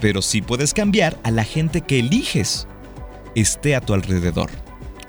pero 0.02 0.20
sí 0.20 0.42
puedes 0.42 0.74
cambiar 0.74 1.16
a 1.22 1.30
la 1.30 1.44
gente 1.44 1.80
que 1.80 2.00
eliges 2.00 2.66
esté 3.36 3.76
a 3.76 3.80
tu 3.80 3.94
alrededor. 3.94 4.50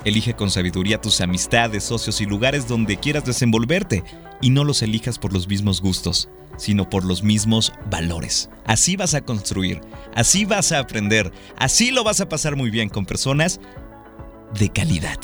Elige 0.06 0.36
con 0.36 0.52
sabiduría 0.52 1.02
tus 1.02 1.20
amistades, 1.20 1.84
socios 1.84 2.22
y 2.22 2.28
lugares 2.28 2.68
donde 2.68 2.98
quieras 2.98 3.26
desenvolverte 3.26 4.04
y 4.40 4.52
no 4.52 4.64
los 4.64 4.84
elijas 4.84 5.18
por 5.18 5.34
los 5.34 5.48
mismos 5.48 5.82
gustos, 5.82 6.30
sino 6.58 6.92
por 6.92 7.06
los 7.06 7.24
mismos 7.24 7.74
valores. 7.90 8.52
Así 8.66 8.96
vas 8.96 9.16
a 9.16 9.22
construir, 9.22 9.82
así 10.14 10.46
vas 10.46 10.72
a 10.72 10.78
aprender, 10.78 11.32
así 11.58 11.90
lo 11.90 12.04
vas 12.04 12.22
a 12.22 12.30
pasar 12.30 12.56
muy 12.56 12.70
bien 12.70 12.88
con 12.88 13.08
personas 13.08 13.60
de 14.60 14.70
calidad. 14.70 15.18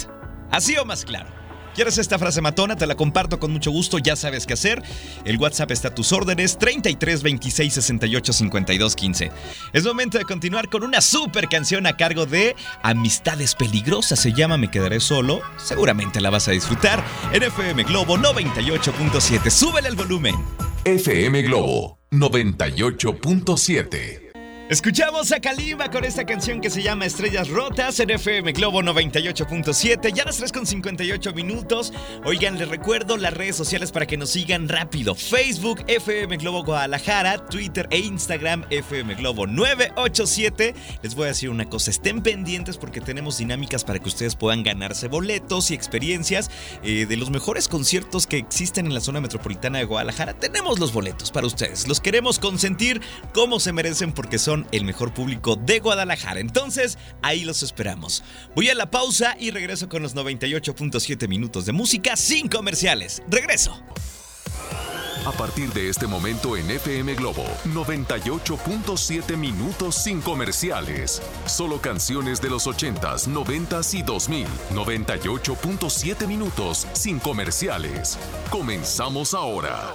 Así 0.50 0.76
o 0.78 0.86
más 0.86 1.06
claro. 1.06 1.39
¿Quieres 1.80 1.98
esta 1.98 2.20
frase 2.20 2.42
matona? 2.42 2.76
Te 2.76 2.86
la 2.86 2.96
comparto 2.96 3.40
con 3.40 3.54
mucho 3.54 3.72
gusto, 3.72 4.00
ya 4.00 4.18
sabes 4.18 4.46
qué 4.46 4.52
hacer. 4.52 4.84
El 5.24 5.38
WhatsApp 5.38 5.72
está 5.72 5.88
a 5.88 5.96
tus 5.96 6.12
órdenes 6.12 6.58
33 6.58 7.24
26 7.24 7.74
68 7.74 8.34
52 8.34 8.96
15. 8.98 9.32
Es 9.72 9.86
momento 9.86 10.18
de 10.18 10.26
continuar 10.26 10.68
con 10.68 10.84
una 10.84 11.00
super 11.00 11.48
canción 11.48 11.88
a 11.88 11.96
cargo 11.96 12.26
de 12.26 12.58
Amistades 12.84 13.56
Peligrosas. 13.56 14.20
Se 14.20 14.34
llama 14.34 14.58
Me 14.58 14.70
Quedaré 14.70 15.00
Solo. 15.00 15.40
Seguramente 15.56 16.20
la 16.20 16.30
vas 16.30 16.50
a 16.50 16.52
disfrutar 16.52 17.02
en 17.32 17.44
FM 17.44 17.84
Globo 17.84 18.18
98.7. 18.18 19.50
Súbele 19.50 19.88
el 19.88 19.96
volumen. 19.96 20.36
FM 20.84 21.44
Globo 21.44 21.98
98.7. 22.12 24.29
Escuchamos 24.70 25.32
a 25.32 25.40
Kalimba 25.40 25.90
con 25.90 26.06
esta 26.06 26.28
canción 26.28 26.62
que 26.62 26.70
se 26.70 26.84
llama 26.84 27.08
Estrellas 27.08 27.50
Rotas 27.50 28.00
en 28.02 28.12
FM 28.12 28.52
Globo 28.52 28.84
98.7. 28.84 30.14
Ya 30.14 30.26
las 30.26 30.38
3 30.38 30.52
con 30.52 30.68
58 30.68 31.34
minutos. 31.34 31.92
Oigan, 32.24 32.60
les 32.60 32.70
recuerdo 32.70 33.18
las 33.18 33.34
redes 33.34 33.56
sociales 33.56 33.92
para 33.92 34.06
que 34.06 34.16
nos 34.16 34.30
sigan 34.30 34.70
rápido. 34.70 35.16
Facebook 35.16 35.84
FM 35.88 36.38
Globo 36.38 36.64
Guadalajara, 36.64 37.48
Twitter 37.48 37.88
e 37.90 37.98
Instagram 37.98 38.64
FM 38.70 39.16
Globo 39.16 39.48
987. 39.48 40.76
Les 41.02 41.16
voy 41.16 41.24
a 41.24 41.28
decir 41.30 41.50
una 41.50 41.68
cosa, 41.68 41.90
estén 41.90 42.22
pendientes 42.22 42.78
porque 42.78 43.02
tenemos 43.02 43.40
dinámicas 43.40 43.84
para 43.84 43.98
que 43.98 44.10
ustedes 44.10 44.36
puedan 44.36 44.62
ganarse 44.62 45.08
boletos 45.08 45.72
y 45.72 45.74
experiencias 45.74 46.52
eh, 46.84 47.08
de 47.08 47.18
los 47.18 47.32
mejores 47.32 47.68
conciertos 47.68 48.28
que 48.28 48.38
existen 48.38 48.86
en 48.86 48.94
la 48.94 49.02
zona 49.02 49.20
metropolitana 49.20 49.80
de 49.80 49.86
Guadalajara. 49.86 50.36
Tenemos 50.36 50.78
los 50.78 50.94
boletos 50.94 51.32
para 51.32 51.48
ustedes. 51.48 51.88
Los 51.88 52.00
queremos 52.00 52.38
consentir 52.38 53.02
como 53.34 53.60
se 53.60 53.74
merecen 53.74 54.12
porque 54.12 54.38
son 54.38 54.59
el 54.72 54.86
mejor 54.86 55.14
público 55.14 55.56
de 55.56 55.80
Guadalajara. 55.80 56.40
Entonces, 56.40 56.98
ahí 57.22 57.44
los 57.44 57.64
esperamos. 57.64 58.24
Voy 58.56 58.70
a 58.70 58.76
la 58.76 58.92
pausa 58.92 59.36
y 59.40 59.52
regreso 59.52 59.90
con 59.90 60.02
los 60.02 60.16
98.7 60.16 61.28
minutos 61.28 61.66
de 61.66 61.74
música 61.74 62.16
sin 62.16 62.48
comerciales. 62.48 63.22
Regreso. 63.30 63.82
A 65.26 65.32
partir 65.32 65.72
de 65.74 65.90
este 65.90 66.08
momento 66.08 66.56
en 66.56 66.72
FM 66.72 67.14
Globo, 67.16 67.46
98.7 67.66 69.38
minutos 69.38 69.96
sin 69.96 70.22
comerciales. 70.22 71.22
Solo 71.46 71.80
canciones 71.80 72.42
de 72.42 72.50
los 72.50 72.66
80s, 72.66 73.28
90s 73.28 74.00
y 74.00 74.02
2000. 74.02 74.48
98.7 74.74 76.26
minutos 76.26 76.88
sin 76.94 77.20
comerciales. 77.20 78.18
Comenzamos 78.50 79.34
ahora. 79.34 79.94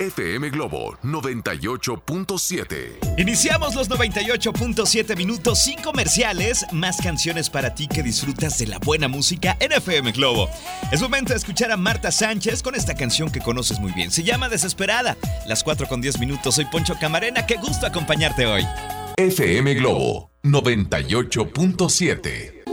FM 0.00 0.50
Globo 0.50 0.98
98.7. 1.04 3.16
Iniciamos 3.16 3.76
los 3.76 3.88
98.7 3.88 5.16
minutos 5.16 5.62
sin 5.62 5.80
comerciales, 5.80 6.66
más 6.72 7.00
canciones 7.00 7.48
para 7.48 7.76
ti 7.76 7.86
que 7.86 8.02
disfrutas 8.02 8.58
de 8.58 8.66
la 8.66 8.80
buena 8.80 9.06
música 9.06 9.56
en 9.60 9.70
FM 9.70 10.10
Globo. 10.10 10.50
Es 10.90 11.00
momento 11.00 11.32
de 11.32 11.38
escuchar 11.38 11.70
a 11.70 11.76
Marta 11.76 12.10
Sánchez 12.10 12.60
con 12.60 12.74
esta 12.74 12.96
canción 12.96 13.30
que 13.30 13.38
conoces 13.38 13.78
muy 13.78 13.92
bien. 13.92 14.10
Se 14.10 14.24
llama 14.24 14.48
Desesperada. 14.48 15.16
Las 15.46 15.62
4 15.62 15.86
con 15.86 16.00
10 16.00 16.18
minutos. 16.18 16.56
Soy 16.56 16.64
Poncho 16.64 16.96
Camarena. 17.00 17.46
Qué 17.46 17.54
gusto 17.54 17.86
acompañarte 17.86 18.46
hoy. 18.46 18.66
FM 19.16 19.74
Globo 19.74 20.32
98.7. 20.42 22.63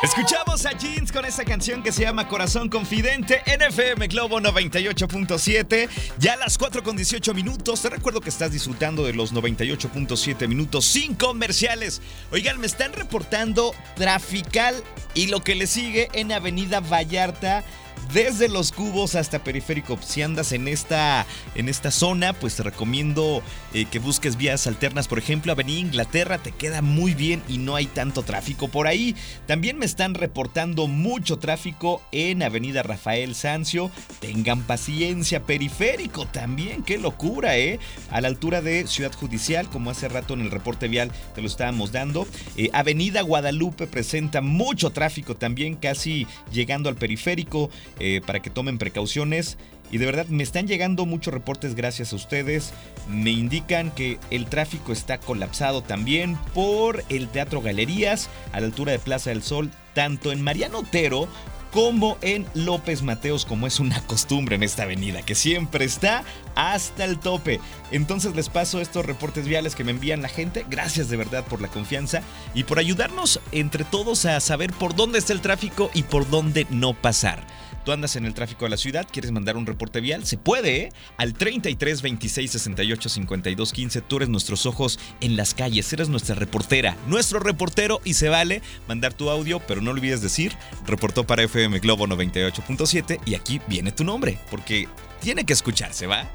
Escuchamos 0.00 0.64
a 0.64 0.78
Jeans 0.78 1.10
con 1.10 1.24
esta 1.24 1.44
canción 1.44 1.82
que 1.82 1.90
se 1.90 2.02
llama 2.02 2.28
Corazón 2.28 2.68
Confidente 2.68 3.42
en 3.46 3.62
FM 3.62 4.06
Globo 4.06 4.38
98.7. 4.38 5.88
Ya 6.20 6.34
a 6.34 6.36
las 6.36 6.56
4 6.56 6.84
con 6.84 6.96
18 6.96 7.34
minutos. 7.34 7.82
Te 7.82 7.90
recuerdo 7.90 8.20
que 8.20 8.28
estás 8.28 8.52
disfrutando 8.52 9.04
de 9.04 9.12
los 9.12 9.34
98.7 9.34 10.46
minutos 10.46 10.84
sin 10.84 11.16
comerciales. 11.16 12.00
Oigan, 12.30 12.60
me 12.60 12.68
están 12.68 12.92
reportando 12.92 13.74
Trafical 13.96 14.76
y 15.14 15.26
lo 15.26 15.42
que 15.42 15.56
le 15.56 15.66
sigue 15.66 16.08
en 16.12 16.30
Avenida 16.30 16.78
Vallarta 16.78 17.64
desde 18.12 18.48
los 18.48 18.72
cubos 18.72 19.14
hasta 19.14 19.44
periférico. 19.44 19.98
Si 20.02 20.22
andas 20.22 20.52
en 20.52 20.68
esta, 20.68 21.26
en 21.54 21.68
esta 21.68 21.90
zona, 21.90 22.32
pues 22.32 22.56
te 22.56 22.62
recomiendo 22.62 23.42
eh, 23.74 23.84
que 23.84 23.98
busques 23.98 24.36
vías 24.36 24.66
alternas. 24.66 25.08
Por 25.08 25.18
ejemplo, 25.18 25.52
Avenida 25.52 25.80
Inglaterra 25.80 26.38
te 26.38 26.52
queda 26.52 26.82
muy 26.82 27.14
bien 27.14 27.42
y 27.48 27.58
no 27.58 27.76
hay 27.76 27.86
tanto 27.86 28.22
tráfico 28.22 28.68
por 28.68 28.86
ahí. 28.86 29.14
También 29.46 29.78
me 29.78 29.86
están 29.86 30.14
reportando 30.14 30.86
mucho 30.86 31.38
tráfico 31.38 32.02
en 32.12 32.42
Avenida 32.42 32.82
Rafael 32.82 33.34
Sancio. 33.34 33.90
Tengan 34.20 34.62
paciencia, 34.62 35.42
periférico 35.44 36.26
también, 36.26 36.82
qué 36.82 36.98
locura, 36.98 37.56
¿eh? 37.58 37.78
A 38.10 38.20
la 38.20 38.28
altura 38.28 38.62
de 38.62 38.86
Ciudad 38.86 39.12
Judicial, 39.12 39.68
como 39.68 39.90
hace 39.90 40.08
rato 40.08 40.34
en 40.34 40.40
el 40.40 40.50
reporte 40.50 40.88
vial 40.88 41.10
te 41.34 41.40
lo 41.40 41.46
estábamos 41.46 41.92
dando. 41.92 42.26
Eh, 42.56 42.70
Avenida 42.72 43.22
Guadalupe 43.22 43.86
presenta 43.86 44.40
mucho 44.40 44.90
tráfico 44.90 45.36
también, 45.36 45.76
casi 45.76 46.26
llegando 46.52 46.88
al 46.88 46.96
periférico. 46.96 47.70
Eh, 47.98 48.20
para 48.24 48.40
que 48.40 48.50
tomen 48.50 48.78
precauciones. 48.78 49.58
Y 49.90 49.98
de 49.98 50.06
verdad 50.06 50.26
me 50.26 50.42
están 50.42 50.66
llegando 50.66 51.06
muchos 51.06 51.32
reportes 51.32 51.74
gracias 51.74 52.12
a 52.12 52.16
ustedes. 52.16 52.72
Me 53.08 53.30
indican 53.30 53.90
que 53.90 54.18
el 54.30 54.46
tráfico 54.46 54.92
está 54.92 55.18
colapsado 55.18 55.82
también 55.82 56.36
por 56.54 57.04
el 57.08 57.28
Teatro 57.28 57.60
Galerías 57.60 58.28
a 58.52 58.60
la 58.60 58.66
altura 58.66 58.92
de 58.92 58.98
Plaza 58.98 59.30
del 59.30 59.42
Sol, 59.42 59.70
tanto 59.94 60.30
en 60.30 60.42
Mariano 60.42 60.80
Otero 60.80 61.28
como 61.72 62.16
en 62.22 62.46
López 62.54 63.02
Mateos, 63.02 63.44
como 63.44 63.66
es 63.66 63.78
una 63.78 64.00
costumbre 64.06 64.56
en 64.56 64.62
esta 64.62 64.84
avenida, 64.84 65.22
que 65.22 65.34
siempre 65.34 65.84
está 65.84 66.24
hasta 66.54 67.04
el 67.04 67.18
tope. 67.18 67.60
Entonces 67.90 68.34
les 68.34 68.48
paso 68.48 68.80
estos 68.80 69.04
reportes 69.04 69.46
viales 69.46 69.74
que 69.74 69.84
me 69.84 69.90
envían 69.90 70.22
la 70.22 70.28
gente. 70.28 70.64
Gracias 70.68 71.08
de 71.08 71.16
verdad 71.16 71.44
por 71.44 71.60
la 71.60 71.68
confianza 71.68 72.22
y 72.54 72.64
por 72.64 72.78
ayudarnos 72.78 73.40
entre 73.52 73.84
todos 73.84 74.24
a 74.24 74.40
saber 74.40 74.72
por 74.72 74.94
dónde 74.94 75.18
está 75.18 75.32
el 75.32 75.40
tráfico 75.40 75.90
y 75.94 76.04
por 76.04 76.28
dónde 76.28 76.66
no 76.70 76.94
pasar 76.94 77.46
andas 77.92 78.16
en 78.16 78.24
el 78.24 78.34
tráfico 78.34 78.64
de 78.64 78.70
la 78.70 78.76
ciudad, 78.76 79.06
quieres 79.10 79.30
mandar 79.30 79.56
un 79.56 79.66
reporte 79.66 80.00
vial, 80.00 80.24
se 80.24 80.38
puede, 80.38 80.76
¿eh? 80.82 80.88
Al 81.16 81.34
33 81.34 82.02
26 82.02 82.50
68 82.50 83.08
52 83.08 83.72
15. 83.72 84.00
Tú 84.02 84.16
eres 84.16 84.28
nuestros 84.28 84.66
ojos 84.66 84.98
en 85.20 85.36
las 85.36 85.54
calles, 85.54 85.92
eres 85.92 86.08
nuestra 86.08 86.34
reportera, 86.34 86.96
nuestro 87.06 87.40
reportero 87.40 88.00
y 88.04 88.14
se 88.14 88.28
vale 88.28 88.62
mandar 88.86 89.14
tu 89.14 89.30
audio, 89.30 89.60
pero 89.60 89.80
no 89.80 89.90
olvides 89.90 90.20
decir, 90.20 90.52
reportó 90.86 91.26
para 91.26 91.42
FM 91.42 91.78
Globo 91.80 92.06
98.7 92.06 93.20
y 93.24 93.34
aquí 93.34 93.60
viene 93.68 93.92
tu 93.92 94.04
nombre, 94.04 94.38
porque 94.50 94.88
tiene 95.20 95.44
que 95.44 95.52
escucharse, 95.52 96.06
¿va? 96.06 96.30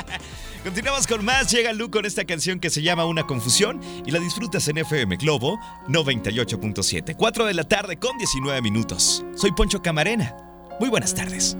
Continuamos 0.64 1.06
con 1.06 1.24
más. 1.24 1.50
Llega 1.50 1.72
Lu 1.72 1.90
con 1.90 2.04
esta 2.04 2.24
canción 2.24 2.60
que 2.60 2.70
se 2.70 2.82
llama 2.82 3.06
Una 3.06 3.26
Confusión 3.26 3.80
y 4.04 4.10
la 4.10 4.18
disfrutas 4.18 4.68
en 4.68 4.78
FM 4.78 5.16
Globo 5.16 5.58
98.7. 5.88 7.16
4 7.16 7.44
de 7.46 7.54
la 7.54 7.64
tarde 7.64 7.98
con 7.98 8.18
19 8.18 8.60
minutos. 8.62 9.24
Soy 9.34 9.52
Poncho 9.52 9.80
Camarena. 9.80 10.47
Muy 10.80 10.88
buenas 10.90 11.14
tardes. 11.14 11.56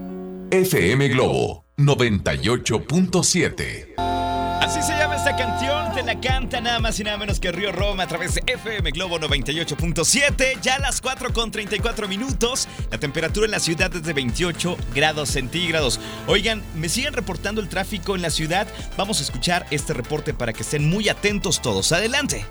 FM 0.52 1.08
Globo 1.08 1.64
98.7. 1.76 3.94
A 3.98 4.60
Así 4.62 4.80
se 4.80 4.96
llama 4.96 5.16
esta 5.16 5.34
canción, 5.34 5.92
te 5.92 6.04
la 6.04 6.20
canta 6.20 6.60
nada 6.60 6.78
más 6.78 7.00
y 7.00 7.04
nada 7.04 7.18
menos 7.18 7.40
que 7.40 7.50
Río 7.50 7.72
Roma 7.72 8.04
a 8.04 8.06
través 8.06 8.34
de 8.34 8.44
FM 8.46 8.92
Globo 8.92 9.18
98.7, 9.18 10.60
ya 10.60 10.76
a 10.76 10.78
las 10.78 11.00
4 11.00 11.32
con 11.32 11.50
34 11.50 12.06
minutos. 12.06 12.68
La 12.92 12.98
temperatura 12.98 13.46
en 13.46 13.50
la 13.50 13.58
ciudad 13.58 13.92
es 13.92 14.04
de 14.04 14.12
28 14.12 14.76
grados 14.94 15.30
centígrados. 15.30 15.98
Oigan, 16.28 16.62
me 16.76 16.88
siguen 16.88 17.14
reportando 17.14 17.60
el 17.60 17.68
tráfico 17.68 18.14
en 18.14 18.22
la 18.22 18.30
ciudad. 18.30 18.68
Vamos 18.96 19.18
a 19.18 19.22
escuchar 19.22 19.66
este 19.72 19.94
reporte 19.94 20.32
para 20.32 20.52
que 20.52 20.62
estén 20.62 20.88
muy 20.88 21.08
atentos 21.08 21.60
todos. 21.60 21.90
Adelante. 21.90 22.46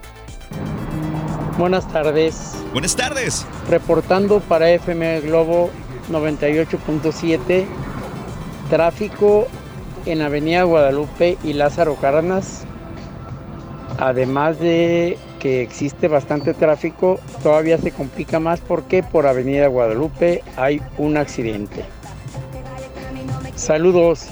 Buenas 1.57 1.89
tardes. 1.93 2.55
Buenas 2.73 2.93
tardes. 2.95 3.45
Reportando 3.69 4.41
para 4.41 4.69
FM 4.69 5.21
Globo 5.21 5.71
98.7, 6.09 7.65
tráfico 8.69 9.47
en 10.05 10.21
Avenida 10.21 10.63
Guadalupe 10.63 11.37
y 11.43 11.53
Lázaro 11.53 11.95
Cárdenas. 11.95 12.65
Además 13.99 14.59
de 14.59 15.17
que 15.39 15.61
existe 15.61 16.07
bastante 16.07 16.53
tráfico, 16.53 17.19
todavía 17.43 17.77
se 17.77 17.91
complica 17.91 18.39
más 18.39 18.59
porque 18.61 19.03
por 19.03 19.27
Avenida 19.27 19.67
Guadalupe 19.67 20.43
hay 20.55 20.81
un 20.97 21.17
accidente. 21.17 21.83
Saludos. 23.55 24.27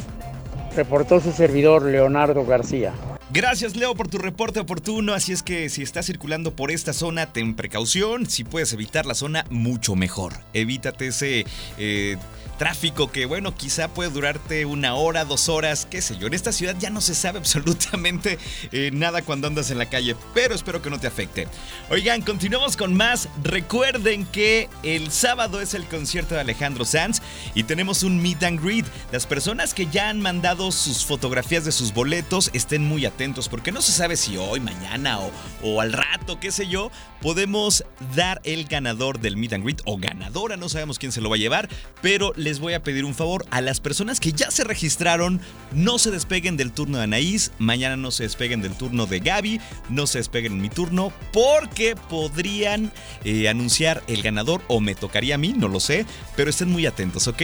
Reportó 0.76 1.20
su 1.22 1.32
servidor 1.32 1.84
Leonardo 1.84 2.46
García. 2.46 2.94
Gracias 3.36 3.76
Leo 3.76 3.96
por 3.96 4.08
tu 4.08 4.18
reporte 4.18 4.62
oportuno, 4.62 5.14
así 5.14 5.34
es 5.34 5.44
que 5.44 5.68
si 5.68 5.82
estás 5.82 6.06
circulando 6.06 6.56
por 6.56 6.72
esta 6.72 6.94
zona, 6.94 7.34
ten 7.34 7.54
precaución, 7.54 8.30
si 8.30 8.46
puedes 8.46 8.72
evitar 8.72 9.06
la 9.06 9.14
zona, 9.14 9.46
mucho 9.50 9.98
mejor. 9.98 10.36
Evítate 10.54 11.08
ese 11.08 11.46
eh, 11.78 12.16
tráfico 12.58 13.12
que, 13.12 13.26
bueno, 13.26 13.56
quizá 13.56 13.88
puede 13.88 14.10
durarte 14.10 14.66
una 14.66 14.96
hora, 14.96 15.26
dos 15.26 15.50
horas, 15.50 15.88
qué 15.90 16.02
sé 16.02 16.18
yo. 16.18 16.28
En 16.28 16.34
esta 16.34 16.52
ciudad 16.52 16.76
ya 16.80 16.90
no 16.90 17.02
se 17.02 17.16
sabe 17.16 17.40
absolutamente 17.46 18.38
eh, 18.72 18.92
nada 18.94 19.22
cuando 19.22 19.48
andas 19.48 19.72
en 19.72 19.78
la 19.78 19.88
calle, 19.88 20.16
pero 20.34 20.56
espero 20.56 20.82
que 20.82 20.90
no 20.90 21.00
te 21.00 21.08
afecte. 21.08 21.48
Oigan, 21.90 22.22
continuamos 22.22 22.78
con 22.78 22.96
más. 22.96 23.30
Recuerden 23.44 24.26
que 24.26 24.70
el 24.84 25.12
sábado 25.12 25.62
es 25.62 25.74
el 25.74 25.86
concierto 25.86 26.36
de 26.36 26.42
Alejandro 26.42 26.86
Sanz 26.86 27.22
y 27.54 27.64
tenemos 27.64 28.04
un 28.04 28.22
meet 28.22 28.44
and 28.44 28.62
greet. 28.62 28.86
Las 29.12 29.26
personas 29.26 29.74
que 29.74 29.88
ya 29.88 30.10
han 30.10 30.22
mandado 30.22 30.72
sus 30.72 31.06
fotografías 31.06 31.66
de 31.66 31.72
sus 31.72 31.94
boletos 31.94 32.50
estén 32.54 32.84
muy 32.84 33.06
atentos 33.06 33.50
porque 33.50 33.72
no 33.72 33.82
se 33.82 33.92
sabe 33.92 34.16
si 34.16 34.38
hoy, 34.38 34.60
mañana 34.60 35.20
o, 35.20 35.32
o 35.64 35.82
al 35.82 35.94
rato, 35.94 36.40
qué 36.40 36.52
sé 36.52 36.68
yo, 36.68 36.92
podemos 37.22 37.84
dar 38.16 38.40
el 38.44 38.66
ganador 38.66 39.20
del 39.20 39.38
meet 39.38 39.54
and 39.54 39.64
greet 39.64 39.82
o 39.86 39.98
ganadora, 39.98 40.58
no 40.58 40.70
sabemos 40.70 41.00
quién 41.00 41.12
se 41.12 41.22
lo 41.22 41.30
va 41.30 41.36
a 41.36 41.40
llevar, 41.40 41.70
pero 42.02 42.34
les 42.46 42.60
voy 42.60 42.74
a 42.74 42.84
pedir 42.84 43.04
un 43.06 43.16
favor. 43.16 43.46
A 43.50 43.60
las 43.60 43.82
personas 43.82 44.20
que 44.20 44.32
ya 44.32 44.52
se 44.52 44.64
registraron, 44.64 45.42
no 45.74 45.98
se 45.98 46.12
despeguen 46.12 46.56
del 46.58 46.72
turno 46.72 47.00
de 47.00 47.06
Anaís, 47.06 47.52
mañana 47.58 47.98
no 47.98 48.12
se 48.12 48.24
despeguen 48.24 48.62
del 48.62 48.76
turno 48.76 49.08
de 49.08 49.20
Gaby, 49.20 49.60
no 49.90 50.06
se 50.08 50.20
despeguen 50.20 50.54
en 50.54 50.62
mi 50.62 50.70
turno, 50.70 51.12
porque 51.34 51.96
podrían 51.96 52.94
eh, 53.24 53.50
anunciar 53.50 54.04
el 54.08 54.22
ganador 54.22 54.62
o 54.68 54.80
me 54.80 54.94
tocaría 54.94 55.36
a 55.36 55.40
mí, 55.40 55.54
no 55.58 55.68
lo 55.68 55.80
sé, 55.80 56.06
pero 56.36 56.52
estén 56.52 56.70
muy 56.70 56.86
atentos, 56.86 57.28
¿ok? 57.28 57.42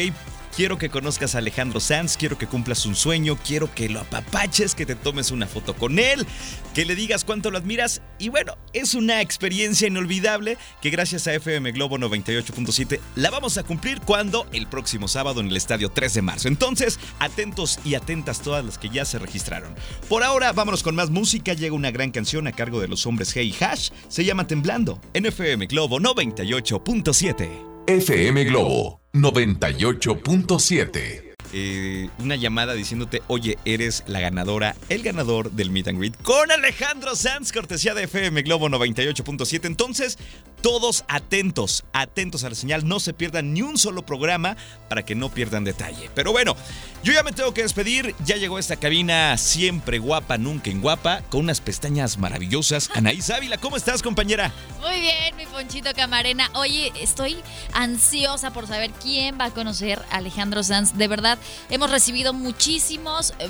Quiero 0.56 0.78
que 0.78 0.90
conozcas 0.90 1.34
a 1.36 1.38
Alejandro 1.38 1.80
Sanz, 1.80 2.18
quiero 2.18 2.38
que 2.38 2.46
cumplas 2.46 2.86
un 2.86 2.96
sueño, 2.96 3.38
quiero 3.46 3.74
que 3.74 3.88
lo 3.88 4.02
apapaches, 4.02 4.76
que 4.76 4.86
te 4.86 4.96
tomes 4.96 5.32
una 5.32 5.48
foto 5.48 5.74
con 5.76 5.98
él, 5.98 6.28
que 6.74 6.84
le 6.84 6.96
digas 6.96 7.24
cuánto 7.24 7.52
lo 7.52 7.58
admiras. 7.58 8.02
Y 8.20 8.30
bueno, 8.30 8.58
es 8.74 8.94
una 8.94 9.22
experiencia 9.22 9.88
inolvidable 9.88 10.58
que 10.82 10.90
gracias 10.90 11.26
a 11.28 11.34
FM 11.34 11.72
Globo 11.72 11.98
98.7 11.98 13.00
la 13.16 13.30
vamos 13.30 13.58
a 13.58 13.64
cumplir 13.64 14.02
cuando 14.02 14.46
el 14.52 14.68
próximo 14.68 15.08
sábado 15.08 15.40
en 15.40 15.48
el 15.48 15.56
estadio 15.56 15.90
3 15.90 16.16
de 16.16 16.22
marzo. 16.22 16.48
Entonces, 16.50 17.00
atentos 17.20 17.80
y 17.86 17.96
atentas 17.96 18.42
todas 18.42 18.66
las 18.66 18.78
que 18.78 18.90
ya 18.90 19.06
se 19.06 19.20
registraron. 19.20 19.74
Por 20.10 20.24
ahora, 20.24 20.52
vámonos 20.52 20.84
con 20.84 20.96
más 20.96 21.10
música. 21.10 21.54
Llega 21.54 21.74
una 21.74 21.92
gran 21.92 22.12
canción 22.12 22.48
a 22.48 22.52
cargo 22.52 22.82
de 22.82 22.90
los 22.90 23.06
hombres 23.06 23.32
Hey 23.34 23.56
Hash. 23.60 23.90
Se 24.10 24.26
llama 24.26 24.48
Temblando 24.48 25.00
en 25.14 25.26
FM 25.28 25.68
Globo 25.68 26.00
98.7. 26.00 27.86
FM 27.88 28.44
Globo 28.46 29.01
98.7. 29.14 31.32
Eh, 31.54 32.10
una 32.20 32.38
llamada 32.38 32.74
diciéndote, 32.74 33.22
oye, 33.28 33.58
eres 33.66 34.06
la 34.08 34.22
ganadora, 34.22 34.74
el 34.88 35.04
ganador 35.04 35.52
del 35.52 35.70
Meet 35.70 35.90
and 35.90 36.00
Greet 36.00 36.16
con 36.22 36.50
Alejandro 36.50 37.18
Sanz, 37.18 37.52
cortesía 37.52 37.94
de 37.94 38.04
FM 38.04 38.44
Globo 38.44 38.70
98.7. 38.70 39.66
Entonces, 39.66 40.18
todos 40.62 41.04
atentos, 41.08 41.84
atentos 41.94 42.44
a 42.44 42.50
la 42.50 42.56
señal, 42.56 42.88
no 42.88 43.00
se 43.00 43.14
pierdan 43.14 43.54
ni 43.54 43.62
un 43.62 43.78
solo 43.78 44.06
programa 44.06 44.58
para 44.90 45.04
que 45.04 45.16
no 45.16 45.30
pierdan 45.30 45.64
detalle. 45.64 46.10
Pero 46.14 46.32
bueno, 46.32 46.56
yo 47.04 47.14
ya 47.14 47.24
me 47.24 47.32
tengo 47.32 47.54
que 47.54 47.64
despedir, 47.64 48.16
ya 48.24 48.36
llegó 48.36 48.60
esta 48.60 48.76
cabina 48.76 49.38
siempre 49.38 50.00
guapa, 50.00 50.38
nunca 50.38 50.70
en 50.70 50.82
guapa, 50.82 51.22
con 51.30 51.42
unas 51.42 51.62
pestañas 51.62 52.18
maravillosas. 52.18 52.90
Anaís 52.96 53.30
Ávila, 53.30 53.58
¿cómo 53.58 53.78
estás, 53.78 54.02
compañera? 54.02 54.54
Muy 54.82 55.00
bien, 55.00 55.36
mi 55.36 55.46
Ponchito 55.46 55.90
Camarena. 55.96 56.50
Oye, 56.54 56.92
estoy 57.00 57.38
ansiosa 57.74 58.52
por 58.52 58.68
saber 58.68 58.92
quién 58.92 59.38
va 59.40 59.46
a 59.46 59.52
conocer 59.52 60.02
a 60.12 60.18
Alejandro 60.18 60.64
Sanz. 60.64 60.98
De 60.98 61.08
verdad, 61.08 61.38
hemos 61.70 61.90
recibido 61.90 62.34
muchísimos 62.34 63.34
eh, 63.40 63.50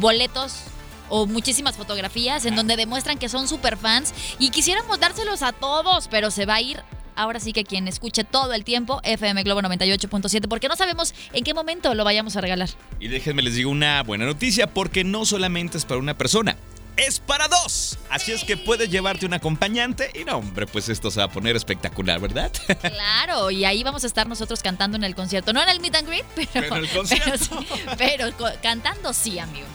boletos 0.00 0.64
o 1.08 1.26
muchísimas 1.26 1.76
fotografías 1.76 2.44
en 2.44 2.56
donde 2.56 2.76
demuestran 2.76 3.18
que 3.18 3.28
son 3.28 3.48
super 3.48 3.76
fans 3.76 4.14
y 4.38 4.50
quisiéramos 4.50 5.00
dárselos 5.00 5.42
a 5.42 5.52
todos, 5.52 6.08
pero 6.08 6.30
se 6.30 6.46
va 6.46 6.56
a 6.56 6.60
ir 6.60 6.82
ahora 7.18 7.40
sí 7.40 7.52
que 7.52 7.64
quien 7.64 7.88
escuche 7.88 8.24
todo 8.24 8.54
el 8.54 8.64
tiempo 8.64 9.00
FM 9.02 9.42
Globo 9.42 9.60
98.7 9.60 10.48
porque 10.48 10.68
no 10.68 10.76
sabemos 10.76 11.14
en 11.32 11.44
qué 11.44 11.52
momento 11.52 11.92
lo 11.94 12.04
vayamos 12.04 12.36
a 12.36 12.40
regalar. 12.40 12.70
Y 13.00 13.08
déjenme 13.08 13.42
les 13.42 13.54
digo 13.54 13.70
una 13.70 14.02
buena 14.02 14.24
noticia 14.24 14.68
porque 14.68 15.04
no 15.04 15.26
solamente 15.26 15.76
es 15.76 15.84
para 15.84 16.00
una 16.00 16.16
persona. 16.16 16.56
Es 16.96 17.20
para 17.20 17.46
dos. 17.46 17.96
Así 18.10 18.32
es 18.32 18.42
que 18.42 18.56
puedes 18.56 18.90
llevarte 18.90 19.24
un 19.24 19.32
acompañante 19.32 20.10
y 20.20 20.24
no, 20.24 20.38
hombre, 20.38 20.66
pues 20.66 20.88
esto 20.88 21.12
se 21.12 21.20
va 21.20 21.26
a 21.26 21.30
poner 21.30 21.54
espectacular, 21.54 22.20
¿verdad? 22.20 22.50
Claro, 22.80 23.52
y 23.52 23.64
ahí 23.64 23.84
vamos 23.84 24.02
a 24.02 24.08
estar 24.08 24.26
nosotros 24.26 24.62
cantando 24.62 24.96
en 24.96 25.04
el 25.04 25.14
concierto. 25.14 25.52
No 25.52 25.62
en 25.62 25.68
el 25.68 25.78
meet 25.80 25.94
and 25.94 26.08
greet, 26.08 26.24
pero, 26.34 26.48
Pero 26.52 26.76
en 26.76 26.84
el 26.84 26.88
concierto. 26.90 27.64
pero 27.98 28.32
cantando 28.60 29.12
sí, 29.12 29.38
amigo. 29.38 29.66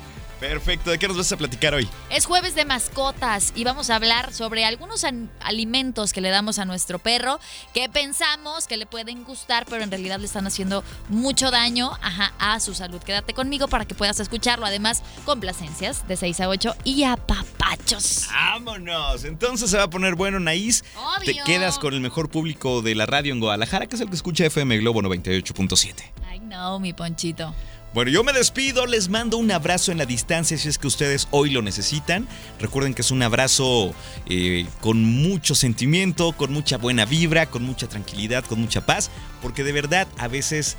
Perfecto, 0.43 0.91
¿de 0.91 0.99
qué 0.99 1.07
nos 1.07 1.15
vas 1.15 1.31
a 1.31 1.37
platicar 1.37 1.73
hoy? 1.73 1.87
Es 2.09 2.25
jueves 2.25 2.53
de 2.53 2.65
mascotas 2.65 3.53
y 3.55 3.63
vamos 3.63 3.89
a 3.89 3.95
hablar 3.95 4.33
sobre 4.33 4.65
algunos 4.65 5.05
alimentos 5.39 6.11
que 6.11 6.19
le 6.19 6.31
damos 6.31 6.59
a 6.59 6.65
nuestro 6.65 6.99
perro 6.99 7.39
que 7.73 7.87
pensamos 7.87 8.67
que 8.67 8.75
le 8.75 8.85
pueden 8.85 9.23
gustar, 9.23 9.65
pero 9.69 9.85
en 9.85 9.89
realidad 9.89 10.19
le 10.19 10.25
están 10.25 10.45
haciendo 10.45 10.83
mucho 11.07 11.49
daño 11.49 11.93
ajá, 12.01 12.33
a 12.39 12.59
su 12.59 12.73
salud. 12.73 13.01
Quédate 13.01 13.33
conmigo 13.33 13.69
para 13.69 13.85
que 13.85 13.95
puedas 13.95 14.19
escucharlo. 14.19 14.65
Además, 14.65 15.01
complacencias 15.23 16.05
de 16.09 16.17
6 16.17 16.41
a 16.41 16.49
8 16.49 16.75
y 16.83 17.05
a 17.05 17.15
papachos. 17.15 18.27
¡Vámonos! 18.29 19.23
Entonces 19.23 19.69
se 19.69 19.77
va 19.77 19.83
a 19.83 19.89
poner 19.89 20.15
bueno, 20.15 20.41
Naís. 20.41 20.83
Te 21.23 21.31
Obvio. 21.31 21.43
quedas 21.45 21.79
con 21.79 21.93
el 21.93 22.01
mejor 22.01 22.29
público 22.29 22.81
de 22.81 22.95
la 22.95 23.05
radio 23.05 23.31
en 23.31 23.39
Guadalajara, 23.39 23.87
que 23.87 23.95
es 23.95 24.01
el 24.01 24.09
que 24.09 24.15
escucha 24.15 24.45
FM 24.45 24.77
Globo 24.79 25.01
98.7. 25.03 26.03
Ay, 26.27 26.41
no, 26.41 26.81
mi 26.81 26.91
ponchito. 26.91 27.55
Bueno, 27.93 28.09
yo 28.09 28.23
me 28.23 28.33
despido, 28.33 28.87
les 28.87 29.09
mando 29.09 29.37
un 29.37 29.51
abrazo 29.51 29.91
en 29.91 29.99
la 29.99 30.07
distancia 30.07 30.57
si 30.57 30.67
es 30.67 30.79
que 30.79 30.87
ustedes 30.87 31.27
hoy 31.29 31.51
lo 31.51 31.61
necesitan. 31.61 32.27
Recuerden 32.59 32.95
que 32.95 33.03
es 33.03 33.11
un 33.11 33.21
abrazo 33.21 33.93
eh, 34.27 34.65
con 34.81 35.03
mucho 35.03 35.53
sentimiento, 35.53 36.31
con 36.31 36.51
mucha 36.51 36.77
buena 36.77 37.05
vibra, 37.05 37.45
con 37.45 37.63
mucha 37.63 37.87
tranquilidad, 37.87 38.45
con 38.45 38.59
mucha 38.59 38.87
paz, 38.87 39.11
porque 39.43 39.63
de 39.63 39.73
verdad 39.73 40.07
a 40.17 40.27
veces 40.27 40.75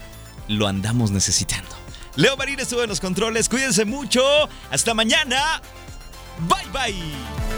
lo 0.48 0.66
andamos 0.66 1.12
necesitando. 1.12 1.70
Leo 2.16 2.36
Marín 2.36 2.58
estuvo 2.58 2.82
en 2.82 2.88
los 2.88 3.00
controles, 3.00 3.48
cuídense 3.48 3.84
mucho, 3.84 4.22
hasta 4.72 4.92
mañana, 4.92 5.62
bye 6.48 6.66
bye. 6.72 7.53